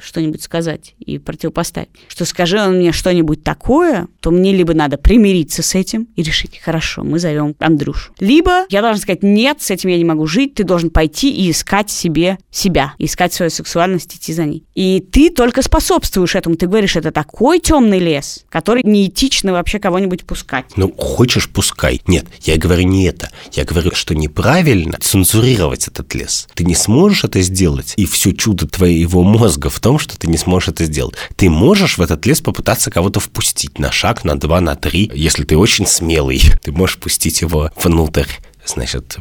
что-нибудь 0.00 0.42
сказать 0.42 0.94
и 0.98 1.18
противопоставить. 1.18 1.90
Что 2.08 2.24
скажи 2.24 2.60
он 2.60 2.76
мне 2.76 2.92
что-нибудь 2.92 3.42
такое, 3.42 4.08
то 4.20 4.30
мне 4.30 4.54
либо 4.54 4.74
надо 4.74 4.98
примириться 4.98 5.62
с 5.62 5.74
этим 5.74 6.08
и 6.16 6.22
решить, 6.22 6.58
хорошо, 6.58 7.04
мы 7.04 7.18
зовем 7.18 7.54
Андрюшу. 7.58 8.12
Либо 8.20 8.66
я 8.70 8.82
должна 8.82 9.00
сказать, 9.00 9.22
нет, 9.22 9.62
с 9.62 9.70
этим 9.70 9.90
я 9.90 9.98
не 9.98 10.04
могу 10.04 10.26
жить, 10.26 10.54
ты 10.54 10.64
должен 10.64 10.90
пойти 10.90 11.30
и 11.30 11.50
искать 11.50 11.90
себе 11.90 12.38
себя, 12.50 12.94
искать 12.98 13.32
свою 13.32 13.50
сексуальность, 13.50 14.14
идти 14.16 14.32
за 14.32 14.44
ней. 14.44 14.64
И 14.74 15.00
ты 15.00 15.30
только 15.30 15.62
способствуешь 15.62 16.34
этому. 16.34 16.56
Ты 16.56 16.66
говоришь, 16.66 16.96
это 16.96 17.10
такой 17.10 17.60
темный 17.60 17.98
лес, 17.98 18.44
который 18.48 18.82
неэтично 18.84 19.52
вообще 19.52 19.78
кого-нибудь 19.78 20.24
пускать. 20.24 20.66
Ну, 20.76 20.92
хочешь, 20.96 21.48
пускай. 21.48 22.00
Нет, 22.06 22.26
я 22.42 22.56
говорю 22.56 22.82
не 22.82 23.04
это. 23.04 23.30
Я 23.52 23.64
говорю, 23.64 23.92
что 23.94 24.14
неправильно 24.14 24.98
цензурировать 25.00 25.88
этот 25.88 26.14
лес. 26.14 26.48
Ты 26.54 26.64
не 26.64 26.74
сможешь 26.74 27.24
это 27.24 27.40
сделать, 27.40 27.94
и 27.96 28.06
все 28.06 28.32
чудо 28.32 28.66
твоего 28.66 29.22
мозга 29.22 29.70
в 29.70 29.80
том, 29.80 29.87
том, 29.88 29.98
что 29.98 30.18
ты 30.18 30.26
не 30.26 30.36
сможешь 30.36 30.68
это 30.68 30.84
сделать. 30.84 31.14
Ты 31.36 31.48
можешь 31.48 31.96
в 31.96 32.02
этот 32.02 32.26
лес 32.26 32.42
попытаться 32.42 32.90
кого-то 32.90 33.20
впустить 33.20 33.78
на 33.78 33.90
шаг, 33.90 34.22
на 34.22 34.38
два, 34.38 34.60
на 34.60 34.76
три. 34.76 35.10
Если 35.14 35.44
ты 35.44 35.56
очень 35.56 35.86
смелый, 35.86 36.42
ты 36.62 36.72
можешь 36.72 36.98
пустить 36.98 37.40
его 37.40 37.70
внутрь. 37.74 38.26
Значит, 38.66 39.16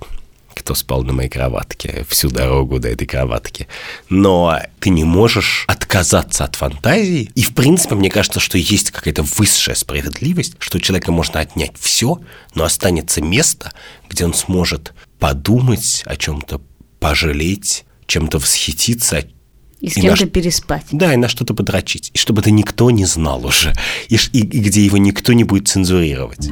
кто 0.54 0.76
спал 0.76 1.04
на 1.04 1.14
моей 1.14 1.30
кроватке 1.30 2.06
всю 2.10 2.30
дорогу 2.30 2.80
до 2.80 2.90
этой 2.90 3.08
кроватки. 3.08 3.70
Но 4.10 4.60
ты 4.82 4.90
не 4.90 5.06
можешь 5.06 5.64
отказаться 5.70 6.44
от 6.44 6.58
фантазии. 6.58 7.32
И, 7.34 7.44
в 7.44 7.56
принципе, 7.56 7.96
мне 7.96 8.10
кажется, 8.10 8.42
что 8.42 8.58
есть 8.58 8.92
какая-то 8.92 9.24
высшая 9.24 9.76
справедливость, 9.76 10.56
что 10.60 10.80
у 10.80 10.82
человека 10.82 11.14
можно 11.14 11.40
отнять 11.40 11.78
все, 11.80 12.20
но 12.56 12.66
останется 12.66 13.22
место, 13.22 13.72
где 14.10 14.26
он 14.26 14.34
сможет 14.34 14.94
подумать 15.18 16.04
о 16.06 16.18
чем-то, 16.18 16.60
пожалеть, 17.00 17.86
чем-то 18.06 18.40
восхититься, 18.40 19.24
и 19.80 19.90
с 19.90 19.96
кем-то 19.96 20.26
на... 20.26 20.30
переспать. 20.30 20.86
Да, 20.92 21.14
и 21.14 21.18
на 21.18 21.28
что-то 21.28 21.54
подрочить. 21.54 22.12
И 22.14 22.18
чтобы 22.18 22.42
это 22.42 22.52
никто 22.52 22.90
не 22.92 23.06
знал 23.06 23.46
уже. 23.46 23.74
И, 24.10 24.16
и, 24.16 24.40
и 24.40 24.60
где 24.60 24.84
его 24.84 24.98
никто 24.98 25.34
не 25.34 25.44
будет 25.44 25.68
цензурировать. 25.68 26.50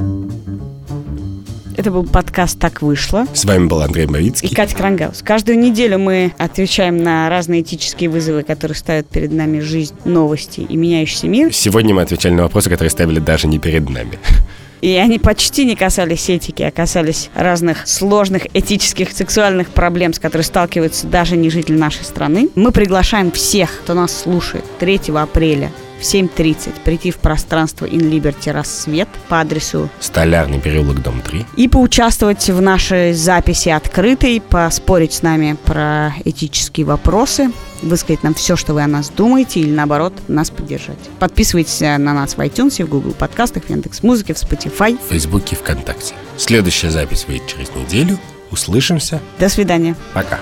Это 1.77 1.91
был 1.91 2.05
подкаст 2.05 2.57
«Так 2.57 2.81
вышло». 2.81 3.25
С 3.33 3.43
вами 3.43 3.67
был 3.67 3.81
Андрей 3.81 4.07
Мавицкий. 4.07 4.47
И 4.47 4.55
Катя 4.55 4.77
Крангаус. 4.77 5.21
Каждую 5.21 5.59
неделю 5.59 5.99
мы 5.99 6.33
отвечаем 6.37 6.97
на 6.97 7.29
разные 7.29 7.61
этические 7.61 8.09
вызовы, 8.09 8.43
которые 8.43 8.77
ставят 8.77 9.09
перед 9.09 9.33
нами 9.33 9.59
жизнь, 9.59 9.93
новости 10.05 10.61
и 10.61 10.77
меняющийся 10.77 11.27
мир. 11.27 11.53
Сегодня 11.53 11.93
мы 11.93 12.03
отвечали 12.03 12.33
на 12.33 12.43
вопросы, 12.43 12.69
которые 12.69 12.91
ставили 12.91 13.19
даже 13.19 13.47
не 13.47 13.59
перед 13.59 13.89
нами. 13.89 14.19
И 14.85 14.97
они 14.97 15.17
почти 15.17 15.65
не 15.65 15.75
касались 15.75 16.29
этики, 16.29 16.61
а 16.61 16.69
касались 16.69 17.31
разных 17.33 17.87
сложных 17.87 18.45
этических, 18.55 19.13
сексуальных 19.13 19.69
проблем, 19.69 20.13
с 20.13 20.19
которыми 20.19 20.45
сталкиваются 20.45 21.07
даже 21.07 21.35
не 21.35 21.49
жители 21.49 21.75
нашей 21.75 22.05
страны. 22.05 22.49
Мы 22.53 22.71
приглашаем 22.71 23.31
всех, 23.31 23.79
кто 23.81 23.95
нас 23.95 24.15
слушает 24.15 24.63
3 24.77 25.01
апреля 25.15 25.71
в 25.99 26.03
7.30 26.03 26.81
прийти 26.83 27.11
в 27.11 27.17
пространство 27.17 27.85
In 27.85 28.09
Liberty 28.09 28.51
Рассвет 28.51 29.07
по 29.29 29.39
адресу 29.39 29.89
Столярный 29.99 30.59
переулок, 30.59 31.01
дом 31.01 31.21
3. 31.21 31.45
и 31.55 31.67
поучаствовать 31.67 32.49
в 32.49 32.61
нашей 32.61 33.13
записи 33.13 33.69
открытой, 33.69 34.41
поспорить 34.41 35.13
с 35.13 35.21
нами 35.21 35.57
про 35.65 36.13
этические 36.25 36.85
вопросы, 36.85 37.51
высказать 37.81 38.23
нам 38.23 38.33
все, 38.33 38.55
что 38.55 38.73
вы 38.73 38.81
о 38.81 38.87
нас 38.87 39.09
думаете, 39.09 39.59
или 39.59 39.71
наоборот, 39.71 40.13
нас 40.27 40.49
поддержать. 40.49 40.97
Подписывайтесь 41.19 41.79
на 41.81 41.97
нас 41.97 42.35
в 42.35 42.39
iTunes, 42.39 42.83
в 42.83 42.89
Google 42.89 43.11
подкастах, 43.11 43.63
в 43.65 43.69
Яндекс.Музыке, 43.69 44.33
в 44.33 44.37
Spotify. 44.37 44.97
В 44.97 45.09
Фейсбуке 45.09 45.55
и 45.55 45.59
ВКонтакте. 45.59 46.15
Следующая 46.37 46.91
запись 46.91 47.25
выйдет 47.27 47.47
через 47.47 47.69
неделю. 47.75 48.17
Услышимся. 48.51 49.19
До 49.39 49.49
свидания. 49.49 49.95
Пока. 50.13 50.39